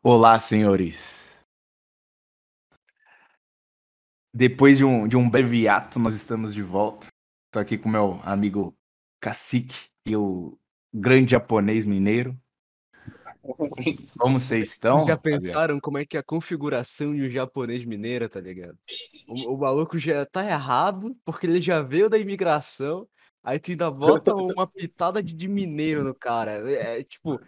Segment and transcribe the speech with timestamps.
[0.00, 1.36] Olá, senhores.
[4.32, 7.08] Depois de um, de um breve ato, nós estamos de volta.
[7.46, 8.72] Estou aqui com meu amigo
[9.20, 10.56] Cacique e o
[10.94, 12.38] grande japonês mineiro.
[14.16, 15.04] Como vocês estão?
[15.04, 18.78] Já pensaram como é que é a configuração de um japonês mineiro, tá ligado?
[19.26, 23.08] O, o maluco já tá errado, porque ele já veio da imigração,
[23.42, 26.70] aí tu ainda bota uma pitada de, de mineiro no cara.
[26.70, 27.40] É, é, tipo,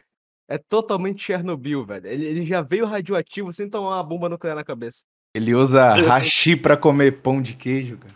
[0.51, 2.07] é totalmente Chernobyl, velho.
[2.07, 5.03] Ele, ele já veio radioativo sem tomar uma bomba nuclear na cabeça.
[5.35, 8.15] Ele usa hashi pra comer pão de queijo, cara.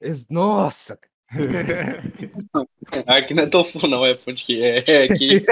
[0.00, 0.98] Es- Nossa!
[3.06, 5.44] Aqui não é tofu, não, é ponte que é, é aqui.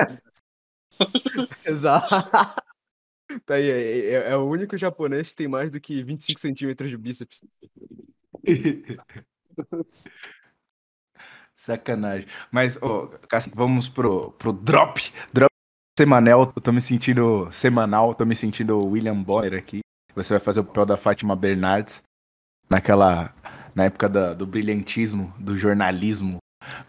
[1.67, 2.09] Exato.
[3.45, 6.91] Tá aí, é, é- é o único japonês que tem mais do que 25 centímetros
[6.91, 7.41] de bíceps.
[11.55, 12.27] Sacanagem.
[12.51, 15.01] Mas, ô, Cacique, vamos pro, pro drop.
[15.33, 15.52] Drop
[15.99, 16.53] semanal.
[16.57, 19.81] Eu tô me sentindo semanal, tô me sentindo William Bonner aqui.
[20.15, 22.03] Você vai fazer o papel da Fátima Bernardes
[22.69, 23.35] naquela.
[23.75, 26.37] Na época da- do brilhantismo, do jornalismo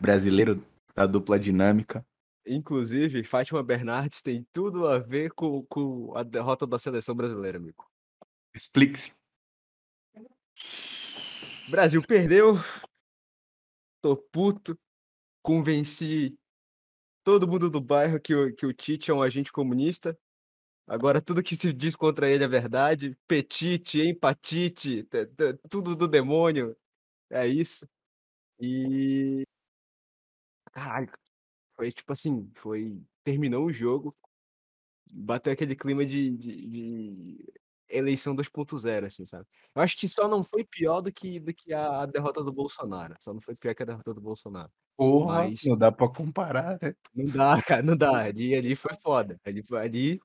[0.02, 0.62] brasileiro,
[0.94, 2.06] da dupla dinâmica.
[2.46, 7.86] Inclusive, Fátima Bernardes tem tudo a ver com, com a derrota da seleção brasileira, amigo.
[8.54, 9.14] Explique-se.
[11.70, 12.56] Brasil perdeu.
[14.02, 14.78] Tô puto.
[15.42, 16.38] Convenci
[17.24, 20.18] todo mundo do bairro que o, que o Tite é um agente comunista.
[20.88, 23.18] Agora tudo que se diz contra ele é verdade.
[23.28, 25.08] Petite, empatite,
[25.70, 26.76] tudo do demônio.
[27.30, 27.88] É isso.
[28.60, 29.46] E.
[30.72, 31.12] Caralho.
[31.72, 33.02] Foi tipo assim, foi.
[33.24, 34.16] Terminou o jogo.
[35.12, 37.54] Bateu aquele clima de, de, de
[37.96, 39.46] eleição 2.0, assim, sabe?
[39.76, 43.16] Eu acho que só não foi pior do que, do que a derrota do Bolsonaro.
[43.20, 44.72] Só não foi pior que a derrota do Bolsonaro.
[44.98, 46.96] Porra, Mas- não dá pra comparar, né?
[47.14, 48.18] Não dá, cara, não dá.
[48.24, 49.40] Ali, ali foi foda.
[49.46, 50.20] Ali, foi- ali,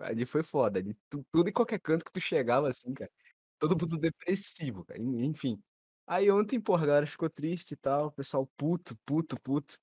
[0.00, 0.78] ali foi foda.
[0.80, 3.10] Ali, tu- tudo e qualquer canto que tu chegava, assim, cara.
[3.58, 5.00] Todo mundo depressivo, cara.
[5.00, 5.60] en- Enfim.
[6.06, 8.06] Aí ontem, porra, a galera ficou triste e tal.
[8.08, 9.78] O pessoal puto, puto, puto.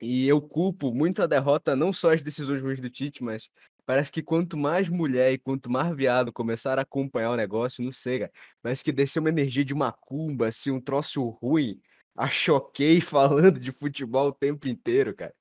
[0.00, 3.50] E eu culpo muito a derrota, não só as decisões ruins do Tite, mas
[3.90, 7.90] parece que quanto mais mulher e quanto mais viado começaram a acompanhar o negócio, não
[7.90, 8.32] sei, cara.
[8.62, 11.80] Parece que desceu uma energia de macumba, assim, um troço ruim.
[12.16, 15.34] A choquei falando de futebol o tempo inteiro, cara.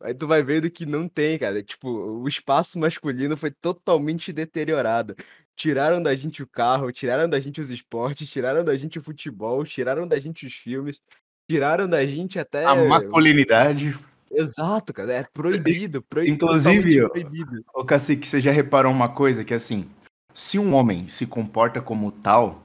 [0.00, 1.62] Aí tu vai vendo que não tem, cara.
[1.62, 5.14] Tipo, o espaço masculino foi totalmente deteriorado.
[5.54, 9.64] Tiraram da gente o carro, tiraram da gente os esportes, tiraram da gente o futebol,
[9.64, 11.00] tiraram da gente os filmes,
[11.48, 12.64] tiraram da gente até.
[12.64, 13.96] A masculinidade.
[14.32, 15.12] Exato, cara.
[15.12, 16.34] É proibido, proibido.
[16.34, 17.64] Inclusive, proibido.
[17.74, 19.44] Ô, Cacique, você já reparou uma coisa?
[19.44, 19.88] Que assim,
[20.32, 22.62] se um homem se comporta como tal,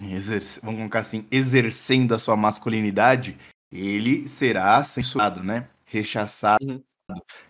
[0.00, 3.36] exerce- vamos colocar assim, exercendo a sua masculinidade,
[3.70, 5.68] ele será censurado, né?
[5.84, 6.82] Rechaçado, Uhum.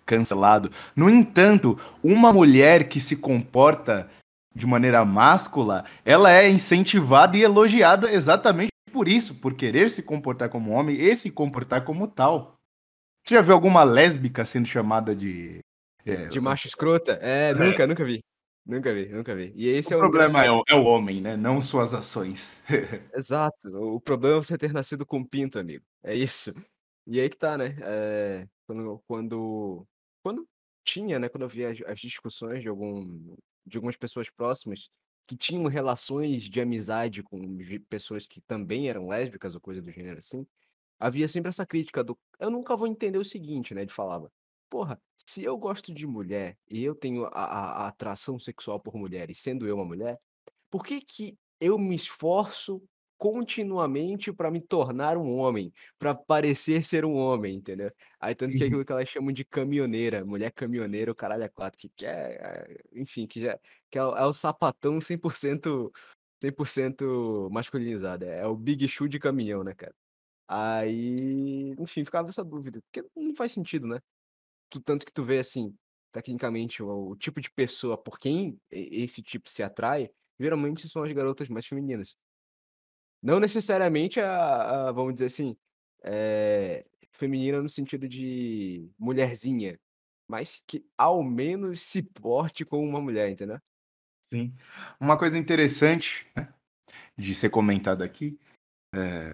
[0.04, 0.70] cancelado.
[0.96, 4.10] No entanto, uma mulher que se comporta
[4.54, 10.48] de maneira máscula, ela é incentivada e elogiada exatamente por isso, por querer se comportar
[10.48, 12.54] como homem e se comportar como tal.
[13.24, 15.60] Você já viu alguma lésbica sendo chamada de.
[16.04, 17.12] é, De macho escrota?
[17.22, 18.20] É, nunca, nunca vi.
[18.66, 19.52] Nunca vi, nunca vi.
[19.54, 21.36] E esse o é problema é o, é o homem, né?
[21.36, 22.62] Não suas ações.
[23.14, 23.68] Exato.
[23.68, 25.84] O problema é você ter nascido com pinto, amigo.
[26.02, 26.54] É isso.
[27.06, 27.76] E aí que tá, né?
[27.82, 29.86] É, quando, quando,
[30.22, 30.46] quando
[30.84, 31.28] tinha, né?
[31.28, 33.36] Quando eu via as, as discussões de, algum,
[33.66, 34.88] de algumas pessoas próximas
[35.26, 37.58] que tinham relações de amizade com
[37.88, 40.46] pessoas que também eram lésbicas ou coisa do gênero assim,
[40.98, 43.82] havia sempre essa crítica do eu nunca vou entender o seguinte, né?
[43.82, 44.30] Ele falava,
[44.70, 48.94] porra, se eu gosto de mulher e eu tenho a, a- a atração sexual por
[48.96, 50.18] mulheres, sendo eu uma mulher,
[50.70, 52.82] por que que eu me esforço
[53.16, 57.90] continuamente para me tornar um homem, para parecer ser um homem, entendeu?
[58.20, 61.48] Aí tanto que é aquilo que elas chamam de caminhoneira, mulher caminhoneira, o caralho é
[61.48, 62.10] quatro, que, que é,
[62.92, 63.58] é, enfim, que já
[63.90, 65.90] que é, o- é o sapatão 100%
[66.42, 69.94] 100% masculinizado, é, é o Big Shoe de caminhão, né, cara?
[70.48, 74.00] Aí, enfim, ficava essa dúvida, porque não faz sentido, né?
[74.70, 75.74] Tu, tanto que tu vê assim,
[76.12, 81.12] tecnicamente, o, o tipo de pessoa por quem esse tipo se atrai, geralmente são as
[81.12, 82.16] garotas mais femininas.
[83.22, 85.56] Não necessariamente a, a, vamos dizer assim,
[86.04, 89.78] é, feminina no sentido de mulherzinha,
[90.28, 93.58] mas que ao menos se porte como uma mulher, entendeu?
[94.20, 94.54] Sim.
[95.00, 96.52] Uma coisa interessante né,
[97.16, 98.38] de ser comentado aqui,
[98.94, 99.32] é,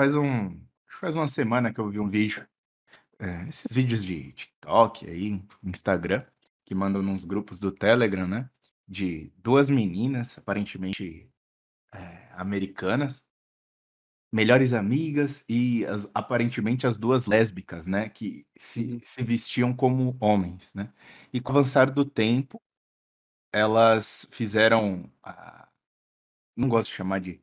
[0.00, 0.58] faz um
[0.98, 2.46] faz uma semana que eu vi um vídeo,
[3.18, 6.24] é, esses vídeos de TikTok aí, Instagram,
[6.64, 8.48] que mandam nos grupos do Telegram, né?
[8.88, 11.30] De duas meninas, aparentemente
[11.92, 13.26] é, americanas,
[14.32, 18.08] melhores amigas e as- aparentemente as duas lésbicas, né?
[18.08, 19.00] Que se, Uhum.
[19.02, 20.90] se vestiam como homens, né?
[21.30, 22.58] E com o avançar do tempo,
[23.52, 25.12] elas fizeram.
[25.22, 25.68] a-
[26.56, 27.40] não gosto de chamar de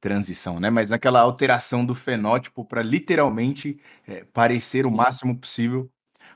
[0.00, 0.70] transição, né?
[0.70, 5.90] Mas aquela alteração do fenótipo para literalmente é, parecer o máximo possível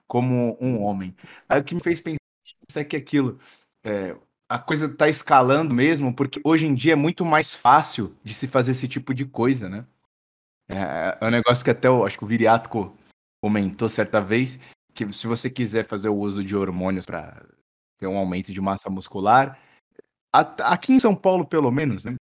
[0.08, 1.14] como um homem.
[1.48, 2.18] Aí o que me fez pensar
[2.76, 3.38] é que aquilo.
[3.84, 4.16] é,
[4.48, 8.46] a coisa está escalando mesmo, porque hoje em dia é muito mais fácil de se
[8.48, 9.86] fazer esse tipo de coisa, né?
[10.68, 12.96] É, é um negócio que até eu acho que o Viriato co-
[13.42, 14.58] comentou certa vez,
[14.94, 17.44] que se você quiser fazer o uso de hormônios para
[17.98, 19.58] ter um aumento de massa muscular,
[20.60, 22.16] aqui em São Paulo, pelo menos, né?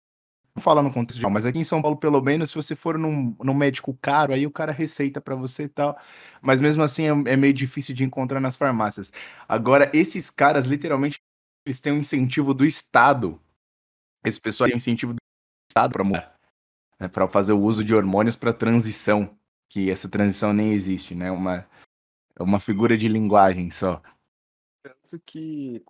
[0.57, 3.35] Falar no contexto geral, mas aqui em São Paulo, pelo menos, se você for num,
[3.41, 5.97] num médico caro, aí o cara receita para você e tal.
[6.41, 9.11] Mas mesmo assim é, é meio difícil de encontrar nas farmácias.
[9.47, 11.19] Agora, esses caras, literalmente,
[11.65, 13.39] eles têm um incentivo do Estado.
[14.25, 15.19] Esse pessoal tem um incentivo do
[15.71, 16.03] Estado para
[16.99, 19.37] né, para fazer o uso de hormônios para transição,
[19.69, 21.31] que essa transição nem existe, né?
[21.31, 21.65] Uma,
[22.35, 24.01] é uma figura de linguagem só.
[24.83, 25.81] Tanto que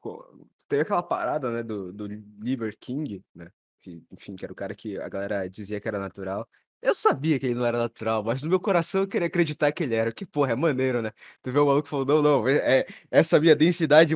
[0.68, 3.52] teve aquela parada, né, do, do Liver King, né?
[3.82, 6.48] Que, enfim, que era o cara que a galera dizia que era natural.
[6.82, 9.84] Eu sabia que ele não era natural, mas no meu coração eu queria acreditar que
[9.84, 10.12] ele era.
[10.14, 11.12] Que porra, é maneiro, né?
[11.42, 14.16] Tu vê o maluco falando, não, não, é, é- essa minha densidade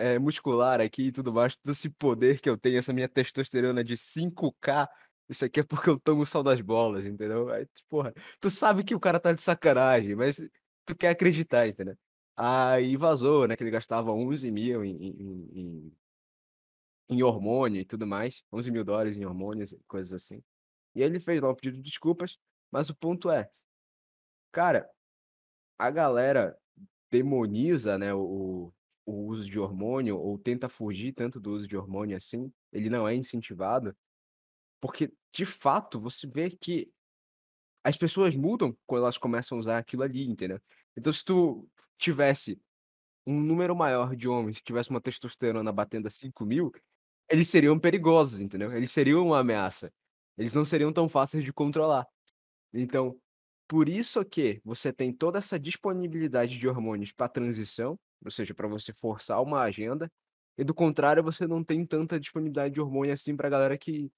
[0.00, 3.84] é, muscular aqui e tudo mais, todo esse poder que eu tenho, essa minha testosterona
[3.84, 4.88] de 5K,
[5.28, 7.50] isso aqui é porque eu tomo sal das bolas, entendeu?
[7.50, 10.40] Aí, porra, tu sabe que o cara tá de sacanagem, mas
[10.86, 11.96] tu quer acreditar, entendeu?
[12.36, 13.56] Aí vazou, né?
[13.56, 15.92] Que ele gastava 11 mil em, em, em,
[17.08, 18.44] em hormônio e tudo mais.
[18.52, 20.42] 11 mil dólares em hormônios e coisas assim.
[20.94, 22.38] E ele fez lá um pedido de desculpas,
[22.70, 23.48] mas o ponto é,
[24.52, 24.88] cara,
[25.78, 26.58] a galera
[27.10, 28.72] demoniza, né, o,
[29.06, 32.52] o uso de hormônio ou tenta fugir tanto do uso de hormônio assim.
[32.72, 33.96] Ele não é incentivado,
[34.80, 36.90] porque de fato você vê que
[37.84, 40.60] as pessoas mudam quando elas começam a usar aquilo ali, entendeu?
[40.96, 41.66] Então, se tu
[41.96, 42.60] tivesse
[43.26, 46.72] um número maior de homens que tivesse uma testosterona batendo a 5 mil,
[47.30, 48.72] eles seriam perigosos, entendeu?
[48.72, 49.90] Eles seriam uma ameaça.
[50.36, 52.06] Eles não seriam tão fáceis de controlar.
[52.72, 53.18] Então,
[53.68, 58.68] por isso que você tem toda essa disponibilidade de hormônios para transição, ou seja, para
[58.68, 60.10] você forçar uma agenda,
[60.58, 64.10] e do contrário, você não tem tanta disponibilidade de hormônio assim para galera que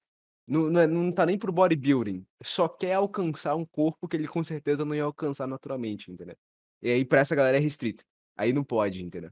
[0.47, 4.29] não, não, é- não tá nem pro bodybuilding, só quer alcançar um corpo que ele
[4.29, 6.37] com certeza não ia alcançar naturalmente, entendeu?
[6.83, 8.05] E aí, pra essa galera é restrito.
[8.37, 9.31] Aí não pode, entendeu?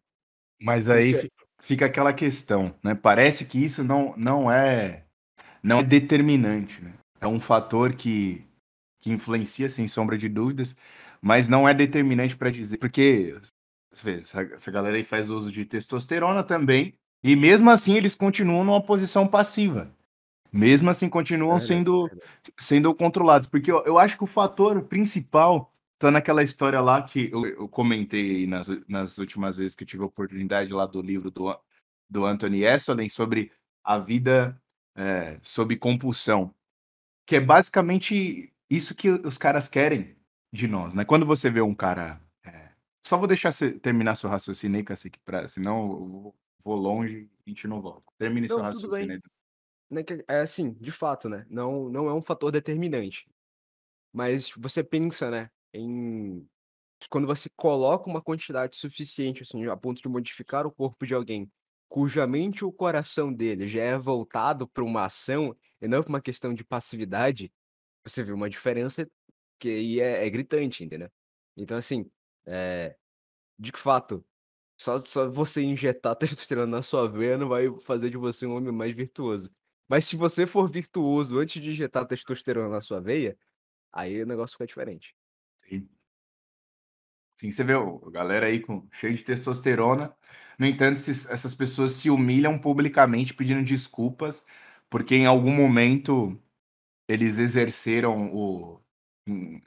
[0.61, 1.29] Mas aí
[1.61, 2.95] fica aquela questão, né?
[2.95, 5.05] Parece que isso não, não é
[5.63, 6.95] não é determinante, né?
[7.21, 8.45] É um fator que,
[9.01, 10.77] que influencia, sem sombra de dúvidas,
[11.21, 13.37] mas não é determinante para dizer, porque
[14.03, 18.65] vê, essa, essa galera aí faz uso de testosterona também, e mesmo assim eles continuam
[18.65, 19.93] numa posição passiva.
[20.53, 22.09] Mesmo assim continuam sendo
[22.57, 23.47] sendo controlados.
[23.47, 27.69] Porque eu, eu acho que o fator principal tá naquela história lá que eu, eu
[27.69, 31.59] comentei nas, nas últimas vezes que eu tive a oportunidade lá do livro do,
[32.09, 33.53] do Anthony Esselin sobre
[33.83, 34.61] a vida
[34.95, 36.55] é, sob compulsão.
[37.27, 40.17] Que é basicamente isso que os caras querem
[40.53, 41.05] de nós, né?
[41.05, 42.21] Quando você vê um cara.
[42.45, 42.71] é,
[43.05, 46.35] só vou deixar você terminar seu raciocínio Cacique, pra, senão eu
[46.65, 48.05] vou, longe e a gente não volta.
[48.17, 49.23] Termine seu Não, tudo raciocínio.
[49.91, 51.45] Né, É assim, de fato, né?
[51.51, 53.29] Não, não é um fator determinante.
[54.13, 55.51] Mas você pensa, né?
[55.73, 56.47] Em
[57.11, 61.51] quando você coloca uma quantidade suficiente, assim, a ponto de modificar o corpo de alguém,
[61.89, 66.21] cuja mente ou coração dele já é voltado para uma ação e não para uma
[66.21, 67.53] questão de passividade,
[68.07, 69.09] você vê uma diferença
[69.61, 71.11] que aí é, é gritante, entendeu?
[71.57, 72.11] Então, assim,
[72.47, 72.97] é,
[73.59, 74.25] de fato,
[74.81, 78.73] só, só você injetar testosterona na sua veia não vai fazer de você um homem
[78.73, 79.51] mais virtuoso.
[79.89, 83.39] Mas se você for virtuoso antes de injetar testosterona na sua veia,
[83.93, 85.15] aí o negócio fica diferente.
[87.41, 87.53] Sim.
[87.53, 90.15] Você vê a galera aí com cheio de testosterona.
[90.59, 94.45] No entanto, esses- essas pessoas se humilham publicamente pedindo desculpas
[94.91, 96.37] porque em algum momento
[97.09, 98.81] eles exerceram o,
[99.29, 99.61] hum,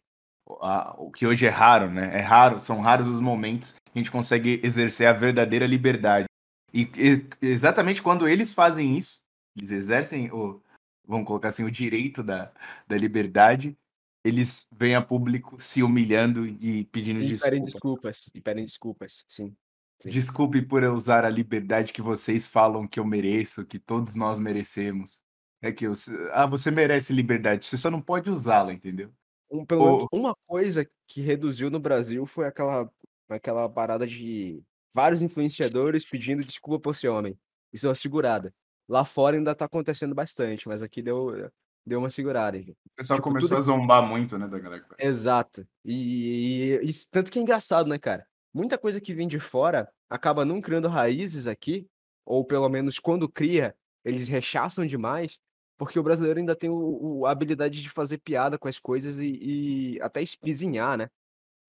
[0.62, 2.18] a- o que hoje é raro, né?
[2.18, 6.28] É raro, são raros os momentos que a gente consegue exercer a verdadeira liberdade.
[6.74, 9.22] E, e- exatamente quando eles fazem isso,
[9.58, 10.62] eles exercem o,
[11.08, 12.52] vamos colocar assim, o direito da,
[12.88, 13.78] da liberdade,
[14.24, 17.74] eles vêm a público se humilhando e pedindo E pedem desculpas.
[17.74, 19.56] desculpas, e pedem desculpas, sim.
[20.02, 20.10] sim.
[20.10, 24.40] Desculpe por eu usar a liberdade que vocês falam que eu mereço, que todos nós
[24.40, 25.22] merecemos.
[25.64, 25.94] É que eu,
[26.34, 29.12] ah, você merece liberdade, você só não pode usá-la, entendeu?
[29.52, 32.92] Um, pelo Ou- uma coisa que reduziu no Brasil foi aquela,
[33.30, 34.62] aquela parada de
[34.94, 37.38] vários influenciadores pedindo desculpa por ser homem.
[37.72, 38.54] Isso é uma segurada.
[38.90, 41.52] Lá fora ainda tá acontecendo bastante, mas aqui deu,
[41.86, 42.58] deu uma segurada.
[42.58, 42.72] enfim.
[42.72, 44.86] O pessoal Tipo, começou tudo- a zombar muito, né, da galera.
[45.00, 45.68] Exato.
[45.84, 48.26] E, e isso, tanto que é engraçado, né, cara?
[48.54, 51.88] Muita coisa que vem de fora acaba não criando raízes aqui,
[52.26, 55.40] ou pelo menos quando cria, eles rechaçam demais,
[55.78, 59.18] porque o brasileiro ainda tem o, o- a habilidade de fazer piada com as coisas
[59.20, 61.10] e, e até espizinhar, né?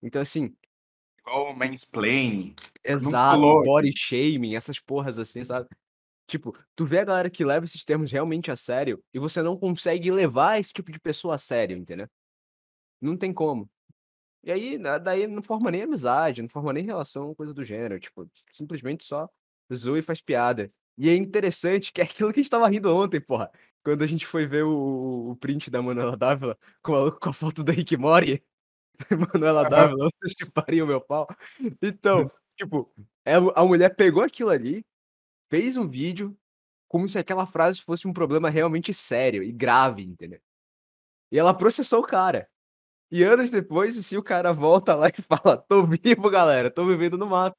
[0.01, 0.55] Então, assim,
[1.25, 2.53] Igual o mansplaining.
[2.83, 5.69] exato, body shaming, essas porras assim, sabe?
[6.27, 9.57] Tipo, tu vê a galera que leva esses termos realmente a sério e você não
[9.57, 12.07] consegue levar esse tipo de pessoa a sério, entendeu?
[13.01, 13.69] Não tem como.
[14.43, 17.99] E aí, da- daí não forma nem amizade, não forma nem relação, coisa do gênero.
[17.99, 19.29] Tipo, simplesmente só
[19.73, 20.71] zoa e faz piada.
[20.97, 23.49] E é interessante que é aquilo que a gente tava rindo ontem, porra.
[23.83, 27.33] Quando a gente foi ver o, o print da Manuela Dávila com a, com a
[27.33, 28.43] foto do Rick Mori.
[29.33, 29.69] Manuela.
[29.69, 31.27] Dávila, vocês chupariam meu pau.
[31.81, 32.93] Então, tipo,
[33.25, 34.85] ela- a mulher pegou aquilo ali,
[35.53, 36.35] fez um vídeo,
[36.87, 40.39] como se aquela frase fosse um problema realmente sério e grave, entendeu?
[41.31, 42.49] E ela processou o cara.
[43.11, 47.19] E anos depois, se o cara volta lá e fala, tô vivo, galera, tô vivendo
[47.19, 47.55] no mato.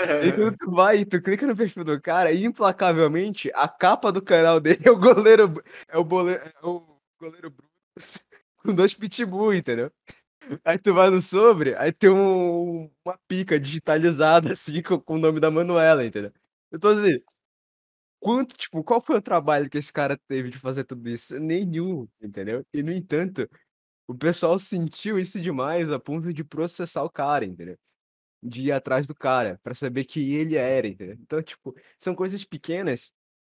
[0.00, 3.68] E aí quando tu vai e tu clica no perfil do cara, e implacavelmente, a
[3.68, 5.52] capa do canal dele é o goleiro,
[5.86, 7.70] é o goleiro, é o goleiro Bruno
[8.64, 9.92] com dois pitbull, entendeu?
[10.64, 15.18] Aí tu vai no sobre, aí tem um- uma pica digitalizada, assim, com, com o
[15.18, 16.32] nome da Manuela, entendeu?
[16.72, 17.20] Então, assim,
[18.20, 21.38] quanto, tipo, qual foi o trabalho que esse cara teve de fazer tudo isso?
[21.40, 22.64] Nenhum, entendeu?
[22.72, 23.48] E, no entanto,
[24.08, 27.78] o pessoal sentiu isso demais a ponto de processar o cara, entendeu?
[28.42, 31.16] De ir atrás do cara, pra saber que ele era, entendeu?
[31.20, 33.12] Então, tipo, são coisas pequenas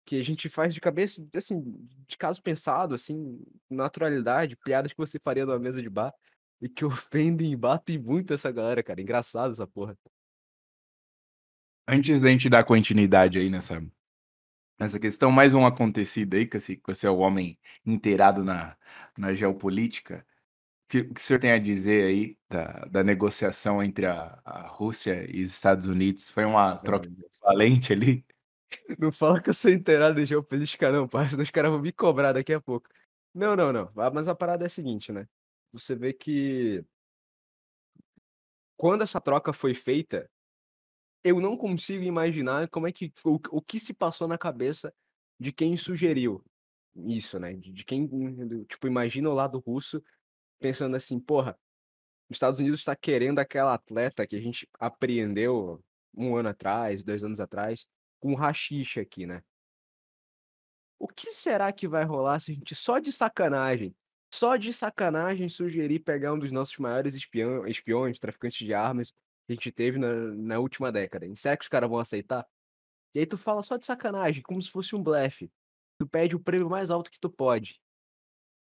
[0.06, 1.62] que a gente faz de cabeça, assim,
[2.08, 3.40] de caso pensado, assim,
[3.70, 6.14] naturalidade, piadas que você faria numa mesa de bar
[6.62, 9.02] e que ofendem e batem muito essa galera, cara.
[9.02, 9.98] Engraçado essa porra.
[11.92, 13.84] Antes da gente dar continuidade aí nessa,
[14.80, 18.78] nessa questão, mais um acontecido aí, que você é o homem inteirado na,
[19.18, 20.24] na geopolítica.
[20.86, 24.40] O que, o que o senhor tem a dizer aí da, da negociação entre a,
[24.46, 26.30] a Rússia e os Estados Unidos?
[26.30, 27.10] Foi uma troca
[27.42, 28.24] valente ali?
[29.00, 31.92] Não fala que eu sou inteirado em geopolítica, não, parece que os caras vão me
[31.92, 32.88] cobrar daqui a pouco.
[33.34, 33.92] Não, não, não.
[33.98, 35.28] Ah, Mas a parada é a seguinte, né?
[35.74, 36.86] Você vê que
[38.78, 40.30] quando essa troca foi feita,
[41.24, 44.94] eu não consigo imaginar como é que o, o que se passou na cabeça
[45.40, 46.44] de quem sugeriu
[46.96, 47.54] isso, né?
[47.54, 48.08] De, de quem,
[48.66, 50.04] tipo, imagina o lado russo
[50.60, 51.58] pensando assim, porra,
[52.30, 55.84] os Estados Unidos está querendo aquela atleta que a gente apreendeu
[56.16, 57.88] um ano atrás, dois anos atrás,
[58.20, 59.42] com rachixe aqui, né?
[60.98, 63.96] O que será que vai rolar se a gente só de sacanagem,
[64.34, 69.14] só de sacanagem sugerir pegar um dos nossos maiores espião, espiões, traficantes de armas
[69.50, 71.26] que a gente teve na, na última década?
[71.26, 71.36] hein?
[71.36, 72.48] Será os caras vão aceitar?
[73.16, 75.52] E aí tu fala só de sacanagem, como se fosse um blefe.
[75.98, 77.82] Tu pede o prêmio mais alto que tu pode.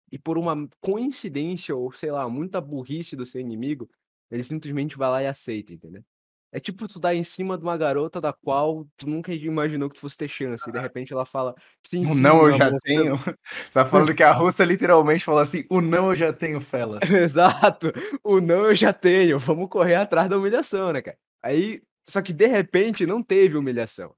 [0.09, 3.89] E por uma coincidência, ou sei lá, muita burrice do seu inimigo,
[4.31, 6.03] ele simplesmente vai lá e aceita, entendeu?
[6.51, 9.95] É tipo tu dar em cima de uma garota da qual tu nunca imaginou que
[9.95, 10.67] tu fosse ter chance.
[10.69, 11.53] E de repente ela fala,
[11.85, 13.17] sim, O sim, não meu eu já amor, tenho.
[13.17, 13.35] Você
[13.73, 17.01] tá falando que a Rússia literalmente falou assim: o não eu já tenho, Felas.
[17.09, 17.91] Exato.
[18.23, 19.37] O não eu já tenho.
[19.37, 21.17] Vamos correr atrás da humilhação, né, cara?
[21.43, 24.15] Aí, só que de repente não teve humilhação.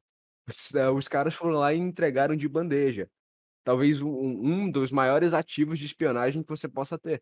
[0.47, 3.09] Os, eh, os caras foram lá e entregaram de bandeja.
[3.63, 7.21] Talvez um, um dos maiores ativos de espionagem que você possa ter.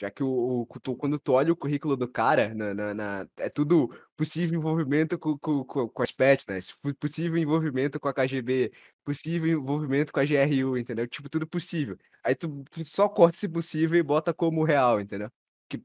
[0.00, 3.26] Já que o, o- tu- quando tu olha o currículo do cara, na, na- na-
[3.38, 6.58] é tudo possível envolvimento com, com, com, com as PET, né?
[6.98, 8.72] Possível envolvimento com a KGB,
[9.04, 11.06] possível envolvimento com a GRU, entendeu?
[11.06, 11.96] Tipo, tudo possível.
[12.24, 15.28] Aí tu, tu só corta esse possível e bota como real, entendeu?
[15.68, 15.82] Que, E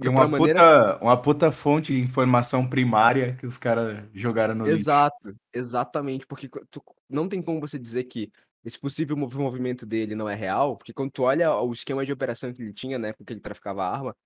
[0.00, 0.60] pra uma maneira-
[0.94, 4.76] puta, uma puta fonte de informação primária que os caras jogaram no lixo.
[4.78, 8.30] Exato, exatamente, porque tu- não tem como você dizer que
[8.66, 12.12] esse possível mov- movimento dele não é real, porque quando tu olha o esquema de
[12.12, 14.16] operação que ele tinha, né, porque ele traficava arma,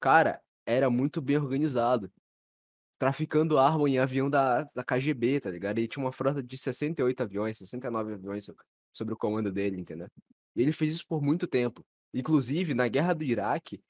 [0.00, 2.12] cara, era muito bem organizado.
[2.98, 5.78] Traficando arma em avião da, da KGB, tá ligado?
[5.78, 8.58] Ele tinha uma frota de 68 aviões, 69 aviões sob-
[8.92, 10.08] sobre o comando dele, entendeu?
[10.56, 11.84] E ele fez isso por muito tempo.
[12.12, 13.80] Inclusive, na guerra do Iraque,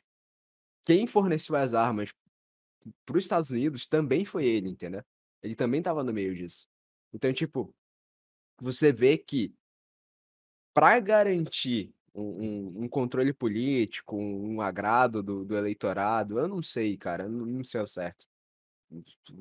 [0.84, 2.12] quem forneceu as armas
[3.06, 5.02] para os Estados Unidos também foi ele, entendeu?
[5.42, 6.66] Ele também estava no meio disso.
[7.12, 7.74] Então, tipo,
[8.60, 9.54] você vê que
[10.74, 17.28] para garantir um, um- controle político, um, agrado do, do eleitorado, eu não sei, cara,
[17.28, 18.26] não, não sei ao certo.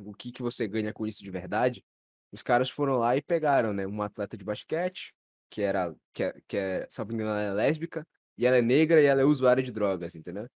[0.06, 1.84] O que que você ganha com isso de verdade?
[2.32, 5.14] Os caras foram lá e pegaram, né, uma atleta de basquete,
[5.50, 9.02] que era, que é, que é, salvo engano, ela é lésbica, e ela é negra
[9.02, 10.48] e ela é usuária de drogas, entendeu?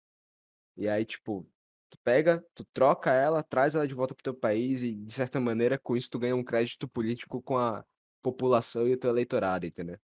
[0.78, 1.48] E aí, tipo,
[1.90, 5.40] tu pega, tu troca ela, traz ela de volta pro teu país e, de certa
[5.40, 7.86] maneira, com isso tu ganha um crédito político com a
[8.24, 10.00] população e o teu eleitorado, entendeu?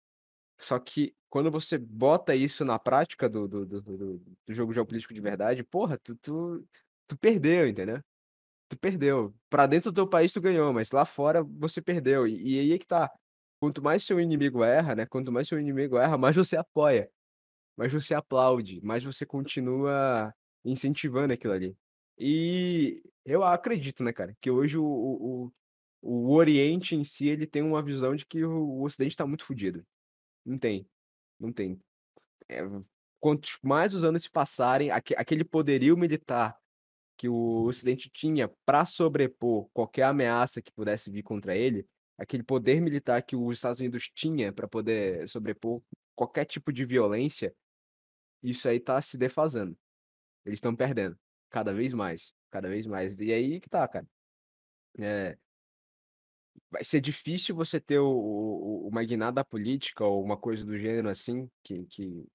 [0.61, 5.21] Só que quando você bota isso na prática do, do, do, do, jogo geopolítico de
[5.21, 6.67] verdade, porra, tu, tu,
[7.07, 8.01] tu perdeu, entendeu?
[8.71, 9.35] tu perdeu.
[9.49, 12.27] Pra dentro do teu país tu ganhou, mas lá fora você perdeu.
[12.27, 13.11] E, e aí é que tá.
[13.59, 15.05] Quanto mais seu inimigo erra, né?
[15.05, 17.11] Quanto mais seu inimigo erra, mais você apoia.
[17.77, 20.33] Mais você aplaude, mais você continua
[20.65, 21.77] incentivando aquilo ali.
[22.17, 25.53] E eu acredito, né, cara, que hoje o, o,
[26.01, 29.85] o Oriente em si, ele tem uma visão de que o Ocidente tá muito fodido.
[30.45, 30.87] Não tem.
[31.39, 31.79] Não tem.
[32.49, 32.61] É,
[33.19, 36.57] quantos mais os anos se passarem, aque- aquele poderio militar
[37.17, 42.81] que o Ocidente tinha para sobrepor qualquer ameaça que pudesse vir contra ele, aquele poder
[42.81, 45.81] militar que os Estados Unidos tinha para poder sobrepor
[46.15, 47.55] qualquer tipo de violência,
[48.43, 49.77] isso aí tá se defasando.
[50.45, 51.17] Eles estão perdendo
[51.49, 53.19] cada vez mais, cada vez mais.
[53.19, 54.07] E aí que tá, cara.
[54.99, 55.37] É,
[56.71, 60.77] vai ser difícil você ter o, o, o magnata da política ou uma coisa do
[60.77, 62.25] gênero assim, que, que,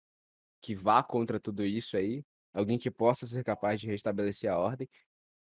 [0.62, 2.22] que vá contra tudo isso aí,
[2.54, 4.88] alguém que possa ser capaz de restabelecer a ordem,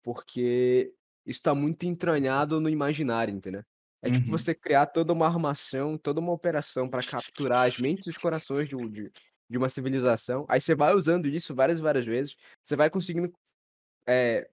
[0.03, 0.93] porque
[1.25, 3.63] está muito entranhado no imaginário, entendeu?
[4.01, 4.29] É tipo Uhum.
[4.29, 8.69] você criar toda uma armação, toda uma operação para capturar as mentes e os corações
[8.69, 9.11] de, um- de,
[9.49, 10.45] de uma civilização.
[10.49, 13.31] Aí você vai usando isso várias, várias vezes, você vai conseguindo
[14.07, 14.49] é,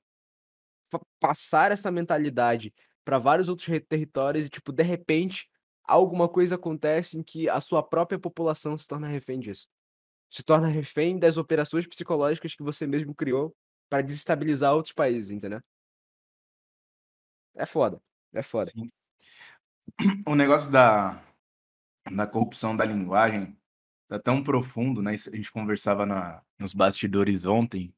[1.20, 2.72] passar essa mentalidade
[3.04, 5.48] para vários outros territórios e, tipo, de repente,
[5.84, 9.68] alguma coisa acontece em que a sua própria população se torna refém disso.
[10.30, 13.54] Se torna refém das operações psicológicas que você mesmo criou
[13.88, 15.60] para desestabilizar outros países, entendeu?
[17.54, 18.00] É foda.
[18.32, 18.70] É foda.
[18.70, 18.90] Sim.
[20.26, 21.22] O negócio da,
[22.10, 23.56] da corrupção da linguagem
[24.08, 25.14] tá tão profundo, né?
[25.14, 27.94] Isso a gente conversava na, nos bastidores ontem,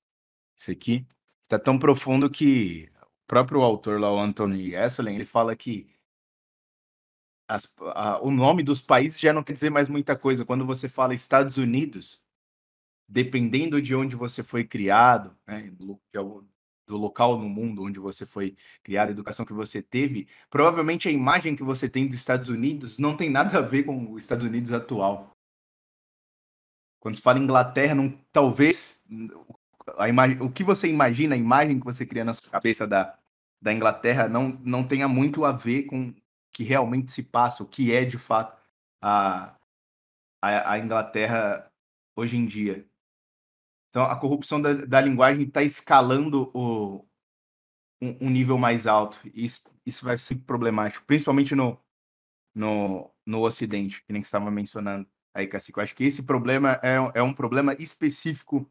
[0.56, 1.06] isso aqui.
[1.46, 2.90] Tá tão profundo que
[3.26, 5.94] próprio autor lá, o Anthony Esselin, ele fala que
[7.48, 10.44] as- a- o nome dos países já não quer dizer mais muita coisa.
[10.44, 12.22] Quando você fala Estados Unidos,
[13.08, 16.00] dependendo de onde você foi criado, né, do,
[16.86, 21.12] do local no mundo onde você foi criado, a educação que você teve, provavelmente a
[21.12, 24.44] imagem que você tem dos Estados Unidos não tem nada a ver com os Estados
[24.44, 25.30] Unidos atual.
[27.00, 29.02] Quando se fala Inglaterra, não, talvez
[29.98, 33.18] a imagem, o que você imagina, a imagem que você cria na sua cabeça da,
[33.64, 36.14] da Inglaterra não, não tenha muito a ver com o
[36.52, 38.62] que realmente se passa, o que é de fato
[39.00, 39.56] a,
[40.42, 41.72] a, a Inglaterra
[42.14, 42.86] hoje em dia.
[43.88, 47.06] Então, a corrupção da, da linguagem está escalando o,
[48.02, 49.18] um, um, nível mais alto.
[49.32, 51.80] Isso, isso vai ser problemático, principalmente no,
[52.54, 55.48] no, no Ocidente, que nem estava mencionando aí.
[55.50, 58.70] Eu acho que esse problema é, é um problema específico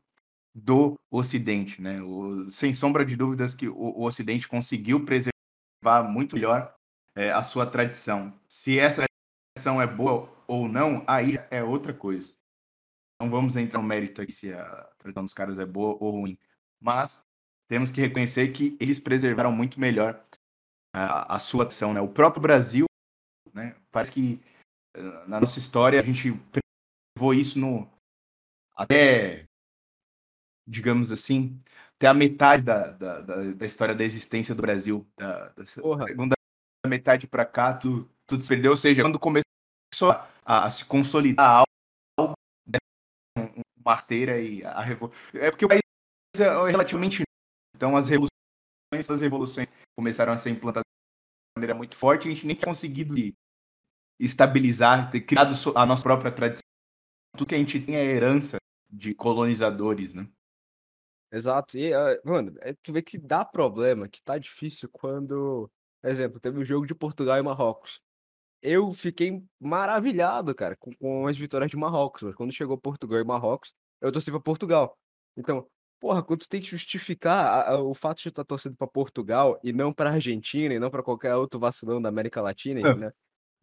[0.55, 2.01] do Ocidente, né?
[2.01, 6.73] O, sem sombra de dúvidas que o, o Ocidente conseguiu preservar muito melhor
[7.15, 8.33] é, a sua tradição.
[8.47, 9.03] Se essa
[9.55, 12.33] tradição é boa ou não, aí é outra coisa.
[13.19, 16.37] Não vamos entrar no mérito aqui se a tradição dos caras é boa ou ruim,
[16.79, 17.25] mas
[17.67, 20.23] temos que reconhecer que eles preservaram muito melhor
[20.93, 22.01] a, a sua tradição, né?
[22.01, 22.85] O próprio Brasil,
[23.53, 23.75] né?
[23.91, 24.41] Parece que
[25.27, 27.89] na nossa história a gente preservou isso no
[28.75, 29.45] até
[30.67, 31.57] digamos assim,
[31.95, 36.35] até a metade da, da, da, história da existência do Brasil, da, da segunda
[36.85, 38.71] metade para cá, tudo, tudo se perdeu.
[38.71, 40.11] Ou seja, quando começou
[40.45, 41.63] a, a se consolidar
[42.19, 42.33] algo,
[42.67, 42.79] né,
[43.77, 45.19] uma esteira e a revolução.
[45.33, 45.81] É porque o país
[46.37, 47.23] é relativamente.
[47.75, 52.45] Então, as revoluções, as revoluções começaram a ser implantadas de maneira muito forte, a gente
[52.45, 53.15] nem tinha conseguido
[54.19, 56.63] estabilizar, ter criado a nossa própria tradição.
[57.35, 58.57] Tudo que a gente tem é herança
[58.89, 60.27] de colonizadores, né?
[61.33, 61.77] Exato.
[61.77, 65.69] E, uh, mano, é, tu vê que dá problema, que tá difícil quando.
[66.01, 67.99] Por exemplo, teve o um jogo de Portugal e Marrocos.
[68.61, 72.23] Eu fiquei maravilhado, cara, com, com, as vitórias de Marrocos.
[72.23, 74.97] Mas quando chegou Portugal e Marrocos, eu torci pra Portugal.
[75.37, 75.67] Então,
[75.99, 78.75] porra, quando tu tem que justificar a, a, o fato de tu estar tá torcendo
[78.77, 82.95] pra Portugal e não pra Argentina e não pra qualquer outro vacilão da América Latina,
[82.95, 83.11] né?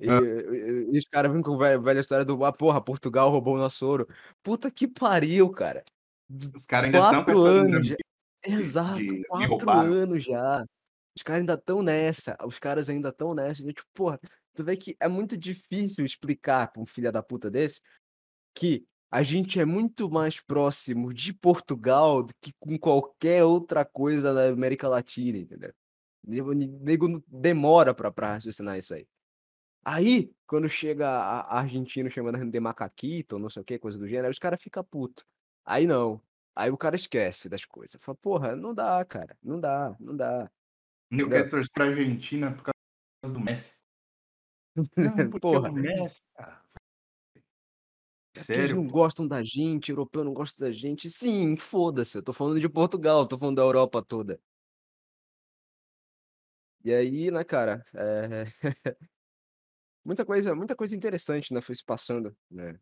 [0.01, 3.31] E, e, e os caras vêm com a velha, velha história do, ah, porra, Portugal
[3.31, 4.09] roubou o nosso ouro.
[4.43, 5.85] Puta que pariu, cara.
[6.55, 7.97] Os caras ainda estão com anos já.
[8.47, 10.65] Exato, de, quatro anos já.
[11.17, 12.37] Os caras ainda estão nessa.
[12.45, 13.69] Os caras ainda estão nessa.
[13.69, 14.21] E, tipo, porra,
[14.55, 17.81] tu vê que é muito difícil explicar pra um filho da puta desse
[18.55, 24.33] que a gente é muito mais próximo de Portugal do que com qualquer outra coisa
[24.33, 25.73] da América Latina, entendeu?
[26.45, 29.07] O nego demora pra, pra raciocinar isso aí.
[29.85, 33.79] Aí, quando chega a, a Argentina chamando a gente de macaquito, não sei o que,
[33.79, 35.25] coisa do gênero, os caras ficam putos.
[35.65, 36.21] Aí não.
[36.55, 38.01] Aí o cara esquece das coisas.
[38.01, 39.37] Fala, porra, não dá, cara.
[39.43, 40.51] Não dá, não dá.
[41.11, 43.75] Eu quero torcer pra Argentina por causa do Messi.
[44.77, 44.85] Não,
[45.41, 45.71] porra.
[45.71, 46.63] o Messi, cara.
[48.37, 51.11] É porque eles não gostam da gente, europeu não gosta da gente.
[51.11, 52.19] Sim, foda-se.
[52.19, 54.41] Eu tô falando de Portugal, tô falando da Europa toda.
[56.85, 58.45] E aí, né, cara, é...
[60.05, 62.81] muita coisa, muita coisa interessante, né, foi se passando, né,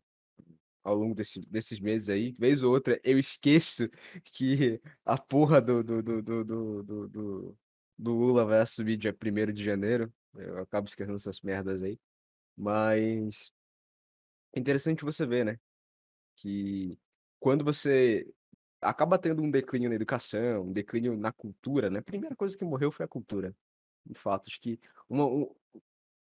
[0.83, 2.33] ao longo desse, desses meses aí.
[2.39, 3.89] Vez ou outra, eu esqueço
[4.33, 7.57] que a porra do, do, do, do, do, do, do-
[8.01, 10.13] Lula vai assumir dia 1 de janeiro.
[10.35, 11.99] Eu acabo esquecendo essas merdas aí.
[12.57, 13.53] Mas
[14.55, 15.59] é interessante você ver, né,
[16.35, 16.99] que
[17.39, 18.27] quando você
[18.81, 21.99] acaba tendo um declínio na educação, um declínio na cultura, né?
[21.99, 23.55] A primeira coisa que morreu foi a cultura.
[24.05, 25.55] De fato, acho que uma, um-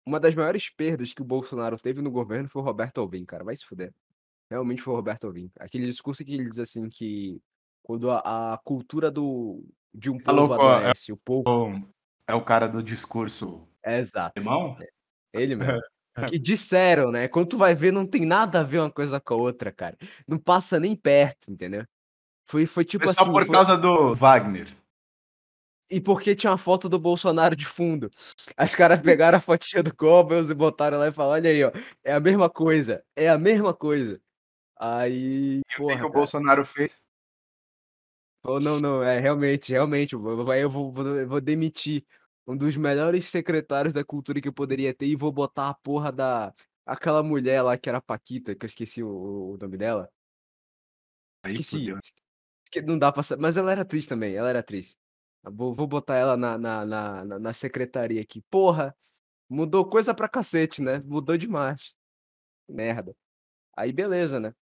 [0.05, 3.43] uma das maiores perdas que o Bolsonaro teve no governo foi o Roberto Alvim, cara.
[3.45, 3.93] Vai se fuder.
[4.55, 5.51] Realmente foi o Roberto Alvim.
[5.59, 7.41] Aquele discurso que ele diz assim que
[7.83, 9.63] quando a, a cultura do,
[9.93, 11.43] de um Falou povo a- adoece, o povo.
[12.27, 14.33] É o cara do discurso É exato.
[14.39, 14.77] alemão?
[15.33, 15.81] Ele mesmo.
[16.29, 17.27] Que disseram, né?
[17.27, 19.97] Quando tu vai ver, não tem nada a ver uma coisa com a outra, cara.
[20.25, 21.85] Não passa nem perto, entendeu?
[22.49, 23.31] Foi, foi tipo Foi só assim.
[23.31, 24.73] por foi- causa do Wagner.
[25.91, 28.09] E porque tinha uma foto do Bolsonaro de fundo.
[28.57, 31.71] As caras pegaram a fotinha do Goebbels e botaram lá e falaram: olha aí, ó.
[32.03, 33.03] É a mesma coisa.
[33.15, 34.19] É a mesma coisa.
[34.77, 35.57] Aí.
[35.57, 36.09] E o que, Porra, que o.
[36.09, 37.03] Bolsonaro fez?
[38.47, 42.05] Oh, não, não, é realmente, realmente, eu vou, eu vou, vou, eu vou demitir
[42.45, 46.11] um dos melhores secretários da cultura que eu poderia ter e vou botar a porra
[46.11, 46.53] da.
[46.85, 50.11] Aquela mulher lá que era Paquita, que eu esqueci o, o nome dela.
[51.43, 51.87] Esqueci.
[52.63, 53.23] esque- Não dá pra.
[53.39, 54.95] Mas ela era atriz também, ela era atriz.
[55.43, 58.41] Vou, vou botar ela na, na, na, na- na secretaria aqui.
[58.49, 58.95] Porra,
[59.49, 60.99] mudou coisa pra cacete, né?
[61.05, 61.95] Mudou demais.
[62.69, 63.15] Merda.
[63.75, 64.53] Aí beleza, né?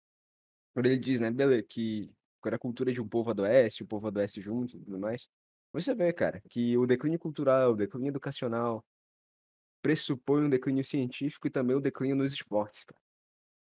[0.73, 4.07] Quando ele diz, né, beleza, que quando a cultura de um povo adoece, o povo
[4.07, 5.27] adoece junto e tudo mais.
[5.71, 8.85] Você vê, cara, que o declínio cultural, o declínio educacional
[9.81, 13.01] pressupõe um declínio científico e também o declínio nos esportes, cara.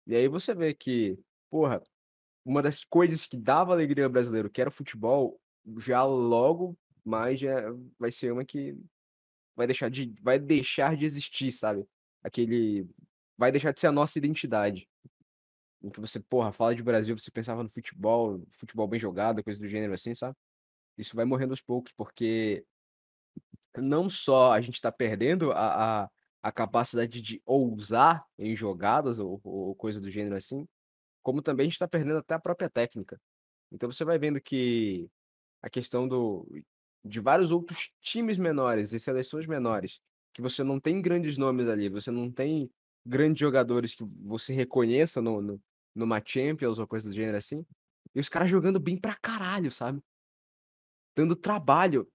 [0.08, 1.18] E aí você vê que,
[1.50, 1.82] porra,
[2.46, 5.40] uma das coisas que dava alegria ao brasileiro, que era o futebol,
[5.80, 8.76] já logo mais já vai ser uma que
[9.56, 11.88] vai deixar de, vai deixar de existir, sabe?
[12.24, 12.88] Aquele
[13.38, 14.90] vai deixar de ser a nossa identidade.
[15.84, 19.60] Em que você, porra, fala de Brasil, você pensava no futebol, futebol bem jogado, coisa
[19.60, 20.36] do gênero assim, sabe?
[20.98, 22.66] Isso vai morrendo aos poucos, porque
[23.78, 26.10] não só a gente tá perdendo a, a,
[26.44, 30.68] a capacidade de ousar em jogadas ou, ou coisa do gênero assim,
[31.22, 33.20] como também a gente tá perdendo até a própria técnica.
[33.72, 35.10] Então você vai vendo que
[35.62, 36.48] a questão do,
[37.04, 40.00] de vários outros times menores e seleções menores,
[40.34, 42.70] que você não tem grandes nomes ali, você não tem
[43.06, 45.62] grandes jogadores que você reconheça no, no,
[45.96, 47.66] numa Champions ou coisa do gênero assim,
[48.16, 50.04] e os caras jogando bem pra caralho, sabe?
[51.16, 52.12] Dando trabalho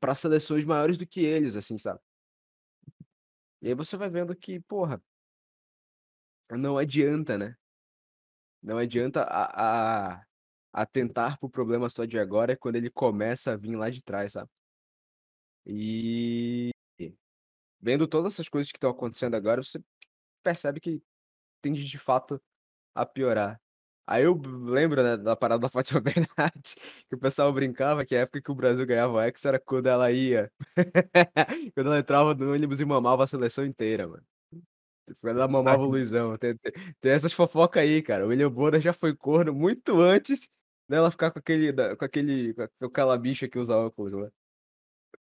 [0.00, 2.00] para seleções maiores do que eles, assim, sabe?
[3.62, 5.02] E aí você vai vendo que, porra,
[6.50, 7.56] não adianta, né?
[8.62, 10.26] Não adianta a, a,
[10.72, 14.32] atentar pro problema só de agora é quando ele começa a vir lá de trás,
[14.32, 14.50] sabe?
[15.66, 16.70] E
[17.80, 19.82] vendo todas essas coisas que estão acontecendo agora, você
[20.42, 21.02] percebe que
[21.60, 22.40] tende de fato
[22.94, 23.60] a piorar.
[24.06, 26.74] Aí eu lembro, né, da parada da Fátima Bernardes,
[27.08, 29.86] que o pessoal brincava que a época que o Brasil ganhava o Hexa era quando
[29.88, 30.50] ela ia.
[31.74, 34.22] quando ela entrava no ônibus e mamava a seleção inteira, mano.
[35.20, 36.36] Quando ela mamava o Luizão.
[36.38, 38.24] Tem, tem- tem essas fofocas aí, cara.
[38.26, 40.48] O William Bonner já foi corno muito antes
[40.88, 44.30] dela ficar com aquele, com aquele, com aquela bicha que usa óculos, né?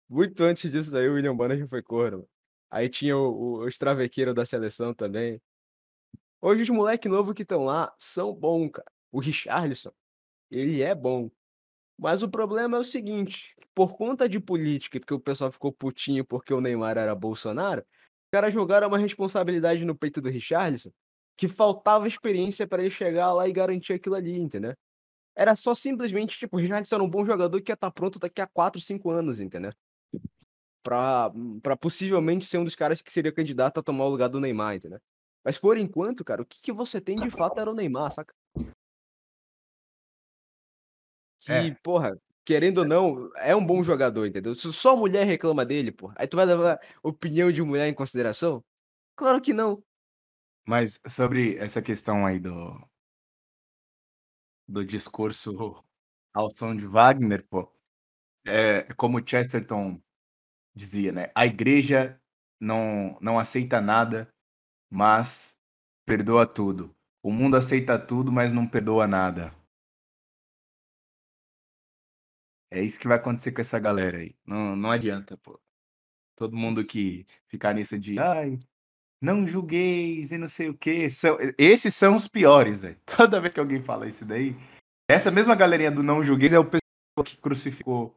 [0.08, 2.18] Muito antes disso aí, o William Bonner já foi corno.
[2.18, 2.28] mano.
[2.70, 5.40] Aí tinha o, o, os travequeiros da seleção também.
[6.46, 8.88] Hoje os moleque novo que estão lá são bons, cara.
[9.10, 9.90] O Richarlison,
[10.48, 11.28] ele é bom.
[11.98, 16.24] Mas o problema é o seguinte, por conta de política, porque o pessoal ficou putinho
[16.24, 20.92] porque o Neymar era Bolsonaro, os caras jogaram uma responsabilidade no peito do Richarlison
[21.36, 24.76] que faltava experiência para ele chegar lá e garantir aquilo ali, entendeu?
[25.34, 28.40] Era só simplesmente, tipo, o Richarlison era um bom jogador que ia estar pronto daqui
[28.40, 29.72] a 4, 5 anos, entendeu?
[30.80, 31.28] Pra,
[31.60, 34.76] pra possivelmente ser um dos caras que seria candidato a tomar o lugar do Neymar,
[34.76, 35.00] entendeu?
[35.46, 38.34] Mas por enquanto, cara, o que, que você tem de fato era o Neymar, saca?
[41.38, 41.74] Que, É.
[41.84, 44.56] porra, querendo ou não, é um bom jogador, entendeu?
[44.56, 48.60] Se só mulher reclama dele, porra, aí tu vai levar opinião de mulher em consideração?
[49.14, 49.80] Claro que não.
[50.66, 52.76] Mas sobre essa questão aí do,
[54.66, 55.80] do discurso
[56.34, 57.72] ao som de Wagner, pô,
[58.44, 60.02] é como Chesterton
[60.74, 61.30] dizia, né?
[61.36, 62.20] A igreja
[62.60, 64.28] não, não aceita nada,
[64.90, 65.58] mas
[66.04, 66.94] perdoa tudo.
[67.22, 69.52] O mundo aceita tudo, mas não perdoa nada.
[72.70, 74.34] É isso que vai acontecer com essa galera aí.
[74.44, 75.60] Não, não adianta, pô.
[76.36, 78.60] Todo mundo que ficar nisso de ai,
[79.20, 81.08] não julgueis e não sei o quê.
[81.10, 83.00] São, esses são os piores, velho.
[83.16, 84.54] Toda vez que alguém fala isso daí,
[85.08, 88.14] essa mesma galerinha do não julgueis é o pessoal que crucificou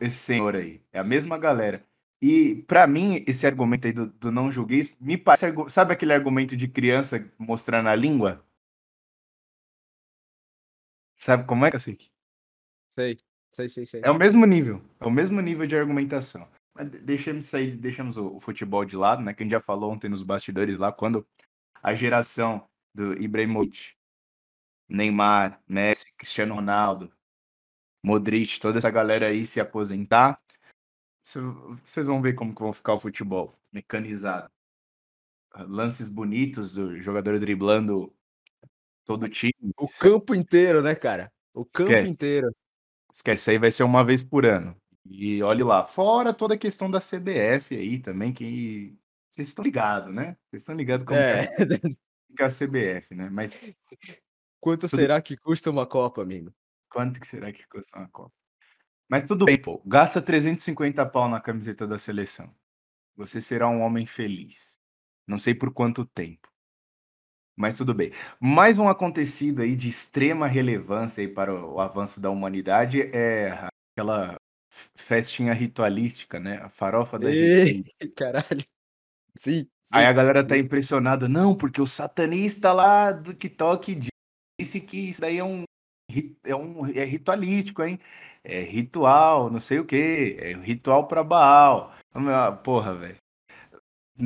[0.00, 0.82] esse senhor aí.
[0.92, 1.84] É a mesma galera.
[2.28, 5.46] E para mim, esse argumento aí do, do não julguei, me parece.
[5.68, 8.44] Sabe aquele argumento de criança mostrando a língua?
[11.16, 11.98] Sabe como é que eu sei?
[12.90, 13.18] Sei,
[13.52, 14.00] sei, sei, sei.
[14.04, 14.82] É o mesmo nível.
[14.98, 16.48] É o mesmo nível de argumentação.
[16.74, 19.32] Mas deixemos sair, deixamos o, o futebol de lado, né?
[19.32, 21.24] Que a gente já falou ontem nos bastidores lá, quando
[21.80, 23.92] a geração do Ibrahimovic,
[24.88, 27.08] Neymar, Messi, Cristiano Ronaldo,
[28.02, 30.36] Modric, toda essa galera aí se aposentar,
[31.84, 34.50] vocês vão ver como que vão ficar o futebol mecanizado.
[35.68, 38.12] Lances bonitos do jogador driblando
[39.04, 39.54] todo o time.
[39.78, 41.32] O campo inteiro, né, cara?
[41.54, 42.12] O campo Esquece.
[42.12, 42.50] inteiro.
[43.12, 44.76] Esquece, aí vai ser uma vez por ano.
[45.06, 48.96] E olhe lá, fora toda a questão da CBF aí também, que
[49.30, 50.36] vocês estão ligados, né?
[50.50, 51.46] Vocês estão ligados como É.
[52.36, 53.30] que é a CBF, né?
[53.30, 53.58] Mas
[54.60, 56.52] Quanto será que custa uma Copa, amigo?
[56.90, 58.32] quanto que será que custa uma Copa?
[59.08, 59.80] Mas tudo bem, pô.
[59.86, 62.50] Gasta 350 pau na camiseta da seleção.
[63.16, 64.78] Você será um homem feliz.
[65.26, 66.48] Não sei por quanto tempo.
[67.56, 68.12] Mas tudo bem.
[68.38, 74.36] Mais um acontecido aí de extrema relevância aí para o avanço da humanidade é aquela
[74.94, 76.58] festinha ritualística, né?
[76.58, 78.08] A farofa da Ei, GK.
[78.14, 78.64] caralho.
[79.34, 79.66] Sim.
[79.90, 80.08] Aí sim.
[80.08, 81.28] a galera tá impressionada.
[81.28, 84.00] Não, porque o satanista lá do TikTok
[84.60, 85.64] disse que isso daí é um,
[86.44, 87.98] é um é ritualístico, hein?
[88.44, 90.36] É ritual, não sei o quê.
[90.40, 91.92] É ritual pra Baal.
[92.14, 93.16] Ah, Porra, velho.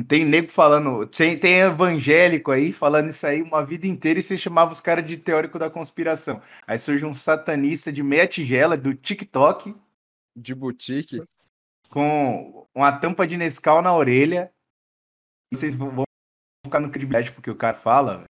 [0.07, 4.37] Tem nego falando, tem, tem evangélico aí falando isso aí uma vida inteira e você
[4.37, 6.41] chamava os caras de teórico da conspiração.
[6.65, 9.75] Aí surge um satanista de meia tigela do TikTok
[10.35, 11.23] De boutique.
[11.89, 14.51] com uma tampa de Nescau na orelha.
[15.53, 16.05] E vocês vão vão
[16.65, 18.23] ficar no credibilidade porque o cara fala.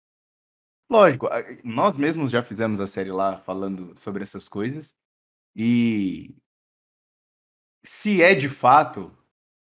[0.90, 1.28] Lógico,
[1.62, 4.94] nós mesmos já fizemos a série lá falando sobre essas coisas.
[5.54, 6.34] E
[7.84, 9.16] se é de fato,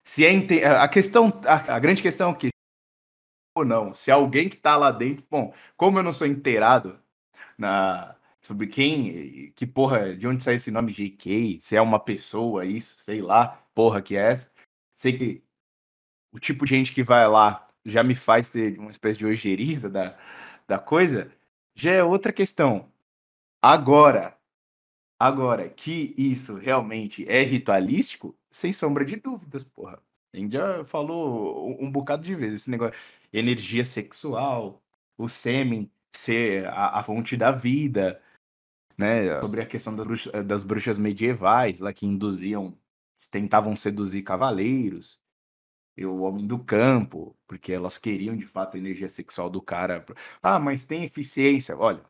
[0.04, 2.50] se é a questão, a, a grande questão é que
[3.56, 7.00] ou não, se alguém que tá lá dentro, bom, como eu não sou inteirado
[7.58, 12.66] na sobre quem, que porra, de onde sai esse nome JK, se é uma pessoa
[12.66, 14.52] isso, sei lá, porra que é essa.
[14.94, 15.44] Sei que
[16.32, 19.90] o tipo de gente que vai lá já me faz ter uma espécie de ojeriza
[19.90, 20.18] da,
[20.68, 21.32] da coisa,
[21.74, 22.92] já é outra questão.
[23.62, 24.38] Agora,
[25.20, 30.00] agora que isso realmente é ritualístico, sem sombra de dúvidas, porra.
[30.34, 33.00] A gente já falou um, um bocado de vezes esse negócio.
[33.32, 34.82] Energia sexual,
[35.18, 38.22] o sêmen ser a, a fonte da vida,
[38.98, 39.40] né?
[39.42, 42.78] Sobre a questão das bruxas, das bruxas medievais, lá que induziam,
[43.32, 45.20] tentavam seduzir cavaleiros,
[45.98, 50.06] e o homem do campo, porque elas queriam de fato a energia sexual do cara.
[50.44, 51.76] Ah, mas tem eficiência.
[51.76, 52.04] Olha,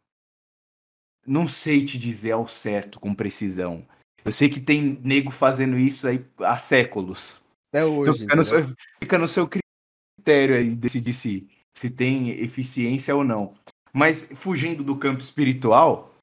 [1.26, 3.88] não sei te dizer ao certo com precisão.
[4.26, 7.42] Eu sei que tem nego fazendo isso aí há séculos.
[7.70, 8.20] Até Então hoje.
[8.20, 8.58] fica no, seu,
[9.00, 9.50] fica no seu
[10.18, 13.54] critério aí decidir se, se tem eficiência ou não.
[13.94, 16.14] Mas fugindo do campo espiritual,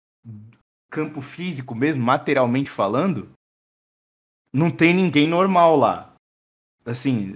[0.91, 3.33] campo físico mesmo, materialmente falando,
[4.53, 6.14] não tem ninguém normal lá.
[6.85, 7.33] Assim,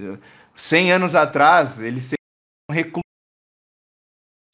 [0.54, 3.02] 100 anos atrás, eles seriam reclusos.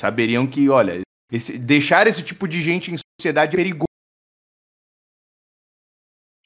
[0.01, 3.85] Saberiam que, olha, esse- deixar esse tipo de gente em sociedade é perigoso.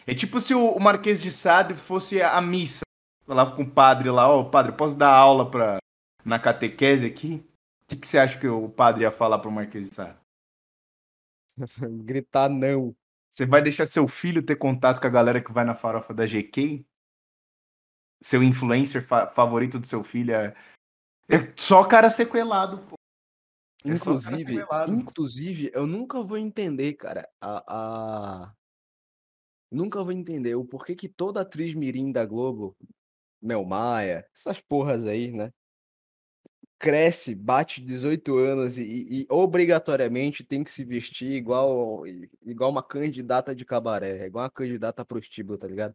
[0.06, 2.80] É tipo se o, o Marquês de Sade fosse a missa.
[3.26, 5.78] Falava com o padre lá, ó, padre, posso dar aula pra,
[6.24, 7.44] na catequese aqui?
[7.82, 10.16] O que, que você acha que o padre ia falar pro Marquês de Sade?
[12.04, 12.94] Gritar não.
[13.28, 16.26] Você vai deixar seu filho ter contato com a galera que vai na farofa da
[16.26, 16.84] GK?
[18.20, 20.54] Seu influencer fa- favorito do seu filho é...
[21.28, 22.98] é só cara sequelado, pô.
[23.84, 24.92] É Inclusive, sequelado.
[24.92, 28.54] inclusive, eu nunca vou entender, cara, a, a...
[29.70, 32.76] Nunca vou entender o porquê que toda atriz mirim da Globo,
[33.40, 35.52] Mel Maia, essas porras aí, né?
[36.80, 42.04] Cresce, bate 18 anos e, e obrigatoriamente tem que se vestir igual,
[42.42, 45.94] igual uma candidata de cabaré, igual uma candidata prostíbulo, tá ligado?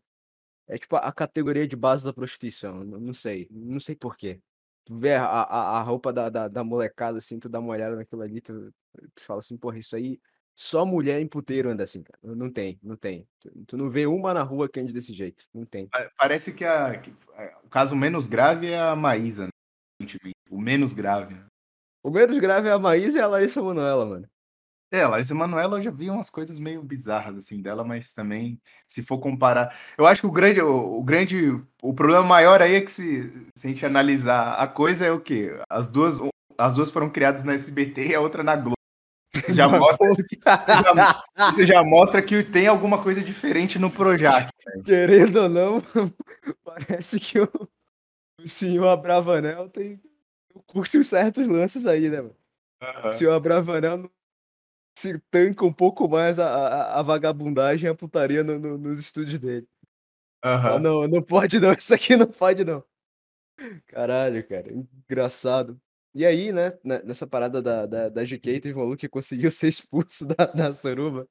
[0.67, 4.39] É tipo a categoria de base da prostituição, não sei, não sei por quê.
[4.85, 7.95] Tu vê a, a, a roupa da, da, da molecada, assim, tu dá uma olhada
[7.95, 8.73] naquilo ali, tu,
[9.15, 10.19] tu fala assim, porra, isso aí,
[10.55, 12.19] só mulher em puteiro anda assim, cara.
[12.21, 13.27] Não tem, não tem.
[13.39, 15.87] Tu, tu não vê uma na rua que ande desse jeito, não tem.
[15.87, 19.49] Pa- Parece que, a, que- é, o caso menos grave é a Maísa, né?
[20.49, 21.33] O menos grave.
[21.33, 21.45] né?
[22.03, 24.29] O menos grave é a Maísa e a Larissa Manoela, mano.
[24.93, 28.61] É, a Larissa Manoela eu já vi umas coisas meio bizarras assim dela, mas também,
[28.85, 29.75] se for comparar.
[29.97, 31.49] Eu acho que o grande, o, o grande,
[31.81, 33.23] o problema maior aí é que se,
[33.57, 35.59] se a gente analisar a coisa é o quê?
[35.67, 36.19] As duas,
[36.59, 38.77] as duas foram criadas na SBT e a outra na Globo.
[39.35, 44.47] Isso já mostra, isso já, isso já mostra que tem alguma coisa diferente no Projac.
[44.85, 45.81] Querendo ou não,
[46.63, 47.49] parece que o,
[48.39, 49.99] o senhor Abravanel tem
[50.67, 52.35] curte certos lances aí, né, mano?
[52.79, 53.09] Aham.
[53.09, 54.11] O senhor Abravanel não-
[54.95, 58.99] se tanca um pouco mais a, a, a vagabundagem e a putaria no- no- nos
[58.99, 59.67] estúdios dele.
[60.61, 60.79] Fala, Aham.
[60.79, 62.83] não, não pode não, isso aqui não pode não.
[63.87, 64.71] Caralho, cara,
[65.09, 65.79] engraçado.
[66.13, 69.51] E aí, né, ne- nessa parada da, da, da GK, teve um maluco que conseguiu
[69.51, 71.27] ser expulso da, da suruba.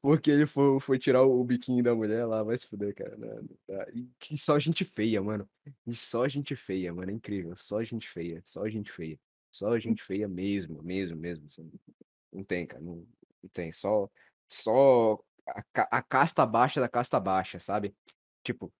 [0.00, 3.16] Porque ele foi, foi tirar o biquinho da mulher lá, vai se fuder, cara.
[3.16, 3.28] né,
[3.68, 3.86] dá.
[3.94, 5.48] E que só gente feia, mano.
[5.86, 7.10] E só gente feia, mano.
[7.10, 7.56] É incrível.
[7.56, 8.40] Só gente feia.
[8.44, 9.18] Só gente feia.
[9.50, 11.46] Só gente feia mesmo, mesmo, mesmo.
[11.46, 11.70] assim.
[12.32, 12.82] Não tem, cara.
[12.82, 13.06] Não,
[13.42, 13.72] não tem.
[13.72, 14.08] Só,
[14.48, 17.94] só a, a casta baixa da casta baixa, sabe?
[18.42, 18.72] Tipo,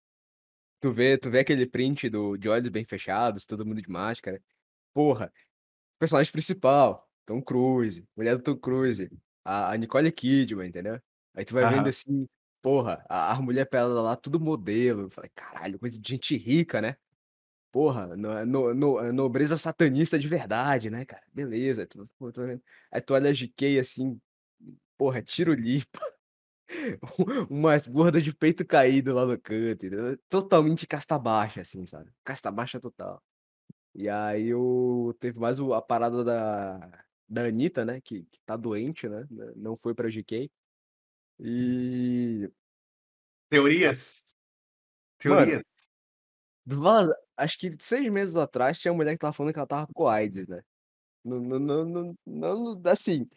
[0.81, 4.43] tu vê, tu vê aquele print do, de olhos bem fechados, todo mundo de máscara.
[4.95, 5.33] Porra,
[5.99, 9.11] personagem principal, Tom Cruise, mulher do Tom Cruise,
[9.45, 11.01] a, a Nicole Kidman, entendeu?
[11.35, 12.29] Aí tu vai vendo assim,
[12.63, 15.03] porra, a, a mulher pelada lá, tudo modelo.
[15.03, 16.97] Eu Falei, caralho, coisa de gente rica, né?
[17.70, 21.22] Porra, no, no, no- é nobreza satanista de verdade, né, cara?
[21.33, 21.83] Beleza.
[21.83, 22.62] Aí tu, tô vendo.
[22.90, 24.20] Aí tu olha a GK assim,
[24.96, 25.98] porra, tiro lipo.
[27.50, 30.18] Umas gordas de peito caído lá no canto, entendeu?
[30.28, 32.11] Totalmente casta baixa, assim, sabe?
[32.24, 33.22] Casta baixa total.
[33.94, 35.14] E aí o...
[35.18, 38.00] teve mais a parada da, da Anitta, né?
[38.00, 39.26] Que, que tá doente, né?
[39.31, 40.50] n- Não foi pra GK.
[41.40, 42.50] E.
[43.48, 44.24] Teorias?
[45.24, 45.64] Mano, Teorias?
[46.66, 49.87] vaza- acho que seis meses atrás tinha uma mulher que tava falando que ela tava
[49.94, 50.62] com AIDS, né?
[51.24, 53.29] Não, não, não, não, assim,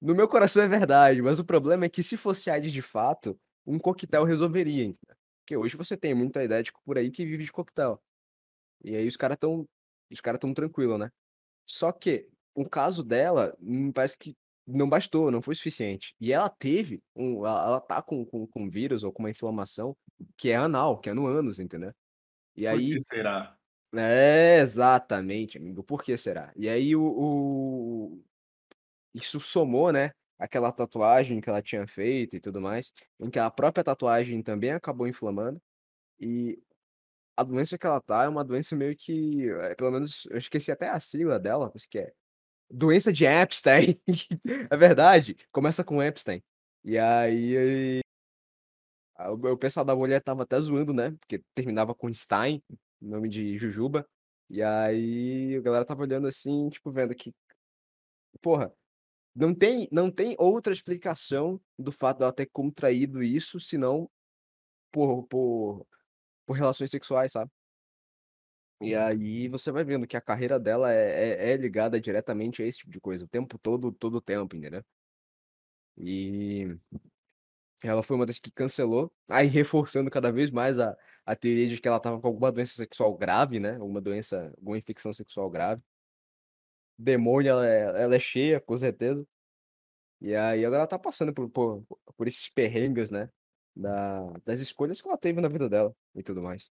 [0.00, 3.38] no meu coração é verdade, mas o problema é que se fosse AIDS de fato,
[3.66, 5.16] um coquetel resolveria, entendeu?
[5.40, 8.00] Porque hoje você tem muita ideia de por aí que vive de coquetel.
[8.84, 9.66] E aí os caras tão,
[10.10, 11.10] os caras tão tranquilo, né?
[11.66, 16.14] Só que o caso dela, hum, parece que não bastou, não foi suficiente.
[16.20, 19.96] E ela teve um, ela, ela tá com, com, com vírus ou com uma inflamação
[20.36, 21.92] que é anal, que é no ânus, entendeu?
[22.56, 23.56] E Por aí que será?
[23.94, 25.82] é, exatamente, amigo.
[25.84, 26.52] Por que será?
[26.56, 28.24] E aí o, o-
[29.14, 30.12] isso somou, né?
[30.38, 34.72] Aquela tatuagem que ela tinha feito e tudo mais, em que a própria tatuagem também
[34.72, 35.60] acabou inflamando.
[36.20, 36.58] E
[37.36, 40.72] a doença que ela tá é uma doença meio que, eh, pelo menos, eu esqueci
[40.72, 42.12] até a sigla dela, mas que é
[42.70, 44.00] doença de Epstein.
[44.72, 46.42] É verdade, começa com Epstein.
[46.84, 48.00] E aí
[49.30, 51.12] o o pessoal da mulher tava até zoando, né?
[51.12, 52.62] Porque terminava com Stein,
[53.00, 54.08] nome de Jujuba.
[54.48, 57.34] E aí a galera tava olhando assim, tipo, vendo que,
[58.40, 58.72] porra,
[59.34, 64.10] não tem, não tem outra explicação do fato dela ter contraído isso, senão
[64.90, 65.86] por, por,
[66.46, 67.50] por relações sexuais, sabe?
[68.80, 72.66] E aí você vai vendo que a carreira dela é, é, é ligada diretamente a
[72.66, 74.84] esse tipo de coisa, o tempo todo, todo o tempo, entendeu?
[75.96, 76.76] E
[77.82, 81.80] ela foi uma das que cancelou, aí reforçando cada vez mais a, a teoria de
[81.80, 83.76] que ela tava com alguma doença sexual grave, né?
[83.76, 85.82] Alguma doença, alguma infecção sexual grave.
[86.98, 89.26] Demônio, ela é, ela é cheia, com certeza.
[90.20, 91.84] E aí agora ela tá passando por, por,
[92.16, 93.28] por esses perrengues, né?
[93.74, 96.70] Da, das escolhas que ela teve na vida dela e tudo mais.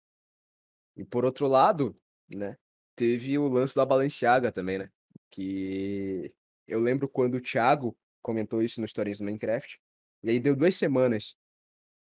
[0.95, 2.57] E por outro lado, né?
[2.95, 4.91] Teve o lance da Balenciaga também, né?
[5.31, 6.33] Que
[6.67, 9.79] eu lembro quando o Thiago comentou isso no Stories do Minecraft.
[10.23, 11.35] E aí deu duas semanas.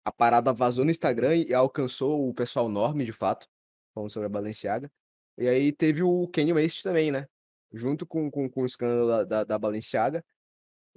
[0.05, 3.49] A parada vazou no Instagram e alcançou o pessoal enorme, de fato,
[3.95, 4.91] falando sobre a Balenciaga.
[5.39, 7.27] E aí teve o Kanye West também, né?
[7.73, 10.25] Junto com, com, com o escândalo da, da, da Balenciaga.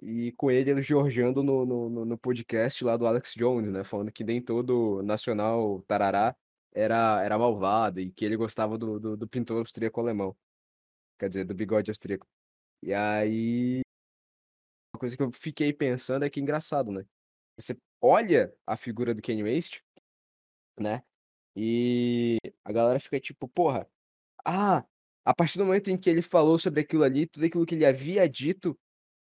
[0.02, 3.84] E com ele elogiando no, no, no- no podcast lá do Alex Jones, né?
[3.84, 6.36] Falando que nem todo nacional tarará
[6.74, 10.36] era, era malvado e que ele gostava do, do, do pintor austríaco alemão.
[11.20, 12.28] Quer dizer, do bigode austríaco.
[12.84, 13.82] E aí,
[15.00, 17.06] coisa que eu fiquei pensando é que é engraçado, né?
[17.60, 19.82] Você olha a figura do Kanye West,
[20.80, 21.04] né?
[21.56, 23.88] E a galera fica tipo, porra,
[24.46, 24.86] ah,
[25.26, 27.86] a partir do momento em que ele falou sobre aquilo ali, tudo aquilo que ele
[27.86, 28.78] havia dito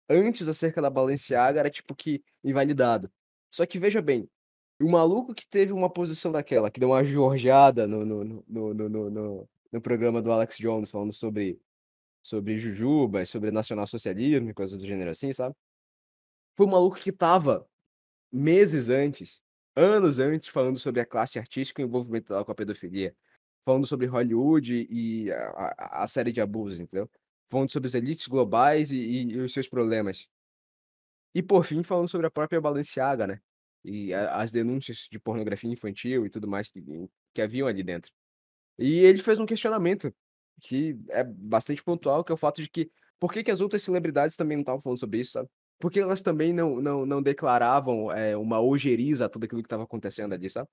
[0.10, 3.12] antes acerca da Balenciaga era tipo que invalidado.
[3.54, 4.30] Só que veja bem,
[4.82, 8.44] o maluco que teve uma posição daquela, que deu uma jorjada no, no, no,
[8.74, 11.60] no, no- no- no programa do Alex Jones, falando sobre,
[12.22, 15.56] sobre Jujuba, sobre nacionalsocialismo e coisas do gênero assim, sabe?
[16.56, 17.68] Foi um maluco que tava
[18.32, 19.42] meses antes,
[19.76, 23.16] anos antes, falando sobre a classe artística e o envolvimento dela com a pedofilia.
[23.66, 27.10] Falando sobre Hollywood e a, a- a série de abusos, entendeu?
[27.52, 30.28] Falando sobre as elites globais e, e- e os seus problemas.
[31.34, 33.42] E por fim, falando sobre a própria Balenciaga, né?
[33.84, 36.82] E a- as denúncias de pornografia infantil e tudo mais que,
[37.34, 38.12] que haviam ali dentro.
[38.80, 40.14] E ele fez um questionamento
[40.62, 42.90] que é bastante pontual, que é o fato de que
[43.20, 45.50] por que, que as outras celebridades também não estavam falando sobre isso, sabe?
[45.80, 49.68] Por que elas também não, não, não declaravam é, uma ojeriza a tudo aquilo que
[49.68, 50.70] estava acontecendo ali, sabe?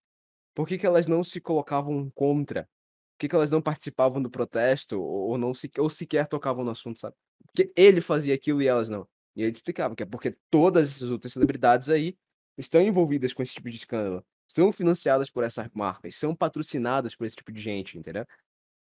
[0.54, 2.64] Por que, que elas não se colocavam contra?
[2.64, 6.70] Por que, que elas não participavam do protesto ou, não se, ou sequer tocavam no
[6.70, 7.16] assunto, sabe?
[7.46, 9.08] Porque ele fazia aquilo e elas não.
[9.34, 12.16] E ele explicava que é porque todas essas outras celebridades aí
[12.56, 17.24] estão envolvidas com esse tipo de escândalo, são financiadas por essas marcas, são patrocinadas por
[17.24, 18.26] esse tipo de gente, entendeu?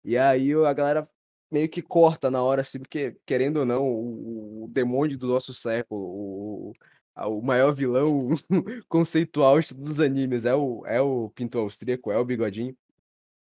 [0.04, 1.06] E aí a galera
[1.50, 5.54] meio que corta na hora, assim, porque, querendo ou não, o, o demônio do nosso
[5.54, 6.72] século, o,
[7.16, 8.28] o maior vilão
[8.88, 12.76] conceitual de todos os animes é o, é o pintor austríaco, é o bigodinho,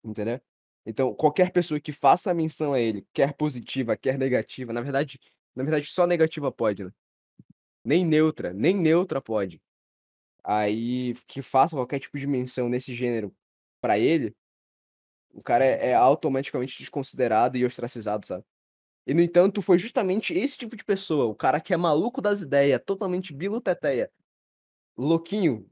[0.05, 0.41] entendeu?
[0.87, 5.19] Então, qualquer pessoa que faça a menção a ele, quer positiva, quer negativa, na verdade,
[5.55, 6.91] na verdade, só negativa pode, né?
[7.85, 9.61] Nem neutra, nem neutra pode.
[10.45, 13.35] Aí, que faça qualquer tipo de menção nesse gênero
[13.81, 14.35] para ele,
[15.33, 18.45] o cara é, é, automaticamente desconsiderado e ostracizado, sabe?
[19.07, 22.43] E, no entanto, foi justamente esse tipo de pessoa, o cara que é maluco das
[22.43, 24.11] ideias, totalmente biluteteia,
[24.97, 25.69] louquinho,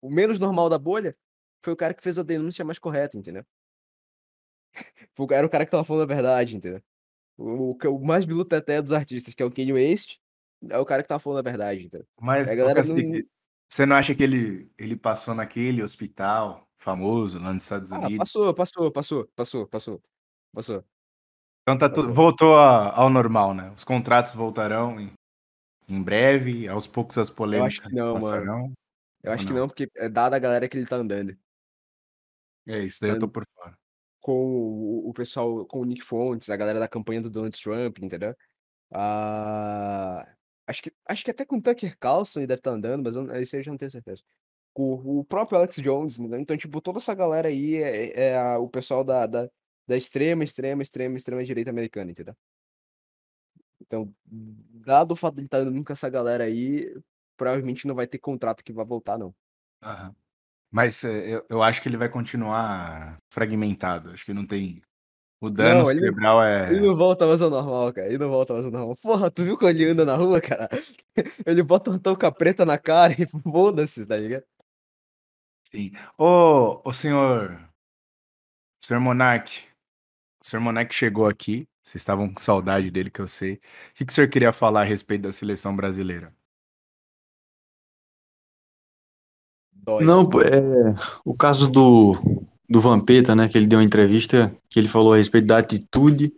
[0.00, 1.16] o menos normal da bolha,
[1.62, 3.44] foi o cara que fez a denúncia mais correta, entendeu?
[5.32, 6.82] Era o cara que tava falando a verdade, entendeu?
[7.36, 10.18] O, o, o mais biluteteia dos artistas, que é o Kanye West,
[10.68, 12.06] é o cara que tava falando a verdade, entendeu?
[12.20, 13.22] Mas, a galera não...
[13.68, 18.18] você não acha que ele, ele passou naquele hospital famoso lá nos Estados ah, Unidos?
[18.18, 20.02] Passou, passou, passou, passou, passou,
[20.52, 20.84] passou.
[21.62, 23.70] Então tá tudo, voltou a, ao normal, né?
[23.76, 25.12] Os contratos voltarão em,
[25.88, 28.62] em breve, aos poucos as polêmicas Eu acho que não, passarão.
[28.62, 28.74] Mano.
[29.22, 29.52] Eu acho não?
[29.52, 31.36] que não, porque é dada a galera que ele tá andando.
[32.66, 33.78] É isso, daí eu tô por fora.
[34.20, 37.98] Com o, o pessoal, com o Nick Fontes, a galera da campanha do Donald Trump,
[37.98, 38.34] entendeu?
[38.92, 40.26] Ah,
[40.66, 43.16] acho, que, acho que até com o Tucker Carlson ele deve estar tá andando, mas
[43.16, 44.22] eu, isso eu já não tenho certeza.
[44.74, 46.40] O, próprio Alex Jones, entendeu?
[46.40, 49.50] Então, tipo, toda essa galera aí é, é a, o pessoal da, da,
[49.86, 52.34] da extrema, extrema, extrema, extrema direita americana, entendeu?
[53.80, 56.94] Então, dado o fato de ele estar tá andando com essa galera aí,
[57.36, 59.34] provavelmente não vai ter contrato que vai voltar, não.
[59.82, 60.14] Uhum.
[60.70, 64.10] Mas é, eu, eu acho que ele vai continuar fragmentado.
[64.10, 64.80] Acho que não tem.
[65.40, 66.70] O dano não, cerebral ele, é.
[66.70, 68.06] Ele não volta mais ao normal, cara.
[68.06, 68.94] Ele não volta mais ao normal.
[69.02, 70.68] Porra, tu viu quando ele anda na rua, cara?
[71.46, 74.44] Ele bota uma touca preta na cara e foda-se, tá ligado?
[75.72, 75.92] Sim.
[76.18, 77.60] Ô, ô senhor.
[78.82, 79.62] Senhor Monark.
[80.42, 81.66] O senhor Monark chegou aqui.
[81.82, 83.54] Vocês estavam com saudade dele, que eu sei.
[83.54, 83.58] O
[83.94, 86.34] que, que o senhor queria falar a respeito da seleção brasileira?
[89.72, 90.04] Dói.
[90.04, 90.94] Não, é,
[91.24, 92.14] o caso do,
[92.68, 96.32] do Vampeta, né, que ele deu uma entrevista, que ele falou a respeito da atitude,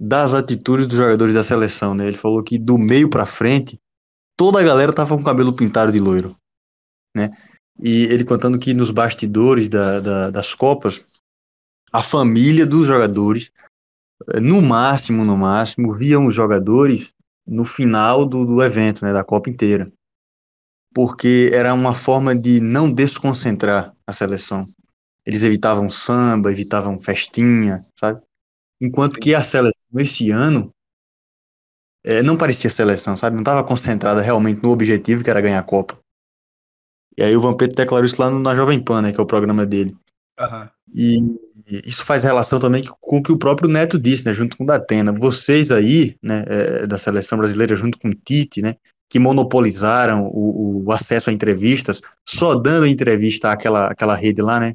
[0.00, 2.08] das atitudes dos jogadores da seleção, né?
[2.08, 3.80] Ele falou que do meio para frente,
[4.36, 6.36] toda a galera tava com o cabelo pintado de loiro,
[7.16, 7.30] né?
[7.80, 11.04] E ele contando que nos bastidores da, da, das Copas,
[11.92, 13.50] a família dos jogadores,
[14.32, 17.12] eh, no máximo, no máximo, viam os jogadores
[17.46, 19.92] no final do, do evento, né, da Copa inteira.
[20.94, 24.64] Porque era uma forma de não desconcentrar a seleção.
[25.26, 28.20] Eles evitavam samba, evitavam festinha, sabe?
[28.80, 30.72] Enquanto que a seleção, esse ano,
[32.04, 33.34] é, não parecia seleção, sabe?
[33.34, 35.98] Não estava concentrada realmente no objetivo que era ganhar a Copa.
[37.16, 39.26] E aí o Vampeta declarou isso lá no, na Jovem Pan, né, que é o
[39.26, 39.96] programa dele.
[40.38, 40.68] Uhum.
[40.92, 41.18] E,
[41.68, 44.64] e isso faz relação também com o que o próprio Neto disse, né, junto com
[44.64, 45.12] o Datena.
[45.12, 48.74] Vocês aí, né, é, da seleção brasileira, junto com o Tite, né,
[49.08, 54.74] que monopolizaram o, o, acesso a entrevistas, só dando entrevista àquela, àquela rede lá, né,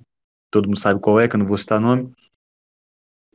[0.52, 2.10] todo mundo sabe qual é, que eu não vou citar nome.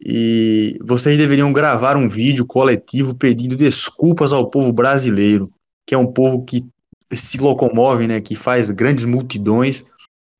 [0.04, 5.50] E vocês deveriam gravar um vídeo coletivo pedindo desculpas ao povo brasileiro,
[5.86, 6.66] que é um povo que
[7.12, 9.84] se locomove, né, que faz grandes multidões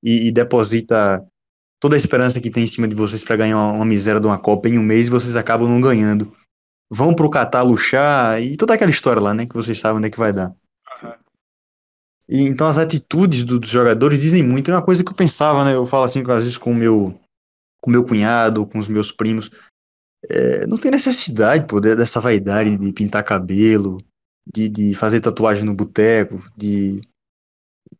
[0.03, 1.27] e, e, deposita
[1.81, 4.27] toda a esperança que tem em cima de vocês para ganhar uma, uma, miséria de
[4.27, 6.35] uma Copa em um mês e vocês acabam não ganhando.
[6.91, 10.11] Vão pro Catar luxar e toda aquela história lá, né, que vocês sabem onde é
[10.11, 10.55] que vai dar.
[11.03, 11.13] Uhum.
[12.29, 14.71] E, então as atitudes do, dos jogadores dizem muito.
[14.71, 17.19] É uma coisa que eu pensava, né, eu falo assim às vezes com o meu,
[17.81, 19.51] com meu cunhado, com os meus primos.
[20.31, 23.99] É, não tem necessidade, pô, dessa vaidade de pintar cabelo,
[24.47, 27.01] de, de fazer tatuagem no boteco, de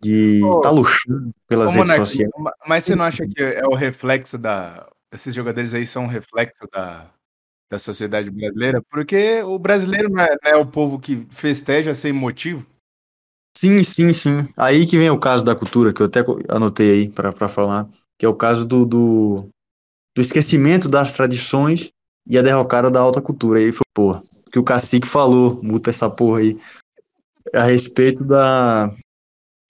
[0.01, 2.31] de oh, tá luxando pelas redes sociais.
[2.67, 6.67] Mas você não acha que é o reflexo da esses jogadores aí são um reflexo
[6.73, 7.09] da,
[7.71, 8.83] da sociedade brasileira?
[8.91, 12.67] Porque o brasileiro não é, não é o povo que festeja sem motivo.
[13.57, 14.49] Sim, sim, sim.
[14.57, 17.89] Aí que vem o caso da cultura, que eu até anotei aí para falar,
[18.19, 19.49] que é o caso do, do,
[20.17, 21.93] do, esquecimento das tradições
[22.29, 23.61] e a derrocada da alta cultura.
[23.61, 24.21] Aí foi, porra,
[24.55, 26.57] que o cacique falou, muta essa porra aí,
[27.53, 28.95] a respeito da.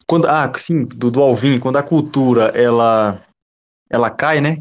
[0.07, 3.27] Quando, ah, sim, do, do Alvin, quando a cultura ela,
[3.89, 4.59] ela cai, né?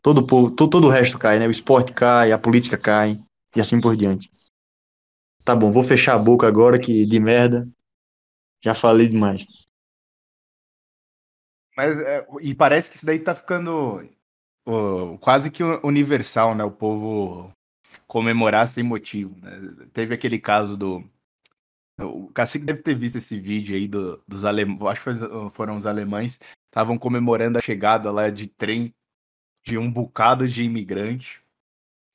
[0.00, 1.48] Todo, todo, todo o resto cai, né?
[1.48, 3.16] O esporte cai, a política cai,
[3.56, 4.30] e assim por diante.
[5.44, 7.68] Tá bom, vou fechar a boca agora que de merda.
[8.62, 9.44] Já falei demais.
[11.76, 14.00] Mas, é, e parece que isso daí tá ficando
[14.64, 16.62] ó, quase que universal, né?
[16.62, 17.52] O povo
[18.08, 19.36] comemorar sem motivo.
[19.40, 19.86] Né?
[19.92, 21.04] Teve aquele caso do.
[22.00, 24.80] O Cacique deve ter visto esse vídeo aí do, dos alemães.
[24.82, 26.40] Acho que foram os alemães.
[26.66, 28.94] Estavam comemorando a chegada lá de trem
[29.64, 31.42] de um bocado de imigrante.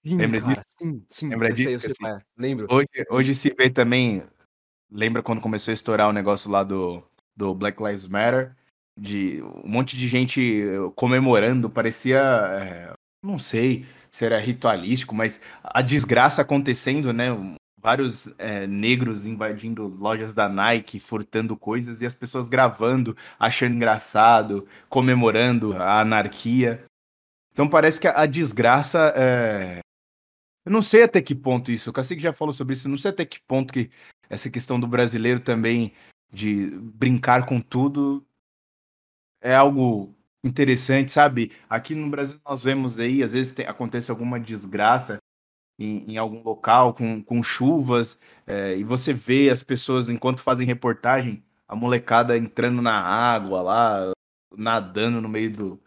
[0.06, 0.64] Sim, Lembra cara, disso?
[0.80, 1.30] sim, sim.
[1.30, 2.18] Lembra eu sei, disso, eu sei assim?
[2.18, 2.26] é.
[2.38, 2.68] Lembro.
[2.70, 4.24] Hoje, hoje se vê também.
[4.90, 7.04] Lembra quando começou a estourar o negócio lá do,
[7.36, 8.56] do Black Lives Matter?
[8.98, 10.64] De um monte de gente
[10.96, 12.20] comemorando, parecia.
[12.22, 17.30] eh, não sei se era ritualístico, mas a desgraça acontecendo, né?
[17.80, 24.68] Vários eh, negros invadindo lojas da Nike, furtando coisas e as pessoas gravando, achando engraçado,
[24.88, 26.86] comemorando a anarquia.
[27.52, 29.80] Então parece que a, desgraça eh,
[30.64, 32.98] eu não sei até que ponto isso, o Cacique já falou sobre isso, eu não
[32.98, 33.90] sei até que ponto que
[34.30, 35.92] essa questão do brasileiro também
[36.32, 38.26] de brincar com tudo
[39.42, 41.52] é algo interessante, sabe?
[41.70, 45.18] Aqui no Brasil nós vemos aí, às vezes tem- acontece alguma desgraça
[45.80, 50.68] em, em algum local com, com chuvas, é, e você vê as pessoas, enquanto fazem
[50.68, 54.12] reportagem, a molecada entrando na água lá,
[54.56, 55.82] nadando no meio do,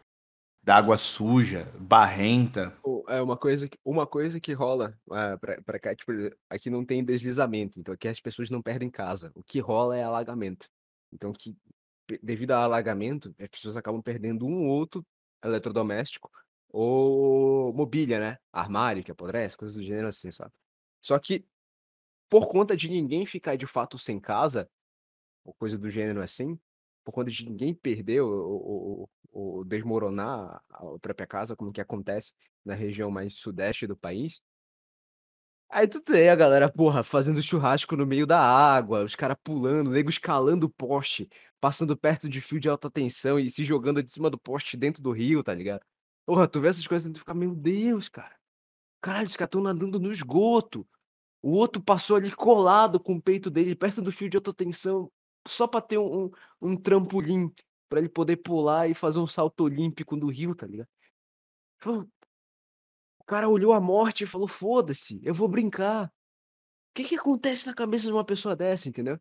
[0.62, 2.76] da água suja, barrenta.
[3.08, 4.98] É uma coisa que, uma coisa que rola
[5.40, 6.12] pra, pra cá, tipo,
[6.50, 9.30] aqui não tem deslizamento, então aqui as pessoas não perdem casa.
[9.36, 10.68] O que rola é alagamento.
[11.12, 11.56] Então, que,
[12.22, 15.06] devido ao alagamento, as pessoas acabam perdendo um ou outro
[15.44, 16.30] eletrodoméstico
[16.68, 18.38] ou mobília, né?
[18.52, 20.52] Armário que apodrece, coisas do gênero assim, sabe?
[21.02, 21.46] Só que,
[22.28, 24.68] por conta de ninguém ficar de fato sem casa,
[25.44, 26.58] ou coisa do gênero assim,
[27.04, 32.32] por conta de ninguém perder ou- ou- ou desmoronar a própria casa, como que acontece
[32.64, 34.40] na região mais sudeste do país.
[35.68, 39.90] Aí tu tem a galera, porra, fazendo churrasco no meio da água, os caras pulando,
[39.90, 41.28] nego escalando o poste,
[41.60, 45.02] passando perto de fio de alta tensão e se jogando de cima do poste dentro
[45.02, 45.84] do rio, tá ligado?
[46.24, 48.34] Porra, tu vê essas coisas e tu fica, meu Deus, cara.
[49.02, 50.86] Caralho, os caras estão nadando no esgoto.
[51.42, 55.10] O outro passou ali colado com o peito dele, perto do fio de alta tensão,
[55.48, 56.30] só pra ter um, um,
[56.62, 57.52] um trampolim,
[57.88, 60.88] pra ele poder pular e fazer um salto olímpico no rio, tá ligado?
[63.26, 66.06] Cara olhou a morte e falou: foda-se, eu vou brincar.
[66.06, 66.10] O
[66.94, 69.18] que que acontece na cabeça de uma pessoa dessa, entendeu?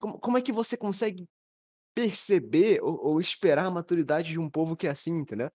[0.00, 1.26] Como, como é que você consegue
[1.94, 5.50] perceber ou, ou esperar a maturidade de um povo que é assim, entendeu?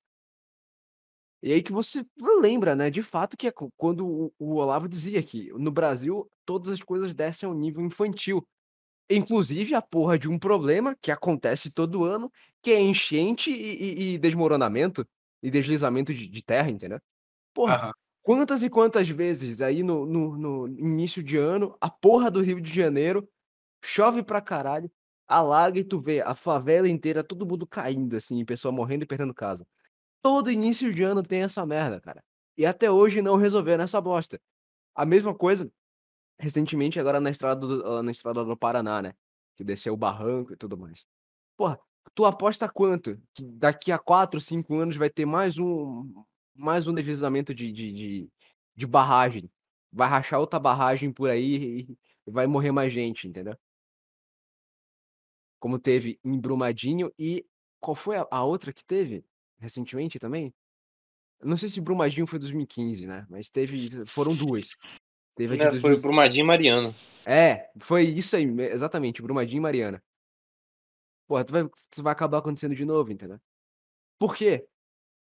[1.44, 2.06] E aí que você
[2.42, 6.70] lembra, né, de fato, que é quando o, o Olavo dizia que no Brasil todas
[6.72, 8.46] as coisas descem ao nível infantil.
[9.10, 12.32] Inclusive a porra de um problema que acontece todo ano,
[12.62, 15.08] que é enchente e, e- e desmoronamento
[15.44, 17.00] e deslizamento de, de terra, entendeu?
[17.54, 17.92] Porra, Aham.
[18.22, 22.62] quantas e quantas vezes aí no, no, no início de ano, a porra do Rio
[22.62, 23.28] de Janeiro
[23.84, 24.92] chove pra caralho,
[25.28, 29.34] alaga e tu vê a favela inteira, todo mundo caindo, assim, pessoa morrendo e perdendo
[29.34, 29.66] casa.
[30.22, 32.24] Todo início de ano tem essa merda, cara.
[32.58, 34.40] E até hoje não resolveram essa bosta.
[34.96, 35.72] A mesma coisa,
[36.40, 39.14] recentemente, agora na estrada do, lá na estrada do Paraná, né?
[39.56, 41.06] Que desceu o barranco e tudo mais.
[41.58, 41.80] Porra,
[42.16, 43.20] tu aposta quanto?
[43.34, 46.24] Que daqui a 4, 5 anos vai ter mais um
[46.56, 48.30] mais um deslizamento de, de, de,
[48.76, 49.50] de barragem.
[49.92, 51.88] Vai rachar outra barragem por aí
[52.26, 53.58] e vai morrer mais gente, entendeu?
[55.60, 57.46] Como teve em Brumadinho e
[57.80, 59.24] qual foi a, a outra que teve
[59.60, 60.54] recentemente também?
[61.44, 63.26] Não sei se Brumadinho foi 2015, né?
[63.30, 64.76] Mas teve, foram duas.
[65.36, 66.96] Teve Né, 2000 foi Brumadinho e Mariano.
[67.26, 70.04] É, foi isso aí, me- exatamente, Brumadinho e Mariana.
[71.28, 73.40] Porra, tu vai, isso vai acabar acontecendo de novo, entendeu?
[74.20, 74.68] Por quê?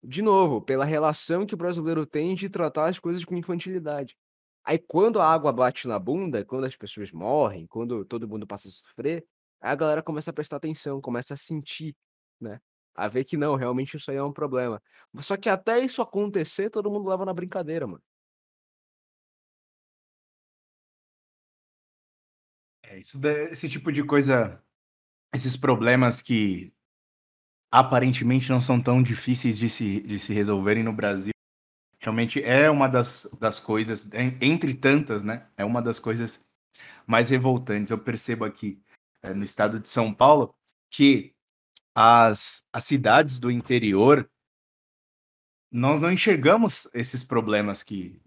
[0.07, 4.15] De novo, pela relação que o brasileiro tem de tratar as coisas com infantilidade.
[4.63, 8.67] Aí quando a água bate na bunda, quando as pessoas morrem, quando todo mundo passa
[8.67, 9.25] a sofrer,
[9.59, 11.95] a galera começa a prestar atenção, começa a sentir,
[12.39, 12.59] né?
[12.93, 14.81] A ver que não, realmente isso aí é um problema.
[15.21, 18.03] Só que até isso acontecer, todo mundo leva na brincadeira, mano.
[22.83, 24.63] É, isso esse tipo de coisa,
[25.33, 26.74] esses problemas que
[27.79, 31.33] aparentemente não são tão difíceis de se, de se resolverem no Brasil,
[31.99, 35.47] realmente é uma das, das coisas, en- entre tantas, né?
[35.57, 36.39] É uma das coisas
[37.05, 37.91] mais revoltantes.
[37.91, 38.81] Eu percebo aqui
[39.21, 40.55] eh, no estado de São Paulo
[40.89, 41.33] que
[41.93, 44.29] as, as cidades do interior,
[45.69, 48.21] nós não enxergamos esses problemas que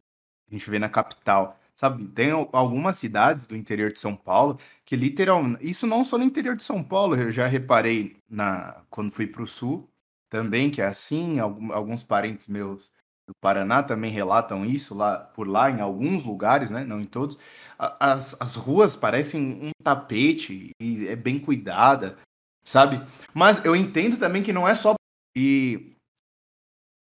[0.50, 1.57] a gente vê na capital.
[1.78, 5.64] Sabe, tem al- algumas cidades do interior de São Paulo que literalmente.
[5.68, 9.42] Isso não só no interior de São Paulo, eu já reparei na quando fui para
[9.42, 9.88] o sul
[10.28, 11.38] também, que é assim.
[11.38, 12.90] alguns parentes meus
[13.28, 16.84] do Paraná também relatam isso lá por lá, em alguns lugares, né?
[16.84, 17.38] Não em todos.
[17.78, 22.18] As, as ruas parecem um tapete e é bem cuidada,
[22.64, 23.00] sabe?
[23.32, 24.94] Mas eu entendo também que não é só.
[25.36, 25.94] E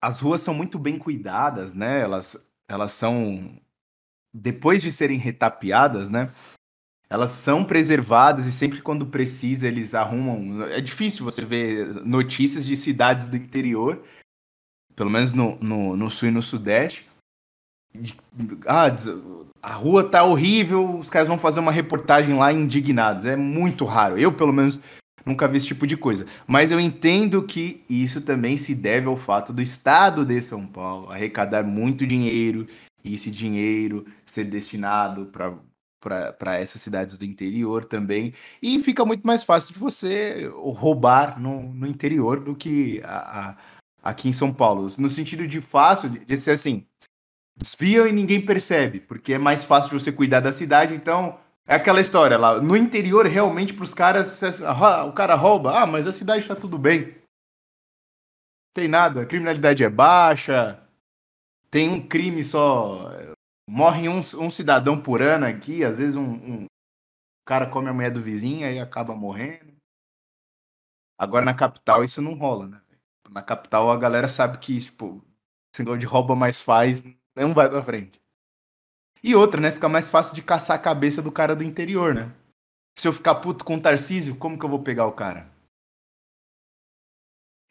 [0.02, 2.00] as ruas são muito bem cuidadas, né?
[2.02, 3.60] Elas, elas são.
[4.38, 6.30] Depois de serem retapeadas, né?
[7.10, 10.64] Elas são preservadas e sempre quando precisa eles arrumam.
[10.64, 14.04] É difícil você ver notícias de cidades do interior,
[14.96, 17.08] pelo menos no, no, no sul e no sudeste.
[17.94, 18.18] de-
[18.68, 18.88] ah,
[19.62, 23.24] a rua tá horrível, os caras vão fazer uma reportagem lá indignados.
[23.24, 24.18] É muito raro.
[24.18, 24.80] Eu, pelo menos,
[25.26, 26.26] nunca vi esse tipo de coisa.
[26.46, 31.10] Mas eu entendo que isso também se deve ao fato do estado de São Paulo
[31.12, 32.68] arrecadar muito dinheiro
[33.06, 35.54] e esse dinheiro ser destinado para
[36.38, 38.32] para essas cidades do interior também.
[38.62, 43.58] E fica muito mais fácil de você roubar no, no interior do que a- a-
[44.04, 44.86] aqui em São Paulo.
[45.00, 46.86] No sentido de fácil, de, de ser assim,
[47.58, 51.76] desviam e ninguém percebe, porque é mais fácil de você cuidar da cidade, então é
[51.76, 52.62] aquela história lá.
[52.62, 54.40] No interior, realmente, para os caras,
[55.08, 57.16] o cara rouba, ah, mas a cidade está tudo bem.
[58.74, 60.85] Tem nada, a criminalidade é baixa,
[61.76, 63.10] tem um crime só.
[63.70, 66.66] Morre um, um cidadão por ano aqui, às vezes um, um
[67.46, 69.74] cara come a mulher do vizinho e acaba morrendo.
[71.20, 72.82] Agora na capital isso não rola, né?
[73.30, 75.22] Na capital a galera sabe que, tipo,
[75.74, 77.04] esse negócio de rouba mais faz,
[77.36, 78.22] não vai pra frente.
[79.22, 79.70] E outra, né?
[79.70, 82.32] Fica mais fácil de caçar a cabeça do cara do interior, né?
[82.98, 85.52] Se eu ficar puto com o Tarcísio, como que eu vou pegar o cara?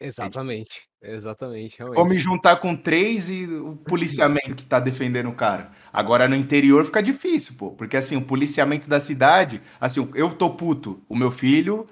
[0.05, 0.87] Exatamente.
[1.01, 2.19] Exatamente, Vou me realmente.
[2.19, 5.71] juntar com três e o policiamento que tá defendendo o cara.
[5.93, 7.71] Agora no interior fica difícil, pô.
[7.71, 11.85] Porque assim, o policiamento da cidade, assim, eu tô puto, o meu filho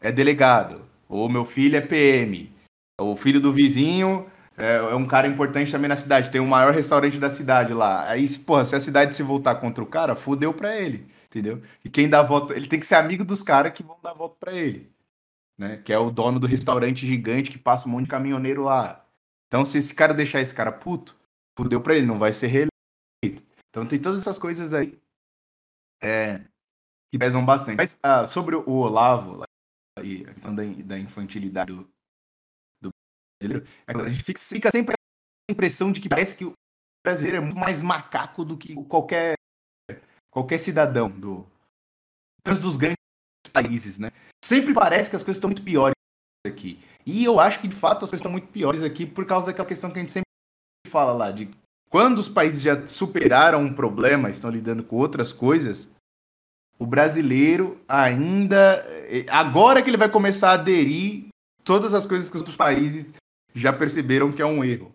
[0.00, 2.52] é delegado, ou o meu filho é PM,
[3.00, 6.74] o filho do vizinho é, é um cara importante também na cidade, tem o maior
[6.74, 8.08] restaurante da cidade lá.
[8.08, 11.62] Aí, porra, se a cidade se voltar contra o cara, fudeu pra ele, entendeu?
[11.84, 14.36] E quem dá voto, ele tem que ser amigo dos caras que vão dar voto
[14.38, 14.90] pra ele
[15.58, 15.76] né?
[15.78, 19.04] Que é o dono do restaurante gigante que passa um monte de caminhoneiro lá.
[19.48, 21.18] Então, se esse cara deixar esse cara puto,
[21.58, 23.42] fudeu pra ele, não vai ser reeleito.
[23.68, 24.98] Então, tem todas essas coisas aí
[26.02, 26.40] é,
[27.10, 27.76] que pesam bastante.
[27.76, 29.42] Mas ah, sobre o Olavo
[30.02, 31.88] e a questão da, da infantilidade do,
[32.80, 32.90] do
[33.40, 36.52] brasileiro, a gente fica, fica sempre a impressão de que parece que o
[37.04, 39.34] brasileiro é muito mais macaco do que qualquer,
[40.30, 41.46] qualquer cidadão do,
[42.44, 42.97] dos grandes
[43.62, 44.10] países, né?
[44.44, 45.94] Sempre parece que as coisas estão muito piores
[46.46, 46.78] aqui.
[47.04, 49.68] E eu acho que de fato as coisas estão muito piores aqui por causa daquela
[49.68, 50.26] questão que a gente sempre
[50.86, 51.48] fala lá de
[51.90, 55.88] quando os países já superaram um problema, estão lidando com outras coisas,
[56.78, 61.28] o brasileiro ainda eh, agora que ele vai começar a aderir
[61.64, 63.14] todas as coisas que os outros países
[63.54, 64.94] já perceberam que é um erro,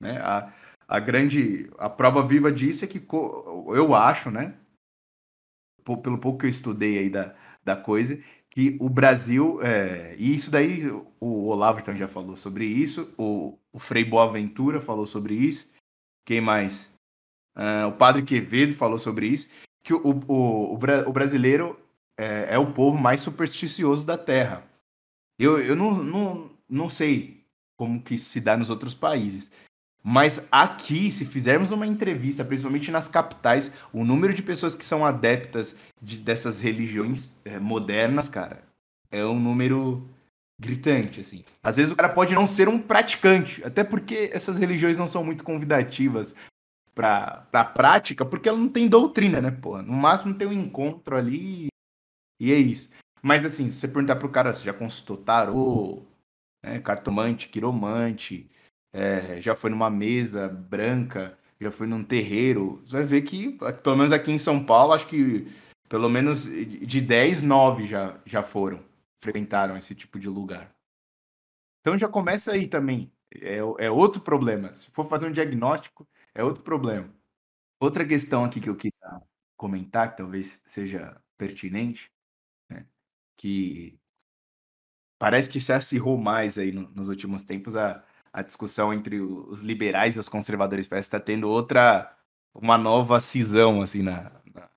[0.00, 0.18] né?
[0.22, 0.52] A,
[0.88, 3.02] a grande a prova viva disso é que
[3.74, 4.54] eu acho, né?
[6.02, 7.34] pelo pouco que eu estudei aí da,
[7.64, 8.18] da coisa,
[8.50, 10.86] que o Brasil, é, e isso daí,
[11.18, 15.70] o Olavo então já falou sobre isso, o, o Frei Boaventura falou sobre isso,
[16.24, 16.90] quem mais?
[17.54, 19.48] Ah, o Padre Quevedo falou sobre isso,
[19.82, 21.78] que o, o, o, o brasileiro
[22.18, 24.64] é, é o povo mais supersticioso da Terra.
[25.38, 27.44] Eu, eu não, não, não sei
[27.76, 29.50] como que se dá nos outros países,
[30.02, 35.04] mas aqui, se fizermos uma entrevista, principalmente nas capitais, o número de pessoas que são
[35.06, 38.62] adeptas de- dessas religiões eh, modernas, cara,
[39.10, 40.08] é um número
[40.60, 41.44] gritante, assim.
[41.62, 45.24] Às vezes o cara pode não ser um praticante, até porque essas religiões não são
[45.24, 46.34] muito convidativas
[46.94, 49.80] pra, pra prática, porque ela não tem doutrina, né, pô?
[49.82, 51.68] No máximo tem um encontro ali
[52.40, 52.90] e é isso.
[53.22, 56.02] Mas assim, se você perguntar pro cara se já consultou tarô,
[56.64, 58.50] né, cartomante, quiromante,
[58.92, 63.96] é, já foi numa mesa branca, já foi num terreiro, você vai ver que, pelo
[63.96, 65.46] menos aqui em São Paulo, acho que
[65.88, 68.82] pelo menos de 10, 9 já, já foram,
[69.18, 70.74] frequentaram esse tipo de lugar.
[71.80, 73.12] Então já começa aí também.
[73.34, 74.72] É, é outro problema.
[74.74, 77.12] Se for fazer um diagnóstico, é outro problema.
[77.80, 79.22] Outra questão aqui que eu queria
[79.56, 82.10] comentar, que talvez seja pertinente,
[82.70, 82.86] né,
[83.38, 83.98] que
[85.18, 88.02] parece que se acirrou mais aí no- nos últimos tempos a,
[88.32, 90.88] a discussão entre os liberais e os conservadores.
[90.88, 92.14] Parece que está tendo outra,
[92.54, 94.70] uma nova cisão assim na, na,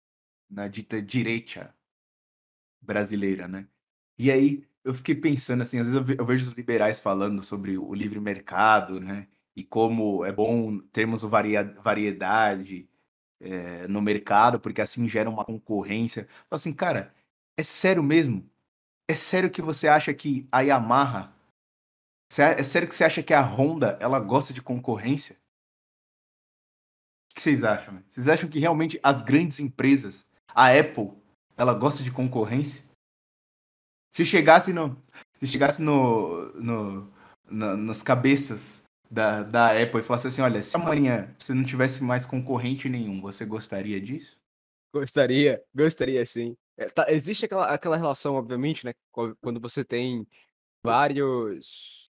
[0.49, 1.75] na dita direita
[2.81, 3.67] brasileira, né?
[4.17, 7.43] E aí eu fiquei pensando assim, às vezes eu, ve- eu vejo os liberais falando
[7.43, 9.27] sobre o livre mercado, né?
[9.55, 12.89] E como é bom termos variedade
[13.41, 16.27] é, no mercado, porque assim gera uma concorrência.
[16.51, 17.13] Assim, cara,
[17.57, 18.49] é sério mesmo?
[19.09, 21.34] É sério que você acha que a Yamaha
[22.37, 25.37] É sério que você acha que a Honda ela gosta de concorrência?
[27.35, 28.01] que vocês acham?
[28.07, 31.11] Vocês acham que realmente as grandes empresas, a Apple,
[31.57, 32.81] ela gosta de concorrência?
[34.13, 34.95] Se chegasse no,
[35.41, 37.13] se chegasse no, no
[37.45, 42.01] na- nas cabeças da, da Apple e falasse assim, olha, se amanhã você não tivesse
[42.03, 44.37] mais concorrente nenhum, você gostaria disso?
[44.93, 46.55] Gostaria, gostaria sim.
[46.77, 48.93] É, tá, existe aquela, aquela relação, obviamente, né?
[49.11, 50.25] Quando você tem
[50.83, 52.04] vários,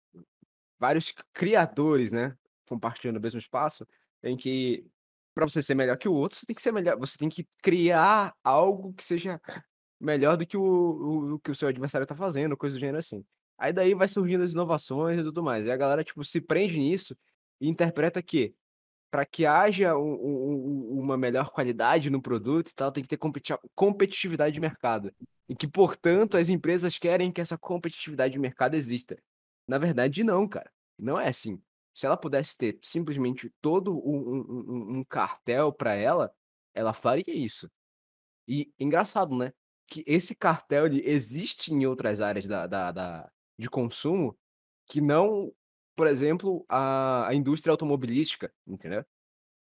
[0.85, 2.35] vários criadores, né?
[2.69, 3.87] Compartilhando o mesmo espaço,
[4.23, 4.85] em que
[5.33, 7.45] para você ser melhor que o outro, você tem que ser melhor, você tem que
[7.61, 9.41] criar algo que seja
[9.99, 12.99] melhor do que o, o, o que o seu adversário tá fazendo, coisa do gênero
[12.99, 13.25] assim.
[13.57, 15.65] Aí daí vai surgindo as inovações e tudo mais.
[15.65, 17.17] E a galera, tipo, se prende nisso
[17.59, 18.53] e interpreta que
[19.09, 23.09] para que haja um- um- um- uma melhor qualidade no produto e tal, tem que
[23.09, 25.11] ter competi- competitividade de mercado.
[25.47, 29.17] E que, portanto, as empresas querem que essa competitividade de mercado exista.
[29.67, 30.71] Na verdade, não, cara.
[30.99, 31.61] Não é assim.
[31.93, 36.33] Se ela pudesse ter simplesmente todo um, um- um- cartel para ela,
[36.73, 37.69] ela faria isso.
[38.47, 39.53] E engraçado, né?
[39.87, 44.37] Que esse cartel ele existe em outras áreas da, da, da- de consumo
[44.87, 45.53] que não,
[45.95, 49.05] por exemplo, a, a indústria automobilística, entendeu?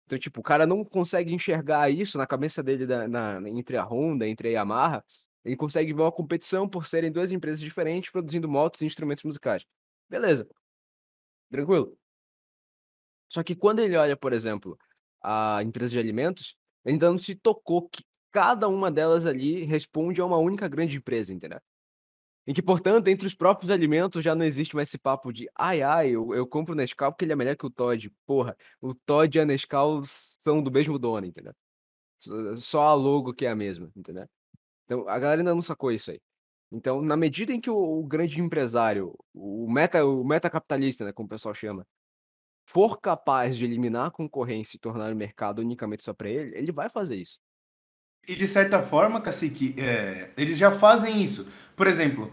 [0.06, 3.84] Então, tipo, o cara não consegue enxergar isso na cabeça dele da- na- entre a
[3.84, 5.04] Honda, entre a Yamaha.
[5.44, 9.66] Ele consegue ver uma competição por serem duas empresas diferentes produzindo motos e instrumentos musicais.
[10.10, 10.46] Beleza.
[11.50, 11.96] Tranquilo.
[13.28, 14.76] Só que quando ele olha, por exemplo,
[15.22, 20.20] a empresa de alimentos, ele ainda não se tocou que cada uma delas ali responde
[20.20, 21.60] a uma única grande empresa, entendeu?
[22.46, 25.82] Em que, portanto, entre os próprios alimentos já não existe mais esse papo de ai,
[25.82, 28.10] ai, eu, eu compro o Nescau porque ele é melhor que o Todd.
[28.26, 31.54] Porra, o Todd e a Nescau são do mesmo dono, entendeu?
[32.56, 34.26] Só a logo que é a mesma, entendeu?
[34.84, 36.20] Então, a galera ainda não sacou isso aí.
[36.72, 41.26] Então, na medida em que o, o grande empresário, o meta, o metacapitalista, né, como
[41.26, 41.84] o pessoal chama,
[42.68, 46.70] for capaz de eliminar a concorrência e tornar o mercado unicamente só para ele, ele
[46.70, 47.38] vai fazer isso.
[48.28, 51.48] E de certa forma, Cacique, é, eles já fazem isso.
[51.74, 52.32] Por exemplo,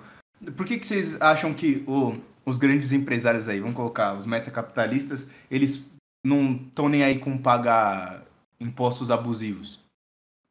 [0.56, 5.30] por que, que vocês acham que o- os grandes empresários aí, vamos colocar os metacapitalistas,
[5.50, 5.84] eles
[6.24, 8.24] não estão nem aí com pagar
[8.60, 9.80] impostos abusivos?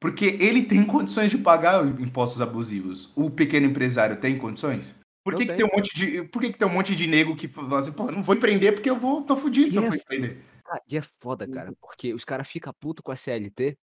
[0.01, 3.11] Porque ele tem condições de pagar impostos abusivos.
[3.16, 4.94] O pequeno empresário tem condições?
[5.24, 5.64] Por que, que tem.
[5.64, 8.11] um monte de, por que, que tem um monte de nego que fala assim, pô,
[8.12, 10.03] não vou empreender porque eu vou, tô fudido se eu for Yes.
[10.03, 10.44] empreender.
[10.68, 13.76] Ah, e é foda, cara, porque os caras ficam putos com a CLT,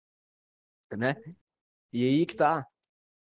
[0.96, 1.16] né?
[1.92, 2.66] E aí que tá.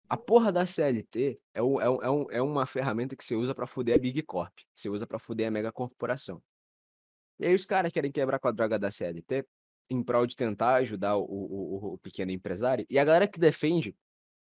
[0.09, 3.35] A porra da CLT é, um, é, um, é, um- é uma ferramenta que você
[3.35, 4.53] usa pra fuder a Big Corp.
[4.75, 6.41] Você usa pra fuder a mega corporação.
[7.39, 9.45] E aí os caras querem quebrar com a droga da CLT
[9.89, 12.85] em prol de tentar ajudar o, o, o- pequeno empresário.
[12.89, 13.95] E a galera que defende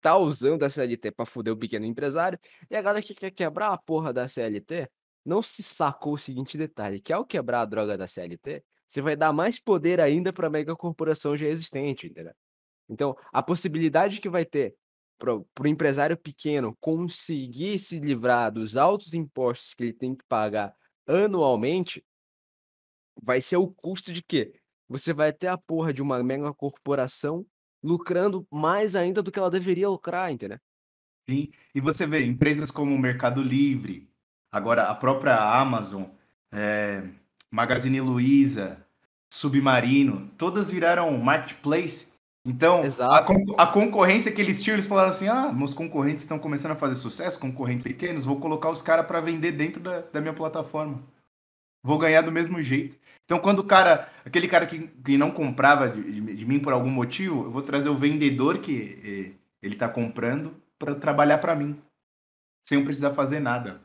[0.00, 2.38] tá usando a CLT pra fuder o pequeno empresário.
[2.70, 4.88] E a galera que quer quebrar a porra da CLT
[5.24, 9.16] não se sacou o seguinte detalhe, que ao quebrar a droga da CLT, você vai
[9.16, 12.32] dar mais poder ainda pra mega corporação já existente, entendeu?
[12.88, 14.76] Então, a possibilidade que vai ter
[15.18, 20.74] para o empresário pequeno conseguir se livrar dos altos impostos que ele tem que pagar
[21.06, 22.04] anualmente
[23.22, 24.57] vai ser o custo de quê?
[24.88, 27.44] Você vai ter a porra de uma mega corporação
[27.82, 30.58] lucrando mais ainda do que ela deveria lucrar, entendeu?
[31.28, 31.50] Sim.
[31.74, 34.08] E você vê empresas como o Mercado Livre,
[34.50, 36.04] agora a própria Amazon,
[36.50, 37.04] é,
[37.50, 38.84] Magazine Luiza,
[39.32, 42.08] Submarino, todas viraram marketplace.
[42.46, 46.38] Então, a, con- a concorrência que eles tinham, eles falaram assim: ah, meus concorrentes estão
[46.38, 50.20] começando a fazer sucesso, concorrentes pequenos, vou colocar os caras para vender dentro da, da
[50.20, 51.02] minha plataforma.
[51.88, 52.98] Vou ganhar do mesmo jeito.
[53.24, 56.90] Então, quando o cara, aquele cara que, que não comprava de, de- mim por algum
[56.90, 61.80] motivo, eu vou trazer o vendedor que ele tá comprando para trabalhar para mim,
[62.62, 63.80] sem eu precisar fazer nada.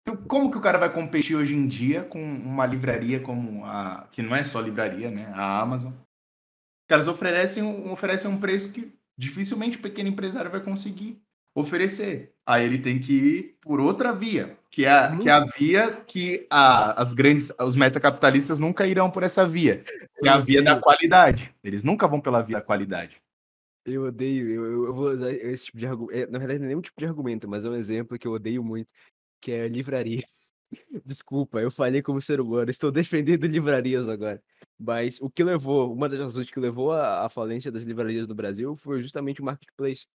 [0.00, 4.08] Então, como que o cara vai competir hoje em dia com uma livraria como a.
[4.10, 5.26] que não é só livraria, né?
[5.34, 5.92] A Amazon.
[5.92, 11.22] Os caras oferecem, oferecem um preço que dificilmente o pequeno empresário vai conseguir
[11.58, 12.32] oferecer.
[12.46, 15.90] Aí ele tem que ir por outra via, que é, a- que é a via
[16.06, 19.84] que a- as grandes, os metacapitalistas nunca irão por essa via,
[20.20, 21.54] que é a via da qualidade.
[21.62, 23.20] Eles nunca vão pela via da qualidade.
[23.84, 26.30] Eu odeio, eu, eu- vou usar esse tipo de argumento.
[26.30, 28.62] Na verdade, não é nenhum tipo de argumento, mas é um exemplo que eu odeio
[28.62, 28.92] muito,
[29.40, 30.22] que é livraria.
[31.04, 34.42] Desculpa, eu falei como ser humano, estou defendendo livrarias agora.
[34.78, 38.76] Mas o que levou, uma das razões que levou à falência das livrarias no Brasil
[38.76, 40.06] foi justamente o marketplace.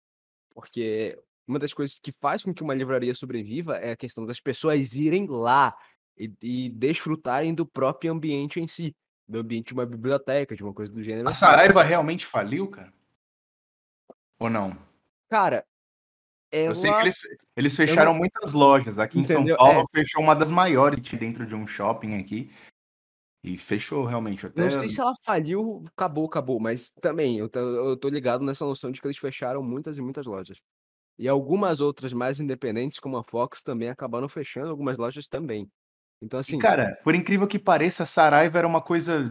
[0.55, 4.40] Porque uma das coisas que faz com que uma livraria sobreviva é a questão das
[4.40, 5.76] pessoas irem lá
[6.16, 8.95] e, e desfrutarem do próprio ambiente em si,
[9.26, 11.26] do ambiente de uma biblioteca, de uma coisa do gênero.
[11.26, 11.40] A assim.
[11.40, 12.93] Saraiva realmente faliu, cara?
[14.38, 14.76] Ou não?
[15.28, 15.64] Cara,
[16.51, 17.16] Eu sei que ela eles,
[17.57, 18.99] eles fecharam muitas lojas.
[18.99, 19.57] Aqui em São Entendeu?
[19.57, 19.99] Paulo É.
[19.99, 22.51] fechou uma das maiores dentro de um shopping aqui.
[23.45, 24.45] E fechou, realmente.
[24.45, 28.45] Não Até sei se ela faliu, acabou, acabou, mas também eu tô, eu tô ligado
[28.45, 30.61] nessa noção de que eles fecharam muitas e muitas lojas.
[31.19, 35.69] E algumas outras mais independentes, como a Fox, também acabaram fechando algumas lojas também.
[36.23, 39.31] Então, E, assim, cara, por incrível que pareça, Saraiva era uma coisa.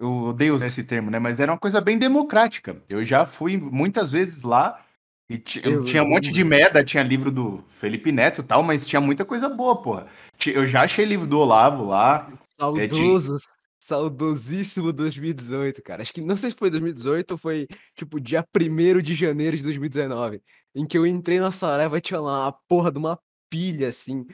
[0.00, 1.18] Eu odeio usar esse termo, né?
[1.18, 2.82] Mas era uma coisa bem democrática.
[2.88, 4.84] Eu já fui muitas vezes lá
[5.30, 8.62] e eu eu, tinha um monte de merda, tinha livro do Felipe Neto e tal,
[8.62, 10.06] mas tinha muita coisa boa, porra.
[10.46, 12.30] Eu já achei livro do Olavo lá.
[12.76, 13.36] É, ti- saudoso,
[13.78, 16.02] saudosíssimo 2018, cara.
[16.02, 19.62] Acho que não sei se foi 2018 ou foi, tipo, dia 1 de janeiro de
[19.64, 20.40] 2019,
[20.78, 23.20] em que eu entrei na Saraiva e tinha lá uma porra de uma
[23.50, 24.24] pilha, assim,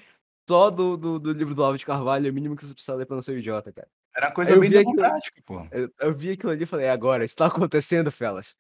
[0.49, 2.95] só do, do, do livro do Olavo de Carvalho, é o mínimo que você precisa
[2.95, 3.88] ler pra não ser um idiota, cara.
[4.14, 5.68] Era coisa eu bem aquilo, democrática, porra.
[5.72, 8.57] eu, eu vi aquilo ali e falei, é agora, isso tá acontecendo, felas.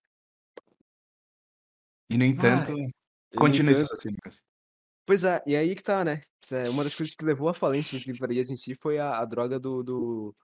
[2.08, 2.92] E, no entanto, Ai, e no
[3.36, 4.42] continua entanto, raciocínio, Cássio.
[5.04, 6.22] pois é, e aí que tá, né?
[6.50, 9.24] É, Uma das coisas que levou à falência das livrarias em si foi a, a
[9.24, 10.36] droga do, do,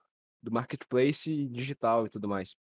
[0.43, 2.55] do marketplace digital e tudo mais.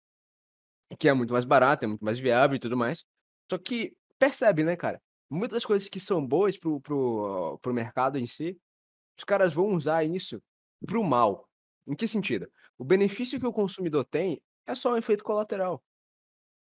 [0.98, 3.04] Que é muito mais barato, é muito mais viável e tudo mais.
[3.50, 5.02] Só que percebe, né, cara?
[5.28, 8.60] Muitas coisas que são boas pro, pro, pro mercado em si,
[9.18, 10.42] os caras vão usar isso
[10.86, 11.48] pro mal.
[11.86, 12.48] Em que sentido?
[12.78, 15.82] O benefício que o consumidor tem é só um efeito colateral.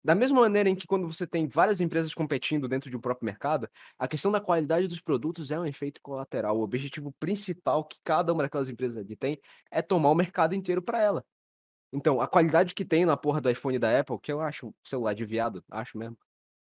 [0.03, 3.25] Da mesma maneira em que quando você tem várias empresas competindo dentro de um próprio
[3.25, 3.67] mercado,
[3.97, 6.57] a questão da qualidade dos produtos é um efeito colateral.
[6.57, 9.39] O objetivo principal que cada uma daquelas empresas ali tem
[9.71, 11.25] é tomar o mercado inteiro para ela.
[11.91, 14.73] Então, a qualidade que tem na porra do iPhone da Apple, que eu acho um
[14.83, 16.17] celular de viado, acho mesmo,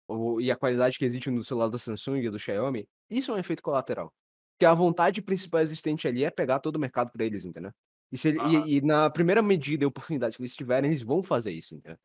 [0.08, 3.34] ou- e a qualidade que existe no celular da Samsung e do Xiaomi, isso é
[3.34, 4.12] um efeito colateral.
[4.54, 7.72] Porque a vontade principal existente ali é pegar todo o mercado para eles, entendeu?
[8.12, 11.52] E, se e- e na primeira medida e oportunidade que eles tiverem, eles vão fazer
[11.52, 11.98] isso, entendeu?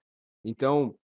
[0.43, 0.95] Então,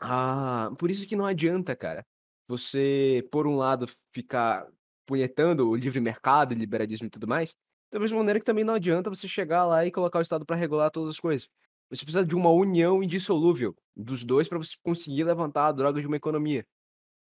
[0.00, 2.04] ah, por isso que não adianta, cara,
[2.48, 4.66] você, por um lado, ficar
[5.06, 7.54] punhetando o livre mercado e liberalismo e tudo mais,
[7.92, 10.56] da mesma maneira que também não adianta você chegar lá e colocar o Estado para
[10.56, 11.48] regular todas as coisas.
[11.90, 16.06] Você precisa de uma união indissolúvel dos dois para você conseguir levantar a droga de
[16.06, 16.66] uma economia.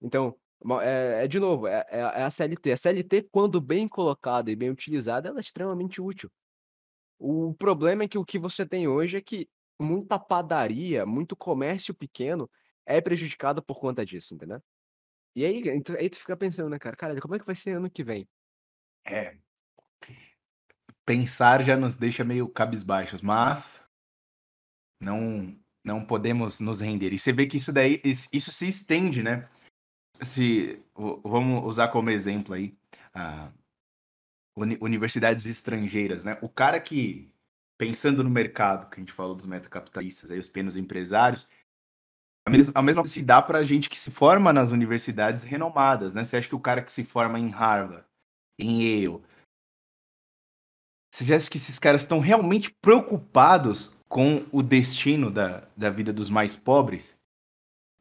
[0.03, 0.37] Então,
[0.83, 2.73] é, é de novo, é, é a é a CLT.
[2.73, 6.31] A CLT, quando bem colocada e bem utilizada, ela é extremamente útil.
[7.19, 9.49] O problema é que o que você tem hoje é que
[9.81, 12.51] muita padaria, muito comércio pequeno
[12.85, 14.63] é prejudicado por conta disso, entendeu?
[15.35, 15.63] E aí,
[15.99, 16.97] aí tu fica pensando, né, cara?
[16.97, 18.29] Caralho, como é que vai ser ano que vem?
[19.07, 19.37] É,
[21.05, 23.80] pensar já nos deixa meio cabisbaixos, mas
[25.01, 27.13] não não podemos nos render.
[27.13, 29.49] E você vê que isso daí, is- isso se estende, né?
[30.23, 30.83] Se
[31.25, 32.77] vamos usar como exemplo aí
[33.15, 33.51] a
[34.57, 36.39] uni- universidades estrangeiras, né?
[36.43, 37.33] O cara que
[37.79, 41.49] pensando no mercado, que a gente falou dos metacapitalistas, aí os pequenos empresários,
[42.47, 46.25] a mes- a mesma se dá para gente que se forma nas universidades renomadas, né?
[46.25, 48.05] Você acha que o cara que se forma em Harvard,
[48.59, 49.23] em Yale,
[51.13, 56.29] você acha que esses caras estão realmente preocupados com o destino da, da vida dos
[56.29, 57.17] mais pobres?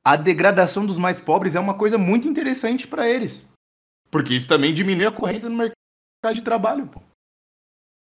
[0.04, 3.46] A degradação dos mais pobres é uma coisa muito interessante para eles.
[4.10, 7.00] Porque isso também diminui a corrência no mercado de trabalho, pô.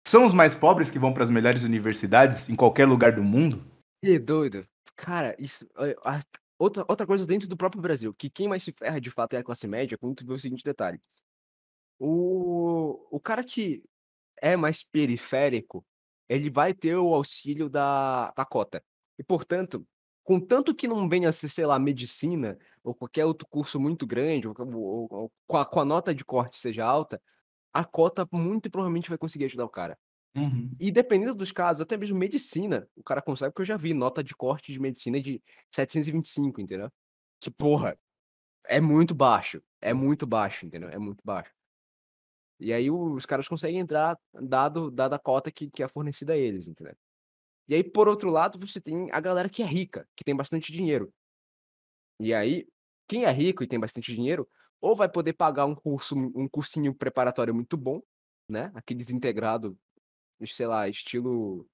[0.08, 3.64] São os mais pobres que vão para as melhores universidades em qualquer lugar do mundo?
[4.04, 4.68] Que doido.
[4.96, 5.68] Cara, isso.
[6.58, 9.38] Outra, outra coisa dentro do próprio Brasil, que quem mais se ferra de fato é
[9.38, 11.00] a classe média, quando vê o seguinte detalhe.
[12.00, 13.84] O, o cara que
[14.42, 15.86] é mais periférico,
[16.34, 18.84] ele vai ter o auxílio da, da cota.
[19.20, 19.86] E, portanto,
[20.24, 24.48] contanto que não venha a ser, sei lá, medicina ou qualquer outro curso muito grande,
[24.48, 27.22] ou, ou- ou com, a, com a nota de corte seja alta,
[27.74, 29.98] a cota muito provavelmente vai conseguir ajudar o cara.
[30.80, 34.24] E dependendo dos casos, até mesmo medicina, o cara consegue, porque eu já vi nota
[34.24, 36.90] de corte de medicina de 725, entendeu?
[37.40, 37.98] Que, porra,
[38.68, 39.62] é muito baixo.
[39.82, 40.90] É muito baixo, entendeu?
[40.90, 41.52] É muito baixo.
[42.62, 46.38] E aí os caras conseguem entrar, dado, dada a cota que, que é fornecida a
[46.38, 46.96] eles, entendeu?
[47.68, 50.72] E aí, por outro lado, você tem a galera que é rica, que tem bastante
[50.72, 51.12] dinheiro.
[52.20, 52.68] E aí,
[53.08, 54.48] quem é rico e tem bastante dinheiro,
[54.80, 58.00] ou vai poder pagar um curso, um cursinho preparatório muito bom,
[58.48, 58.72] né?
[58.76, 59.76] Aqueles integrado,
[60.46, 61.68] sei lá, estilo,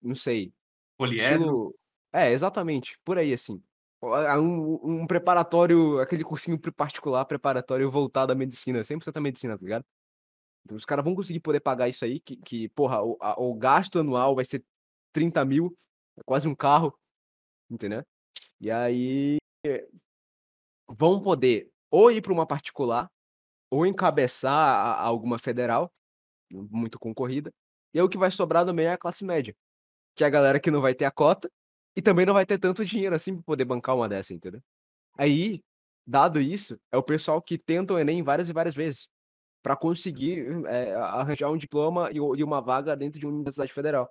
[0.00, 0.52] não sei,
[0.96, 1.34] Poliedro?
[1.34, 1.78] estilo,
[2.10, 3.62] é, exatamente, por aí assim.
[4.02, 9.84] Um, um preparatório, aquele cursinho particular, preparatório voltado à medicina, 100% à medicina, tá ligado?
[10.64, 13.54] Então os caras vão conseguir poder pagar isso aí, que, que porra, o, a- o
[13.54, 14.64] gasto anual vai ser
[15.12, 15.76] 30 mil,
[16.18, 16.98] é quase um carro,
[17.70, 18.04] entendeu?
[18.60, 19.38] E aí
[20.96, 23.10] vão poder ou ir para uma particular,
[23.70, 25.92] ou encabeçar a- a alguma federal,
[26.50, 27.52] muito concorrida,
[27.94, 29.54] e aí o que vai sobrar no meio é a classe média,
[30.16, 31.50] que é a galera que não vai ter a cota,
[31.96, 34.62] e também não vai ter tanto dinheiro assim para poder bancar uma dessa, entendeu?
[35.18, 35.62] Aí,
[36.06, 39.08] dado isso, é o pessoal que tenta o Enem várias e várias vezes.
[39.62, 44.10] para conseguir é, arranjar um diploma e, e uma vaga dentro de uma universidade federal.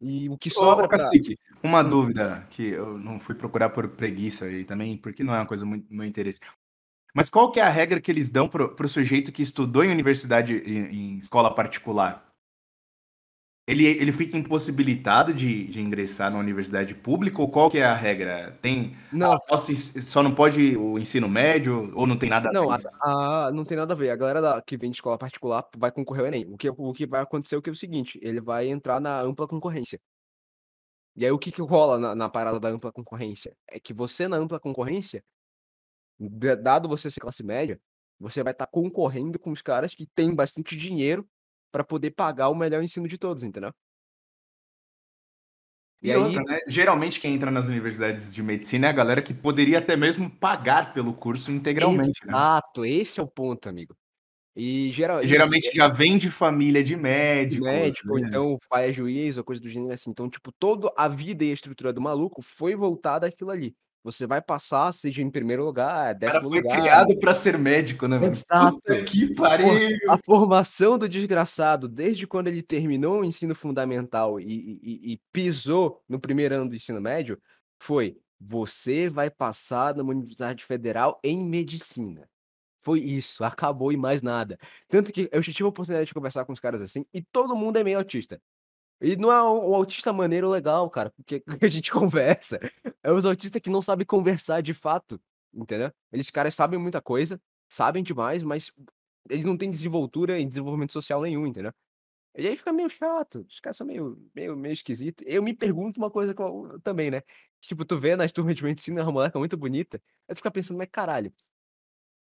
[0.00, 0.98] E o que sobra Ô, pra...
[0.98, 1.88] Cacique, uma Hum.
[1.88, 5.64] dúvida que eu não fui procurar por preguiça e também porque não é uma coisa
[5.64, 6.40] muito do meu interesse.
[7.14, 9.90] Mas qual que é a regra que eles dão pro, pro sujeito que estudou em
[9.92, 12.31] universidade, em, em escola particular?
[13.66, 17.94] Ele, ele fica impossibilitado de, de ingressar na universidade pública ou qual que é a
[17.94, 18.58] regra?
[18.60, 22.52] Tem Não, só, se- só não pode o ensino médio ou não tem nada a
[22.52, 24.10] não, ver a, a- não tem nada a ver.
[24.10, 26.46] A galera da- que vem de escola particular vai concorrer ao Enem.
[26.52, 29.00] O que, o que vai acontecer é o que é o seguinte: ele vai entrar
[29.00, 30.00] na ampla concorrência.
[31.14, 33.54] E aí o que, que rola na, na parada da ampla concorrência?
[33.70, 35.22] É que você na ampla concorrência,
[36.18, 37.80] da- dado você ser classe média,
[38.18, 41.28] você vai estar concorrendo com os caras que têm bastante dinheiro
[41.72, 43.72] para poder pagar o melhor ensino de todos, entendeu?
[46.02, 46.58] E, E aí, outra, né?
[46.66, 50.92] Geralmente quem entra nas universidades de medicina é a galera que poderia até mesmo pagar
[50.92, 52.34] pelo curso integralmente, né?
[52.34, 53.96] exato, esse é o ponto, amigo.
[54.56, 58.28] E geral, e- Geralmente já vem de família de médicos, médico, ou né?
[58.28, 60.10] então o pai é juiz, ou coisa do gênero assim.
[60.10, 63.74] Então, tipo, toda a vida e a estrutura do maluco foi voltada àquilo ali.
[64.04, 66.80] Você vai passar, seja em primeiro lugar, O cara décimo foi lugar.
[66.80, 68.18] criado pra ser médico, né?
[68.24, 68.76] Exato.
[68.78, 69.68] Puta que pariu!
[70.08, 75.20] A formação do desgraçado, desde quando ele terminou o ensino fundamental e, e- e- e
[75.32, 77.40] pisou no primeiro ano do ensino médio,
[77.80, 82.28] foi: você vai passar numa universidade federal em medicina.
[82.80, 84.58] Foi isso, acabou e mais nada.
[84.88, 87.54] Tanto que eu já tive a oportunidade de conversar com os caras assim, e todo
[87.54, 88.40] mundo é meio autista.
[89.02, 92.58] E não é um, um autista maneiro legal, cara, porque a gente conversa.
[93.02, 95.20] É os autistas que não sabem conversar de fato,
[95.52, 95.92] entendeu?
[96.12, 98.72] Eles caras sabem muita coisa, sabem demais, mas
[99.28, 101.72] eles não têm desenvoltura em desenvolvimento social nenhum, entendeu?
[102.36, 105.24] E aí fica meio chato, os caras são meio, meio, meio esquisitos.
[105.28, 107.22] Eu me pergunto uma coisa eu- também, né?
[107.60, 110.78] Tipo, tu vê nas turmas de medicina uma moleca muito bonita, aí tu fica pensando,
[110.78, 111.32] mas caralho,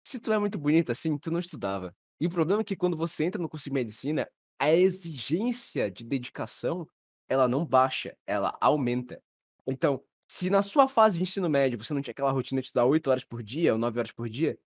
[0.04, 1.96] se tu é muito bonita assim, tu não estudava.
[2.20, 4.28] E o problema é que quando você entra no curso de medicina,
[4.64, 6.88] a exigência de dedicação,
[7.30, 9.22] ela não baixa, ela aumenta.
[9.68, 12.86] Então, se na sua fase de ensino médio você não tinha aquela rotina de estudar
[12.86, 14.58] 8 horas por dia ou 9 horas por dia,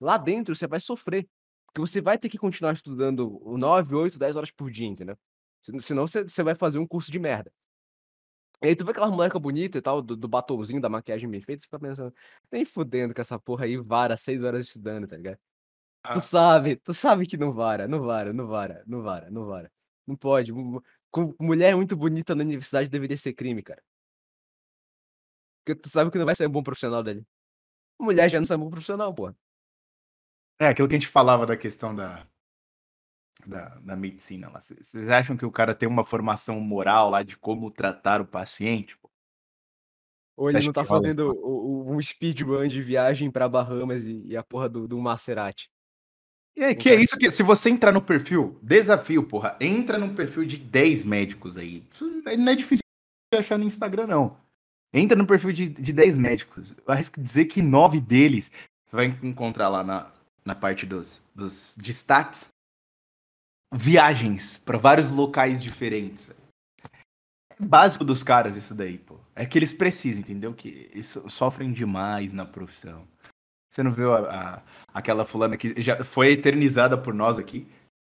[0.00, 1.28] lá dentro você vai sofrer.
[1.66, 5.18] Porque você vai ter que continuar estudando 9, 8, 10 horas por dia, entendeu?
[5.62, 7.52] Sen- Senão você, vai fazer um curso de merda.
[8.62, 11.40] E aí tu vê aquela moleca bonita e tal, do, do batomzinho, da maquiagem bem
[11.40, 12.12] feita, você fica pensando,
[12.50, 15.38] nem fudendo que essa porra aí vara 6 horas estudando, tá ligado?
[16.02, 16.12] Ah.
[16.12, 19.70] Tu sabe, tu sabe que não vara, não vara, não vara, não vara, não vara.
[20.06, 20.52] Não pode.
[21.40, 23.82] mulher muito bonita na universidade deveria ser crime, cara.
[25.64, 27.26] Porque tu sabe que não vai ser um bom profissional dele.
[28.00, 29.36] Mulher já não é um bom profissional, porra.
[30.60, 32.26] É, aquilo que a gente falava da questão da,
[33.46, 34.60] da, da medicina lá.
[34.60, 38.96] Vocês acham que o cara tem uma formação moral lá de como tratar o paciente?
[38.98, 39.10] pô?
[40.36, 44.22] Ou ele Acho não tá fazendo o- o- um speedrun de viagem pra Bahamas e,
[44.28, 45.70] e a porra do, do Maserati.
[46.58, 47.02] É, que é quero.
[47.02, 51.56] isso que, se você entrar no perfil, desafio, porra, entra no perfil de 10 médicos
[51.56, 51.84] aí.
[51.92, 52.04] Isso
[52.36, 52.82] não é difícil
[53.32, 54.36] de achar no Instagram, não.
[54.92, 56.72] Entra no perfil de, de 10 médicos.
[56.86, 58.50] Eu arrisco dizer que 9 deles
[58.88, 60.10] você vai encontrar lá na,
[60.44, 62.48] na parte dos, dos destaques
[63.72, 66.30] viagens para vários locais diferentes.
[66.30, 69.18] É básico dos caras isso daí, pô.
[69.34, 70.54] É que eles precisam, entendeu?
[70.54, 73.06] Que eles so- sofrem demais na profissão.
[73.70, 74.62] Você não viu a, a-
[74.98, 77.66] aquela fulana que já foi eternizada por nós aqui?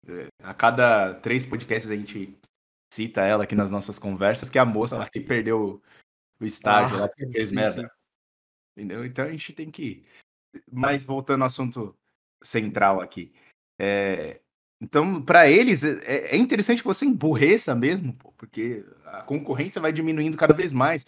[0.08, 2.36] É, A cada três podcasts a gente
[2.94, 5.82] cita ela aqui nas nossas conversas, que é a moça lá que perdeu
[6.40, 7.82] o estágio, Ah, lá que fez sim, merda.
[7.82, 7.88] sim.
[8.78, 9.06] Entendeu?
[9.06, 10.06] Então a gente tem que.
[10.72, 11.96] Mas voltando ao assunto
[12.42, 13.34] central aqui.
[13.80, 14.40] É,
[14.80, 19.92] Então, para eles, é, é interessante que você emburreça mesmo, pô, porque a concorrência vai
[19.92, 21.04] diminuindo cada vez mais.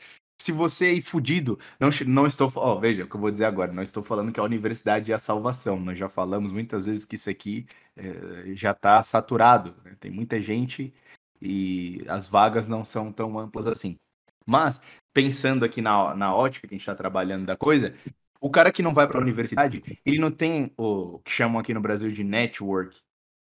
[0.49, 2.51] Se você ir fudido, não, não estou.
[2.55, 3.71] Ó, veja o que eu vou dizer agora.
[3.71, 5.79] Não estou falando que a universidade é a salvação.
[5.79, 9.75] Nós já falamos muitas vezes que isso aqui é, já está saturado.
[9.85, 9.95] né?
[9.99, 10.91] Tem muita gente
[11.39, 13.95] e as vagas não são tão amplas assim.
[14.43, 14.81] Mas,
[15.13, 17.93] pensando aqui na, na ótica que a gente está trabalhando da coisa,
[18.41, 21.75] o cara que não vai para a universidade, ele não tem o que chamam aqui
[21.75, 22.97] no Brasil de network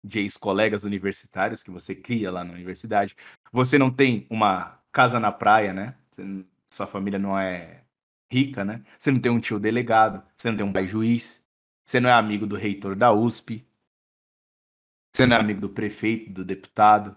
[0.04, 3.16] de ex-colegas universitários que você cria lá na universidade.
[3.54, 5.96] Você não tem uma casa na praia, né?
[6.12, 7.84] Você sua família não é
[8.32, 8.84] rica, né?
[8.98, 11.44] Você não tem um tio delegado, você não tem um pai juiz,
[11.86, 13.66] você não é amigo do reitor da USP,
[15.14, 17.16] você não é amigo do prefeito, do deputado.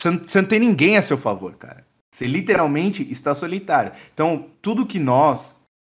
[0.00, 1.86] Você não, você não tem ninguém a seu favor, cara.
[2.14, 3.92] Você literalmente está solitário.
[4.12, 5.56] Então, tudo que nós,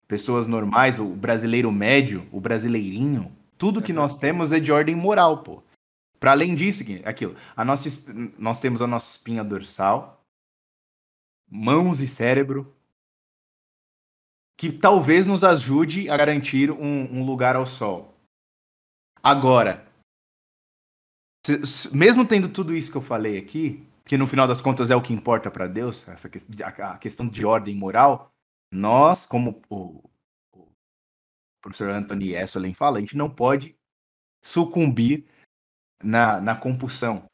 [0.08, 5.42] pessoas normais, o brasileiro médio, o brasileirinho, tudo que nós temos é de ordem moral,
[5.42, 5.62] pô.
[6.18, 7.88] Para além disso, aquilo, a nossa,
[8.38, 10.25] nós temos a nossa espinha dorsal,
[11.48, 12.74] mãos e cérebro,
[14.58, 18.14] que talvez nos ajude a garantir um, um lugar ao sol.
[19.22, 19.86] Agora,
[21.46, 24.90] se- se- mesmo tendo tudo isso que eu falei aqui, que no final das contas
[24.90, 28.30] é o que importa para Deus, essa que- a, a questão de ordem moral,
[28.72, 30.08] nós, como o,
[30.52, 30.68] o
[31.60, 33.76] professor Anthony Esselin fala, a gente não pode
[34.42, 35.26] sucumbir
[36.02, 37.28] na, na compulsão,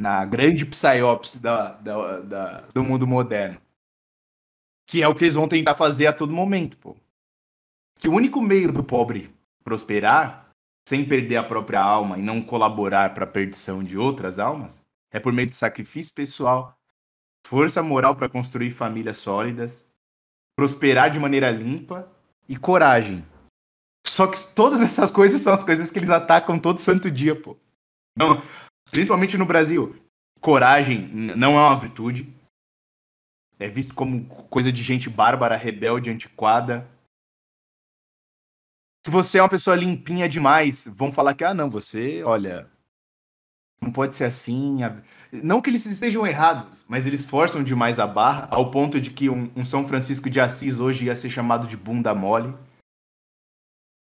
[0.00, 3.60] na grande psiopse da, da- da- do mundo moderno.
[4.86, 6.96] Que é o que eles vão tentar fazer a todo momento, pô.
[7.98, 9.30] Que o único meio do pobre
[9.62, 10.48] prosperar,
[10.88, 14.80] sem perder a própria alma e não colaborar para a perdição de outras almas,
[15.12, 16.74] é por meio de sacrifício pessoal,
[17.46, 19.86] força moral para construir famílias sólidas,
[20.56, 22.10] prosperar de maneira limpa
[22.48, 23.22] e coragem.
[24.06, 27.54] Só que todas essas coisas são as coisas que eles atacam todo santo dia, pô.
[28.16, 28.42] Não,
[28.90, 29.96] principalmente no Brasil.
[30.40, 32.32] Coragem não é uma virtude.
[33.58, 36.88] É visto como coisa de gente bárbara, rebelde, antiquada.
[39.04, 42.70] Se você é uma pessoa limpinha demais, vão falar que, ah, não, você, olha,
[43.80, 44.78] não pode ser assim.
[45.32, 49.30] Não que eles estejam errados, mas eles forçam demais a barra, ao ponto de que
[49.30, 52.54] um, um São Francisco de Assis hoje ia ser chamado de bunda mole.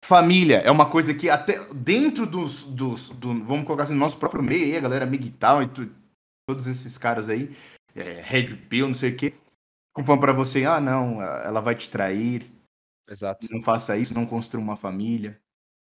[0.07, 4.19] Família é uma coisa que até dentro dos, dos do, vamos colocar assim, no nosso
[4.19, 5.91] próprio meio aí, a galera Miguel e tu-
[6.47, 7.57] todos esses caras aí,
[7.97, 9.33] é, Red Pill, não sei o quê,
[9.95, 12.53] conforme para você, ah, não, ela vai te trair,
[13.09, 13.49] Exato.
[13.51, 15.41] não faça isso, não construa uma família.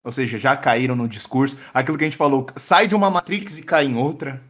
[0.01, 1.57] Ou seja, já caíram no discurso.
[1.73, 4.41] Aquilo que a gente falou, sai de uma Matrix e cai em outra.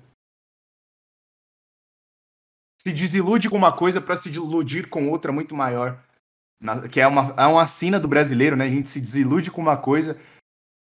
[2.81, 6.03] Se desilude com uma coisa para se iludir com outra muito maior.
[6.59, 8.65] Na- que é uma, é uma sina do brasileiro, né?
[8.65, 10.19] A gente se desilude com uma coisa.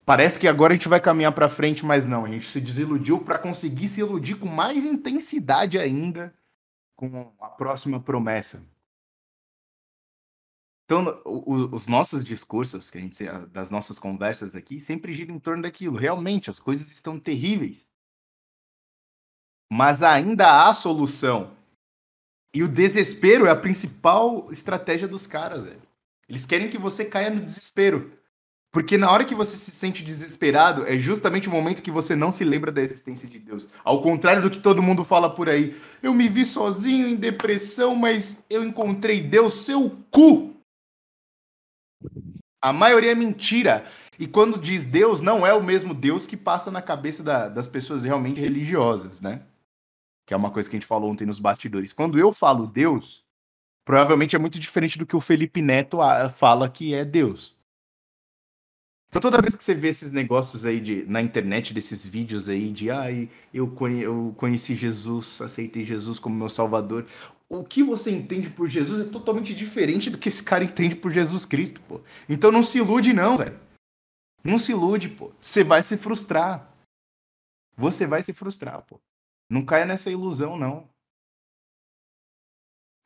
[0.05, 2.25] Parece que agora a gente vai caminhar para frente, mas não.
[2.25, 6.35] A gente se desiludiu para conseguir se iludir com mais intensidade ainda
[6.97, 8.63] com a próxima promessa.
[10.85, 15.39] Então, o- os nossos discursos, que a gente, das nossas conversas aqui, sempre giram em
[15.41, 15.97] torno daquilo.
[15.97, 17.89] Realmente, as coisas estão terríveis.
[19.73, 21.57] Mas ainda há solução.
[22.55, 25.83] E o desespero é a principal estratégia dos caras, velho.
[26.29, 28.13] Eles querem que você caia no desespero.
[28.73, 32.33] Porque na hora que você se sente desesperado, é justamente o momento que você não
[32.33, 33.69] se lembra da existência de Deus.
[33.85, 35.79] Ao contrário do que todo mundo fala por aí.
[36.03, 40.57] Eu me vi sozinho em depressão, mas eu encontrei Deus, seu cu!
[42.63, 43.85] A maioria é mentira.
[44.19, 47.69] E quando diz Deus, não é o mesmo Deus que passa na cabeça da- das
[47.69, 49.43] pessoas realmente religiosas, né?
[50.27, 51.93] Que é uma coisa que a gente falou ontem nos bastidores.
[51.93, 53.25] Quando eu falo Deus,
[53.85, 57.57] provavelmente é muito diferente do que o Felipe Neto ah, fala que é Deus.
[59.09, 62.73] Então toda vez que você vê esses negócios aí de, na internet, desses vídeos aí
[62.73, 67.07] de ai, eu, conhe- eu conheci Jesus, aceitei Jesus como meu salvador.
[67.47, 71.11] O que você entende por Jesus é totalmente diferente do que esse cara entende por
[71.13, 72.01] Jesus Cristo, pô.
[72.27, 73.61] Então não se ilude não, velho.
[74.43, 75.31] Não se ilude, pô.
[75.39, 76.75] Você vai se frustrar.
[77.77, 78.99] Você vai se frustrar, pô.
[79.53, 80.89] Não caia nessa ilusão, não.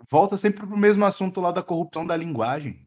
[0.09, 2.87] Volta sempre pro mesmo assunto lá da corrupção da linguagem,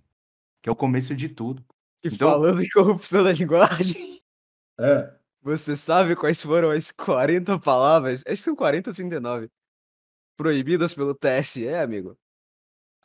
[0.62, 1.66] que é o começo de tudo.
[2.04, 4.22] E Então- falando em corrupção da linguagem,
[4.80, 5.14] É.
[5.42, 8.22] você sabe quais foram as 40 palavras?
[8.26, 9.50] Acho que são 40 ou 39.
[10.38, 12.18] Proibidas pelo TSE, amigo.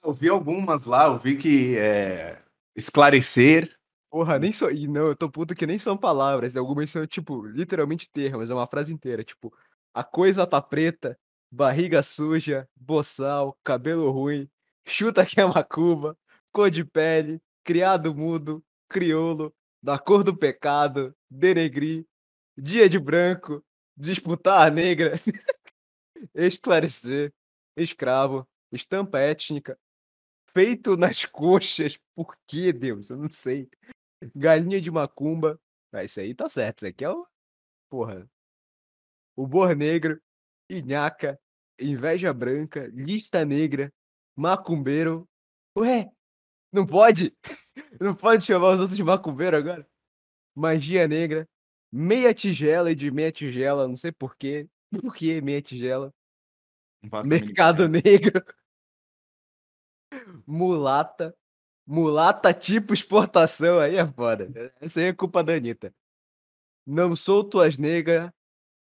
[0.05, 2.41] Eu vi algumas lá, eu vi que é,
[2.77, 3.77] esclarecer.
[4.11, 4.71] Porra, nem só.
[4.71, 6.57] E não, eu tô puto que nem são palavras.
[6.57, 8.51] Algumas são, tipo, literalmente termos.
[8.51, 9.25] É uma frase inteira.
[9.25, 9.53] Tipo,
[9.95, 11.17] a coisa tá preta,
[11.51, 14.51] barriga suja, boçal, cabelo ruim,
[14.85, 16.19] chuta que é macumba,
[16.53, 22.05] cor de pele, criado mudo, crioulo, da cor do pecado, denegrir,
[22.59, 23.65] dia de branco,
[23.97, 25.13] disputar a negra,
[26.35, 27.33] esclarecer,
[27.77, 29.79] escravo, estampa étnica,
[30.53, 31.99] feito nas coxas.
[32.15, 33.11] Por que, Deus?
[33.11, 33.69] Eu não sei.
[34.35, 35.61] Galinha de macumba.
[35.93, 36.79] Ah, isso aí tá certo.
[36.79, 37.27] Isso aqui é o.
[37.89, 38.29] Porra.
[39.37, 40.21] O bor negro,
[40.71, 41.39] inhaca,
[41.81, 43.93] inveja branca, lista negra,
[44.37, 45.29] macumbeiro.
[45.77, 46.11] Ué,
[46.73, 47.37] não pode?
[48.01, 49.87] Não pode chamar os outros de macumbeiro agora?
[50.55, 51.49] Magia negra,
[51.93, 54.69] meia tigela e de meia tigela, não sei porquê.
[54.91, 56.13] Por que meia tigela?
[57.25, 58.43] Mercado negro.
[60.47, 61.37] Mulata.
[61.87, 64.73] Mulata tipo exportação, aí é foda.
[64.81, 65.95] Essa aí é culpa da Anitta.
[66.87, 68.35] Não sou tuas nega,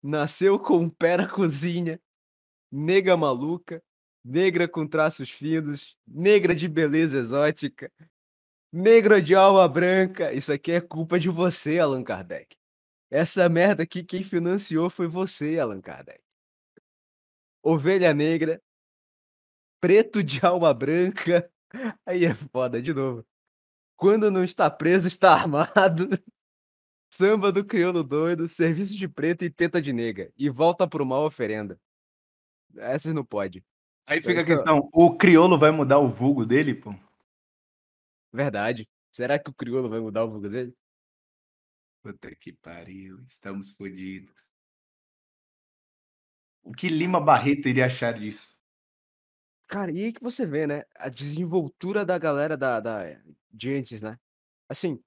[0.03, 2.01] nasceu com pé na cozinha,
[2.71, 3.83] nega maluca,
[4.25, 7.93] negra com traços finos, negra de beleza exótica,
[8.73, 10.33] negra de alma branca.
[10.33, 12.57] Isso aqui é culpa de você, Allan Kardec.
[13.11, 16.23] Essa merda aqui, quem financiou foi você, Allan Kardec.
[17.63, 18.61] Ovelha negra,
[19.81, 21.51] preto de alma branca.
[22.07, 23.25] Aí é foda, de novo.
[23.97, 26.09] Quando não está preso, está armado.
[27.13, 30.33] Samba do crioulo doido, serviço de preto e teta de nega.
[30.35, 31.79] E volta pro mal oferenda.
[32.75, 33.63] Essas não pode.
[34.07, 36.95] Aí fica a questão, o crioulo vai mudar o vulgo dele, pô?
[38.33, 38.89] Verdade.
[39.11, 40.75] Será que o crioulo vai mudar o vulgo dele?
[42.03, 44.49] Puta que pariu, estamos fodidos.
[46.63, 48.59] O que Lima Barreto iria achar disso?
[49.67, 50.83] Cara, e aí que você vê, né?
[50.97, 53.03] A desenvoltura da galera da, da,
[53.51, 54.19] de antes, né?
[54.67, 54.99] Assim,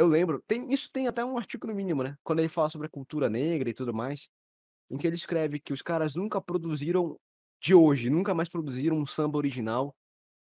[0.00, 2.16] eu lembro, tem, isso tem até um artigo no mínimo, né?
[2.22, 4.28] Quando ele fala sobre a cultura negra e tudo mais,
[4.90, 7.18] em que ele escreve que os caras nunca produziram,
[7.62, 9.94] de hoje, nunca mais produziram um samba original,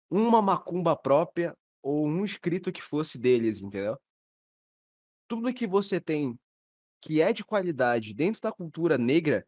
[0.10, 3.98] uma macumba própria ou um escrito que fosse deles, entendeu?
[5.28, 6.38] Tudo que você tem
[7.02, 9.46] que é de qualidade dentro da cultura negra,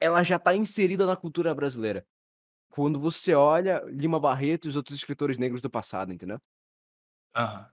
[0.00, 2.04] ela já está inserida na cultura brasileira.
[2.70, 6.38] Quando você olha Lima Barreto e os outros escritores negros do passado, entendeu?
[7.34, 7.72] Aham.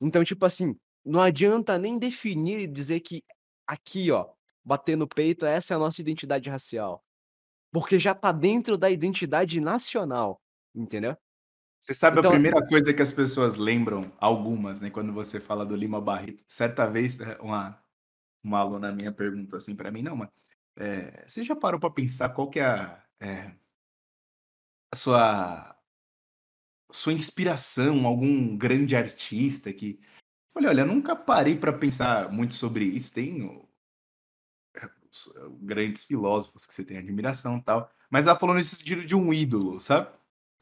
[0.00, 3.22] Então, tipo assim, não adianta nem definir e dizer que
[3.66, 4.28] aqui, ó,
[4.64, 7.02] bater no peito, essa é a nossa identidade racial.
[7.72, 10.40] Porque já tá dentro da identidade nacional,
[10.74, 11.16] entendeu?
[11.80, 15.64] Você sabe Então, a primeira coisa que as pessoas lembram, algumas, né, quando você fala
[15.64, 16.44] do Lima Barreto?
[16.48, 17.80] Certa vez, eh, uma,
[18.42, 20.30] uma aluna minha perguntou assim pra mim, não, mas
[20.78, 23.52] eh, você já parou pra pensar qual que é a, eh,
[24.92, 25.77] a sua,
[26.92, 30.00] sua inspiração, algum grande artista que...
[30.56, 33.68] Olha, eu nunca parei pra pensar muito sobre isso, tem o-
[35.10, 39.04] os, eh, grandes filósofos que você tem admiração e tal, mas ela falou nesse sentido
[39.04, 40.08] de um ídolo, sabe?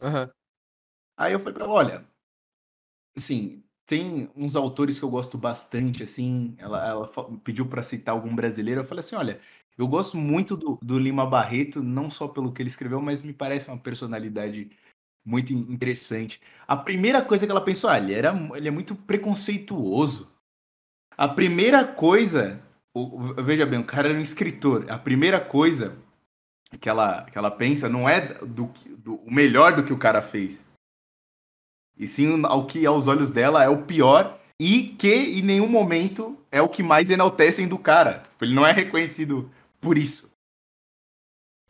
[0.00, 0.30] aham,
[1.16, 2.06] Aí eu falei pra ela, olha,
[3.16, 7.08] assim, tem uns autores que eu gosto bastante, assim, ela, ela
[7.44, 9.40] pediu pra citar algum brasileiro, eu falei assim, olha,
[9.78, 13.32] eu gosto muito do, do Lima Barreto, não só pelo que ele escreveu, mas me
[13.32, 14.70] parece uma personalidade
[15.26, 16.40] muito in- interessante.
[16.68, 20.30] A primeira coisa que ela pensou, ah, ele, era, ele é muito preconceituoso.
[21.18, 22.62] A primeira coisa,
[23.44, 25.96] veja bem, o cara era um escritor, a primeira coisa
[26.80, 30.22] que ela, que ela pensa não é do, do, o melhor do que o cara
[30.22, 30.64] fez.
[31.98, 36.38] E sim ao que aos olhos dela é o pior e que em nenhum momento
[36.50, 38.22] é o que mais enaltecem do cara.
[38.40, 39.50] Ele não é reconhecido
[39.80, 40.30] por isso.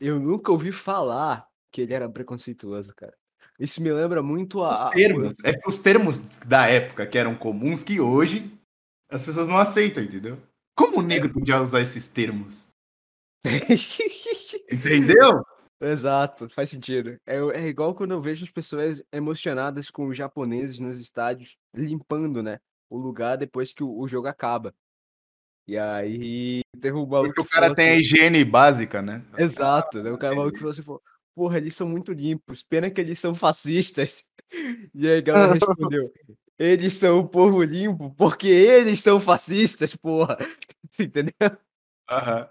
[0.01, 3.17] Eu nunca ouvi falar que ele era preconceituoso, cara.
[3.59, 4.89] Isso me lembra muito Os a.
[4.89, 8.53] a- termos, é que os termos da época que eram comuns que hoje
[9.11, 10.39] as pessoas não aceitam, entendeu?
[10.75, 12.67] Como o negro podia usar esses termos?
[14.71, 15.43] Entendeu?
[15.81, 17.19] Exato, faz sentido.
[17.27, 22.43] É, é igual quando eu vejo as pessoas emocionadas com os japoneses nos estádios limpando,
[22.43, 22.59] né,
[22.91, 24.75] o lugar depois que o, o jogo acaba.
[25.69, 29.25] E aí teve um maluco Porque o que cara tem a assim, higiene básica, né?
[29.37, 30.13] Exato, né?
[30.13, 31.03] O cara maluco falou assim, falou,
[31.37, 34.25] porra, eles são muito limpos, pena que eles são fascistas.
[34.95, 36.11] E aí a galera respondeu,
[36.59, 40.39] eles são o povo limpo porque eles são fascistas, porra.
[40.99, 41.35] Entendeu?
[42.09, 42.49] Aham.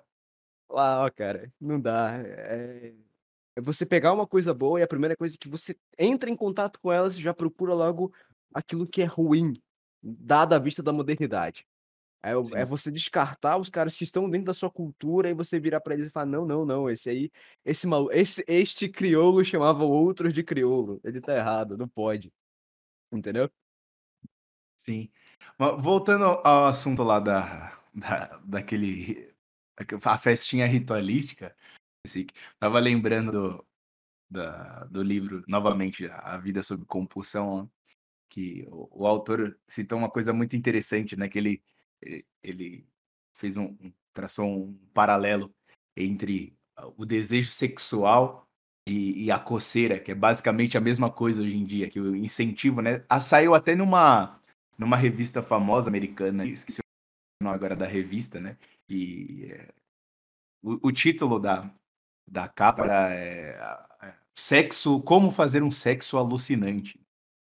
[0.69, 2.13] Ah, ó, cara, não dá.
[2.17, 2.93] É...
[3.55, 6.79] é você pegar uma coisa boa e a primeira coisa que você entra em contato
[6.79, 8.13] com ela, você já procura logo
[8.53, 9.53] aquilo que é ruim,
[10.03, 11.65] dada a vista da modernidade.
[12.25, 15.79] É, é você descartar os caras que estão dentro da sua cultura e você virar
[15.79, 17.31] pra eles e falar: não, não, não, esse aí,
[17.63, 18.09] esse malu...
[18.11, 20.99] esse, este crioulo chamava outros de crioulo.
[21.03, 22.33] Ele tá errado, não pode.
[23.11, 23.49] Entendeu?
[24.75, 25.09] Sim.
[25.57, 29.33] Mas voltando ao assunto lá da, da, daquele.
[30.05, 31.55] A festinha ritualística,
[32.05, 32.25] assim,
[32.57, 33.67] tava lembrando do,
[34.29, 37.69] da, do livro, novamente, A Vida Sob Compulsão,
[38.29, 41.27] que o, o autor citou uma coisa muito interessante, né?
[41.29, 41.63] Que ele,
[42.43, 42.85] ele
[43.33, 43.75] fez um,
[44.13, 45.53] traçou um paralelo
[45.95, 46.57] entre
[46.97, 48.47] o desejo sexual
[48.87, 52.15] e, e a coceira, que é basicamente a mesma coisa hoje em dia, que o
[52.15, 53.03] incentivo, né?
[53.09, 54.39] Ah, saiu até numa,
[54.77, 58.57] numa revista famosa americana, esqueci o nome agora da revista, né?
[58.87, 59.73] E é,
[60.63, 61.71] o, o título da,
[62.29, 63.57] da capa é,
[64.01, 66.99] é, Sexo, Como Fazer um Sexo Alucinante.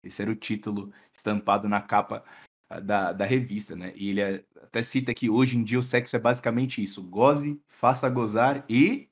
[0.02, 2.43] Esse era o título estampado na capa ah,
[2.80, 3.92] da, da revista, né?
[3.96, 7.60] E ele é- até cita que hoje em dia o sexo é basicamente isso: goze,
[7.66, 9.08] faça gozar e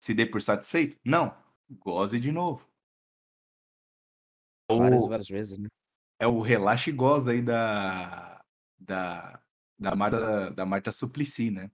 [0.00, 0.98] se dê por satisfeito?
[1.04, 1.36] Não,
[1.70, 2.68] goze de novo.
[4.68, 5.68] Várias, Ou várias vezes, né?
[6.22, 8.44] é o relaxa e goza aí da,
[8.78, 9.40] da,
[9.76, 11.68] da, Marta, da Marta Suplicy, né?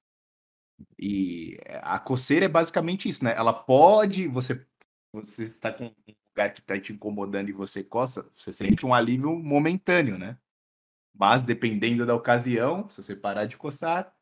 [0.99, 3.35] E a coceira é basicamente isso, né?
[3.37, 4.67] Ela pode, você,
[5.13, 5.95] você está com um
[6.31, 10.39] lugar que está te incomodando e você coça, você sente um alívio momentâneo, né?
[11.15, 14.15] Mas dependendo da ocasião, se você parar de coçar,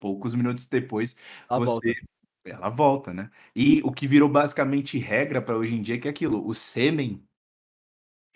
[0.00, 1.16] poucos minutos depois
[1.48, 2.08] A você volta.
[2.44, 3.30] ela volta, né?
[3.54, 6.54] E o que virou basicamente regra para hoje em dia é que é aquilo, o
[6.54, 7.24] sêmen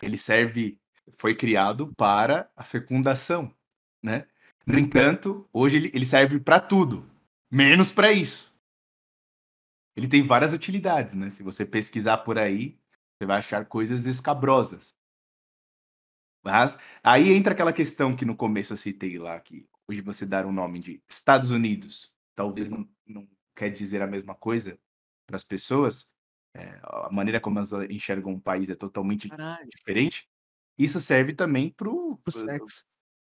[0.01, 0.79] ele serve
[1.17, 3.53] foi criado para a fecundação,
[4.01, 4.27] né?
[4.65, 7.09] No entanto, hoje ele, ele serve para tudo,
[7.51, 8.53] menos para isso.
[9.95, 11.29] Ele tem várias utilidades, né?
[11.29, 12.79] Se você pesquisar por aí,
[13.17, 14.95] você vai achar coisas escabrosas.
[16.43, 20.45] Mas aí entra aquela questão que no começo eu citei lá, que hoje você dar
[20.45, 24.77] um nome de Estados Unidos, talvez não, não quer dizer a mesma coisa
[25.25, 26.11] para as pessoas,
[26.55, 29.69] é, a maneira como elas enxergam um país é totalmente Caralho.
[29.73, 30.27] diferente.
[30.77, 32.83] Isso serve também para o sexo.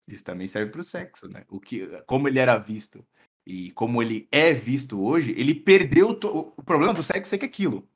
[0.08, 1.44] isso também serve para o sexo, né?
[1.48, 3.06] O que, como ele era visto
[3.46, 7.44] e como ele é visto hoje, ele perdeu to- o problema do sexo é que
[7.44, 7.88] é aquilo.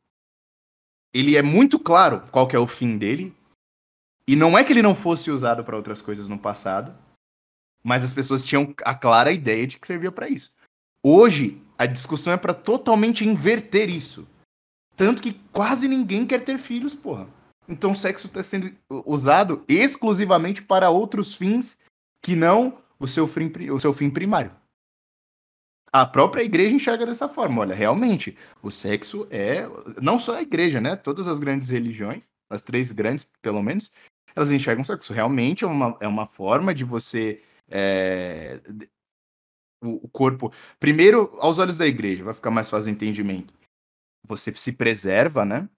[1.12, 3.34] Ele é muito claro qual é o fim dele
[4.28, 6.94] e não é que ele não fosse usado para outras coisas no passado,
[7.82, 10.52] mas as pessoas tinham a clara ideia de que servia para isso.
[11.02, 14.28] Hoje a discussão é para totalmente inverter isso,
[14.94, 17.26] tanto que quase ninguém quer ter filhos, porra.
[17.66, 18.70] Então o sexo está sendo
[19.06, 21.78] usado exclusivamente para outros fins
[22.22, 24.50] que não o seu fim, o seu fim primário.
[25.90, 27.62] A própria igreja enxerga dessa forma.
[27.62, 29.66] Olha, realmente, o sexo é.
[30.02, 30.96] Não só a igreja, né?
[30.96, 33.90] Todas as grandes religiões, as três grandes, pelo menos,
[34.38, 35.12] elas enxergam o sexo.
[35.12, 37.42] Realmente é uma, é uma forma de você.
[37.68, 38.60] é,
[39.82, 40.52] o, o corpo.
[40.78, 43.52] Primeiro, aos olhos da igreja, vai ficar mais fácil o entendimento.
[44.24, 45.68] Você se preserva, né?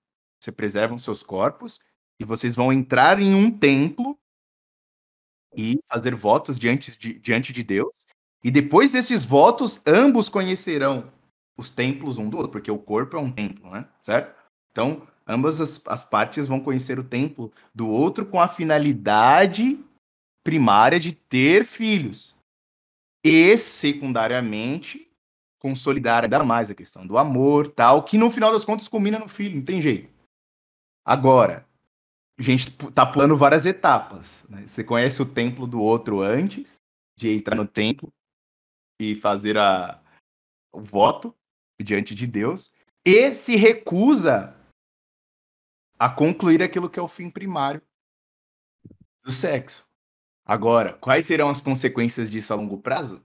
[0.40, 1.80] Você preserva os seus corpos
[2.18, 4.18] e vocês vão entrar em um templo
[5.56, 7.92] e fazer votos diante de, diante de Deus.
[8.42, 11.12] E depois desses votos, ambos conhecerão
[11.56, 13.86] os templos um do outro, porque o corpo é um templo, né?
[14.02, 14.34] Certo?
[14.70, 19.78] Então, ambas as, as partes vão conhecer o templo do outro com a finalidade
[20.44, 22.34] primária de ter filhos.
[23.24, 25.08] E, secundariamente,
[25.60, 29.28] consolidar ainda mais a questão do amor, tal, que no final das contas culmina no
[29.28, 30.10] filho, não tem jeito.
[31.04, 31.66] Agora,
[32.38, 34.44] a gente tá pulando várias etapas.
[34.48, 34.66] né?
[34.66, 36.80] Você conhece o templo do outro antes
[37.18, 38.10] de entrar no templo
[38.98, 40.00] e fazer a,
[40.72, 41.34] o voto
[41.80, 42.72] diante de Deus
[43.06, 44.56] e se recusa
[46.00, 47.82] a concluir aquilo que é o fim primário
[49.22, 49.86] do sexo.
[50.46, 53.22] Agora, quais serão as consequências disso a longo prazo?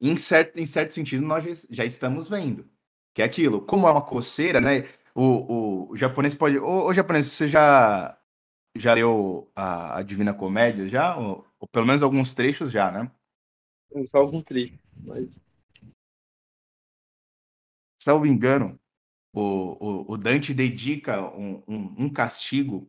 [0.00, 2.66] Em certo, em certo sentido, nós já, estamos vendo.
[3.12, 4.88] Que é aquilo, como é uma coceira, né?
[5.14, 6.58] O, o, o japonês pode.
[6.58, 8.18] Ô, ô, japonês, você já,
[8.74, 11.16] já leu a, a Divina Comédia já?
[11.18, 13.10] Ou, ou pelo menos alguns trechos já, né?
[14.06, 14.78] Só algum trecho.
[15.04, 15.42] Mas
[17.98, 18.80] salvo engano,
[19.32, 19.40] o,
[20.10, 22.88] o, o Dante dedica um, um, um castigo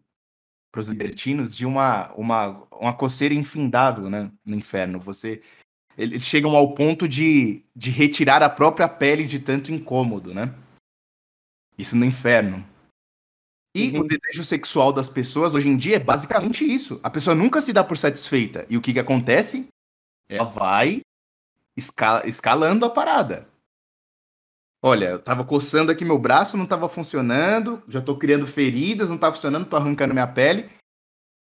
[0.71, 4.99] para os libertinos de uma, uma, uma coceira infindável né, no inferno.
[4.99, 5.41] Você,
[5.97, 10.53] eles chegam ao ponto de, de retirar a própria pele de tanto incômodo, né?
[11.77, 12.65] Isso no inferno.
[13.75, 14.01] E Uhum.
[14.01, 16.99] o desejo sexual das pessoas hoje em dia é basicamente isso.
[17.03, 18.65] A pessoa nunca se dá por satisfeita.
[18.69, 19.67] E o que, que acontece?
[20.27, 21.01] Ela vai
[21.77, 23.48] esca- escalando a parada.
[24.81, 29.17] Olha, eu tava coçando aqui meu braço, não tava funcionando, já tô criando feridas, não
[29.17, 30.69] tá funcionando, tô arrancando minha pele.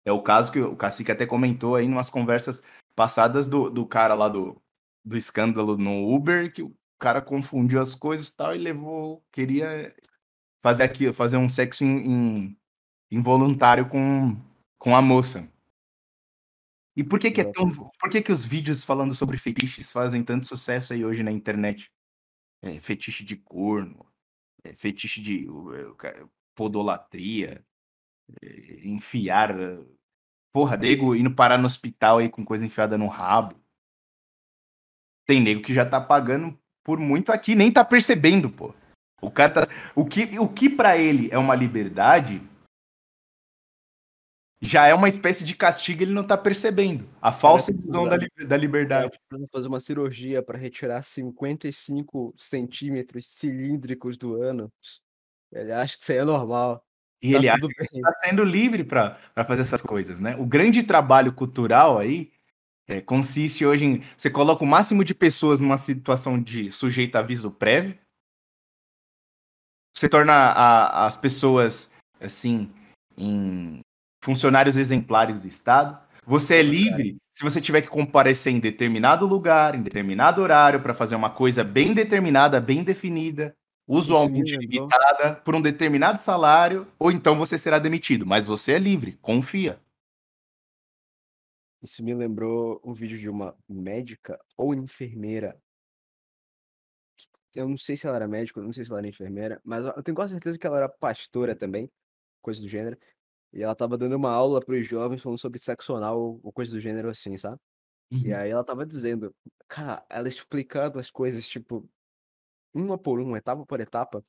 [0.05, 2.63] É o caso que o Cacique até comentou aí em umas conversas
[2.95, 4.61] passadas do, do cara lá do,
[5.05, 9.95] do escândalo no Uber, que o cara confundiu as coisas e tal e levou, queria
[10.61, 11.97] fazer aqui, fazer um sexo in-
[12.49, 12.57] in-
[13.11, 14.37] involuntário com,
[14.79, 15.49] com a moça.
[16.95, 20.23] E por que que é tão, por que que os vídeos falando sobre fetiches fazem
[20.23, 21.89] tanto sucesso aí hoje na internet?
[22.61, 24.05] É, fetiche de corno,
[24.63, 25.47] é, fetiche de
[25.97, 27.63] ca- podolatria,
[28.83, 29.55] enfiar.
[30.51, 33.55] Porra, nego indo parar no hospital aí com coisa enfiada no rabo.
[35.25, 38.73] Tem nego que já tá pagando por muito aqui, nem tá percebendo, pô.
[39.21, 39.67] O cara tá.
[39.95, 42.41] O que, o que para ele é uma liberdade
[44.61, 47.07] já é uma espécie de castigo, ele não tá percebendo.
[47.21, 49.19] A falsa Parece ilusão da, da liberdade.
[49.29, 54.71] Pra fazer uma cirurgia para retirar 55 centímetros cilíndricos do ânus.
[55.51, 56.83] Ele acha que isso aí é normal.
[57.21, 57.87] E Tá ele acha bem.
[57.93, 59.17] está sendo livre para
[59.47, 60.35] fazer essas coisas, né?
[60.37, 62.31] O grande trabalho cultural aí
[62.87, 67.19] é, consiste hoje em você coloca o máximo de pessoas numa situação de sujeito a
[67.19, 67.97] aviso prévio,
[69.95, 72.71] você torna a- as pessoas assim
[73.17, 73.81] em
[74.27, 75.97] funcionários exemplares do Estado.
[76.25, 80.93] Você é livre se você tiver que comparecer em determinado lugar, em determinado horário, para
[80.93, 83.55] fazer uma coisa bem determinada, bem definida,
[83.87, 84.89] usualmente lembrou.
[84.89, 88.25] limitada, por um determinado salário, ou então você será demitido.
[88.25, 89.79] Mas você é livre, confia.
[91.81, 95.57] Isso me lembrou um vídeo de uma médica ou enfermeira.
[97.55, 99.85] Eu não sei se ela era médica, eu não sei se ela era enfermeira, mas
[99.85, 101.89] eu tenho quase certeza que ela era pastora também,
[102.41, 102.97] coisa do gênero.
[103.53, 106.71] E ela tava dando uma aula para os jovens falando sobre sexo anal ou coisa
[106.73, 107.59] do gênero assim, sabe.
[108.23, 108.33] E Uhum.
[108.33, 109.35] aí ela tava dizendo,
[109.69, 111.89] cara, ela explicando as coisas, tipo,
[112.73, 114.25] uma por uma, etapa por etapa,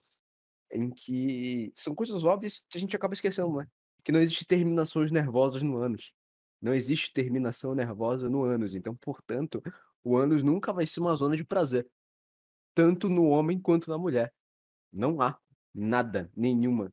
[0.73, 3.66] em que são coisas óbvias que a gente acaba esquecendo, né.
[4.05, 6.12] Que não existe terminações nervosas no ânus.
[6.61, 9.62] Não existe terminação nervosa no ânus, então, portanto,
[10.05, 11.89] o ânus nunca vai ser uma zona de prazer,
[12.74, 14.32] tanto no homem quanto na mulher.
[14.93, 15.39] Não há
[15.74, 16.93] nada, nenhuma.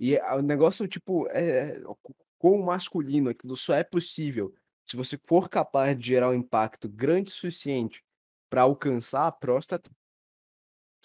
[0.00, 4.54] E a o negócio, tipo, é é co com o masculino, aquilo só é possível
[4.88, 8.02] se você for capaz de gerar um impacto grande o suficiente
[8.50, 9.90] para alcançar a próstata.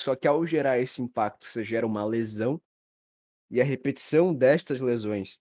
[0.02, 2.62] Só que ao gerar esse impacto, você gera uma lesão,
[3.52, 5.40] e a repetição destas lesões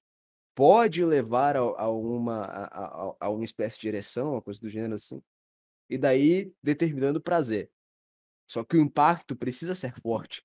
[0.56, 4.70] pode levar a uma a a a a uma espécie de ereção, uma coisa do
[4.70, 5.22] gênero assim,
[5.90, 7.70] e daí determinando o prazer.
[8.48, 10.43] Só que o impacto precisa ser forte.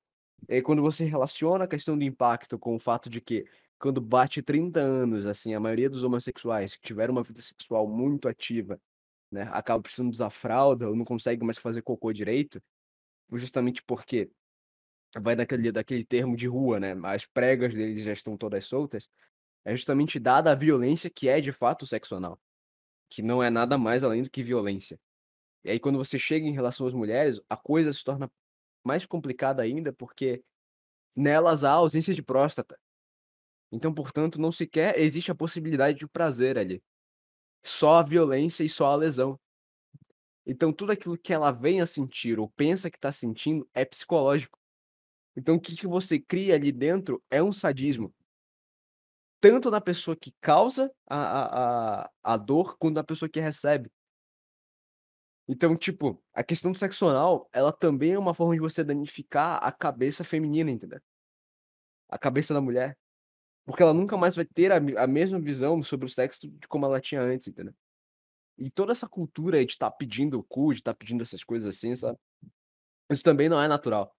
[0.49, 3.45] Aí quando você relaciona a questão do impacto com o fato de que,
[3.80, 8.28] quando bate 30 anos, assim, a maioria dos homossexuais que tiveram uma vida sexual muito
[8.28, 8.80] ativa,
[9.32, 12.61] né, acaba precisando usar fralda ou não consegue mais fazer cocô direito,
[13.34, 14.30] justamente porque
[15.22, 19.10] vai daquele daquele termo de rua, né, as pregas deles já estão todas soltas,
[19.66, 22.40] é justamente dada a violência que é de fato sexo anal,
[23.10, 24.99] que não é nada mais além do que violência.
[25.66, 28.32] E aí quando você chega em relação às mulheres, a coisa se torna
[28.84, 30.43] mais complicada ainda, porque
[31.18, 32.77] nelas há ausência de próstata.
[33.72, 36.81] Então, portanto, não sequer existe a possibilidade de prazer ali.
[37.64, 39.39] Só a violência e só a lesão.
[40.45, 44.57] Então tudo aquilo que ela vem a sentir ou pensa que tá sentindo é psicológico.
[45.35, 48.14] Então o que que você cria ali dentro é um sadismo.
[49.41, 53.91] Tanto na pessoa que causa a a a a dor, quanto na pessoa que recebe.
[55.51, 59.57] Então, tipo, a questão do sexo anal, ela também é uma forma de você danificar
[59.63, 61.01] a cabeça feminina, entendeu?
[62.09, 62.97] A cabeça da mulher.
[63.65, 66.85] Porque ela nunca mais vai ter a a mesma visão sobre o sexo de como
[66.85, 67.73] ela tinha antes, entendeu?
[68.57, 71.95] E toda essa cultura de estar pedindo o cu, de estar pedindo essas coisas assim,
[71.95, 72.17] sabe?
[73.11, 74.15] Isso também não é natural.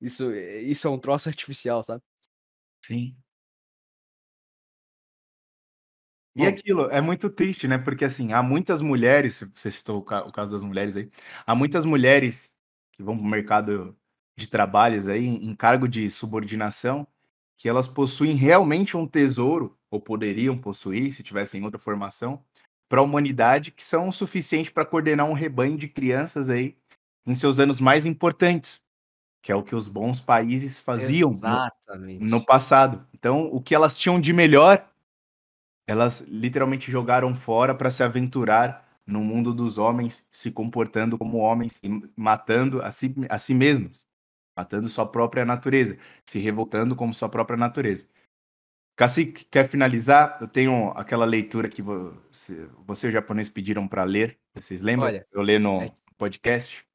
[0.00, 2.02] Isso é isso é um troço artificial, sabe?
[2.84, 3.16] Sim.
[6.36, 10.24] E aquilo, é muito triste, né, porque, assim, há muitas mulheres, você citou o ca
[10.26, 11.08] o caso das mulheres aí,
[11.46, 12.52] há muitas mulheres
[12.92, 13.96] que vão para o mercado
[14.36, 17.06] de trabalhos aí, em cargo de subordinação,
[17.56, 22.42] que elas possuem realmente um tesouro, ou poderiam possuir se tivessem outra formação,
[22.88, 26.76] para a humanidade, que são o suficiente para coordenar um rebanho de crianças aí,
[27.26, 28.82] em seus anos mais importantes,
[29.42, 31.64] que é o que os bons países faziam no
[32.20, 33.06] no passado.
[33.14, 34.88] Então, o que elas tinham de melhor,
[35.86, 41.78] elas literalmente jogaram fora para se aventurar no mundo dos homens, se comportando como homens
[41.82, 44.06] e matando a si a si mesmas,
[44.56, 48.06] matando sua própria natureza, se revoltando como sua própria natureza.
[48.96, 50.38] Cacique, quer finalizar?
[50.40, 55.08] Eu tenho aquela leitura que você você japonês pediram para ler, vocês lembram?
[55.08, 56.86] Olha, Eu ler no é podcast?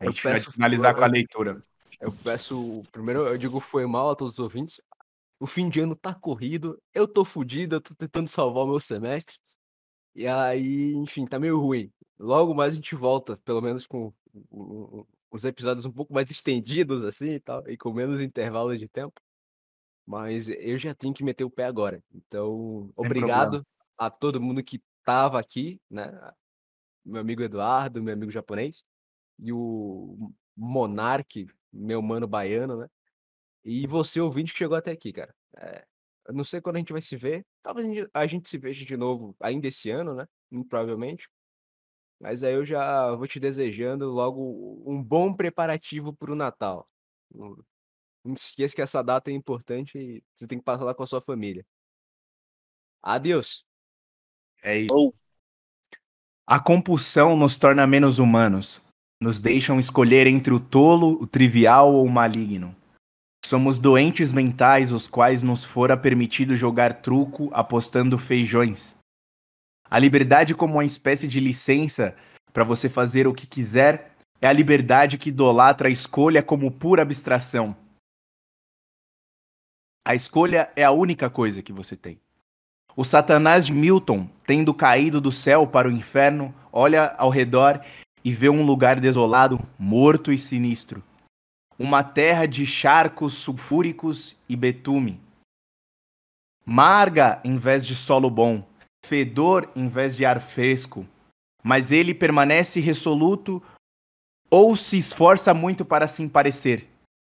[0.00, 1.62] A gente vai finalizar eu com a leitura.
[2.00, 4.80] eu peço primeiro eu digo foi mal a todos os ouvintes.
[5.38, 8.80] O fim de ano tá corrido, eu tô fudido, eu tô tentando salvar o meu
[8.80, 9.38] semestre.
[10.14, 11.92] E aí, enfim, tá meio ruim.
[12.18, 14.12] Logo mais a gente volta, pelo menos com
[15.30, 19.20] os episódios um pouco mais estendidos, assim, e tal, e com menos intervalo de tempo.
[20.06, 22.02] Mas eu já tenho que meter o pé agora.
[22.14, 23.62] Então, obrigado
[23.98, 26.10] a todo mundo que estava aqui, né,
[27.04, 28.84] meu amigo Eduardo, meu amigo japonês,
[29.38, 32.88] e o Monark, meu mano baiano, né.
[33.66, 35.34] E você ouvinte que chegou até aqui, cara.
[36.24, 38.58] Eu não sei quando a gente vai se ver, talvez a gente a gente se
[38.58, 41.28] veja de novo ainda esse ano, né, muito provavelmente.
[42.20, 46.88] Mas aí eu já vou te desejando logo um bom preparativo para o Natal.
[47.34, 47.56] Não
[48.24, 51.06] não esqueça que essa data é importante e você tem que passar lá com a
[51.06, 51.64] sua família.
[53.02, 53.64] Adeus.
[54.62, 55.14] É isso.
[56.46, 58.80] A compulsão nos torna menos humanos,
[59.20, 62.74] nos deixam escolher entre o tolo, o trivial ou o maligno.
[63.46, 68.96] Somos doentes mentais os quais nos fora permitido jogar truco apostando feijões.
[69.88, 72.16] A liberdade como uma espécie de licença
[72.52, 77.02] para você fazer o que quiser é a liberdade que idolatra a escolha como pura
[77.02, 77.76] abstração.
[80.04, 82.18] A escolha é a única coisa que você tem.
[82.96, 87.80] O Satanás de Milton, tendo caído do céu para o inferno, olha ao redor
[88.24, 91.00] e vê um lugar desolado, morto e sinistro.
[91.78, 95.20] Uma terra de charcos sulfúricos e betume.
[96.64, 98.66] Marga em vez de solo bom,
[99.04, 101.06] fedor em vez de ar fresco.
[101.62, 103.62] Mas ele permanece resoluto
[104.50, 106.88] ou se esforça muito para se parecer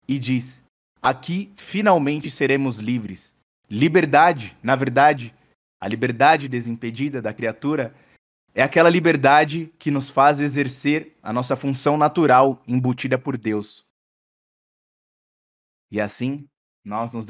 [0.08, 0.64] e diz:
[1.02, 3.34] Aqui finalmente seremos livres.
[3.70, 5.34] Liberdade, na verdade,
[5.80, 7.94] a liberdade desimpedida da criatura
[8.54, 13.85] é aquela liberdade que nos faz exercer a nossa função natural embutida por Deus.
[15.96, 16.46] E assim,
[16.84, 17.24] nós nos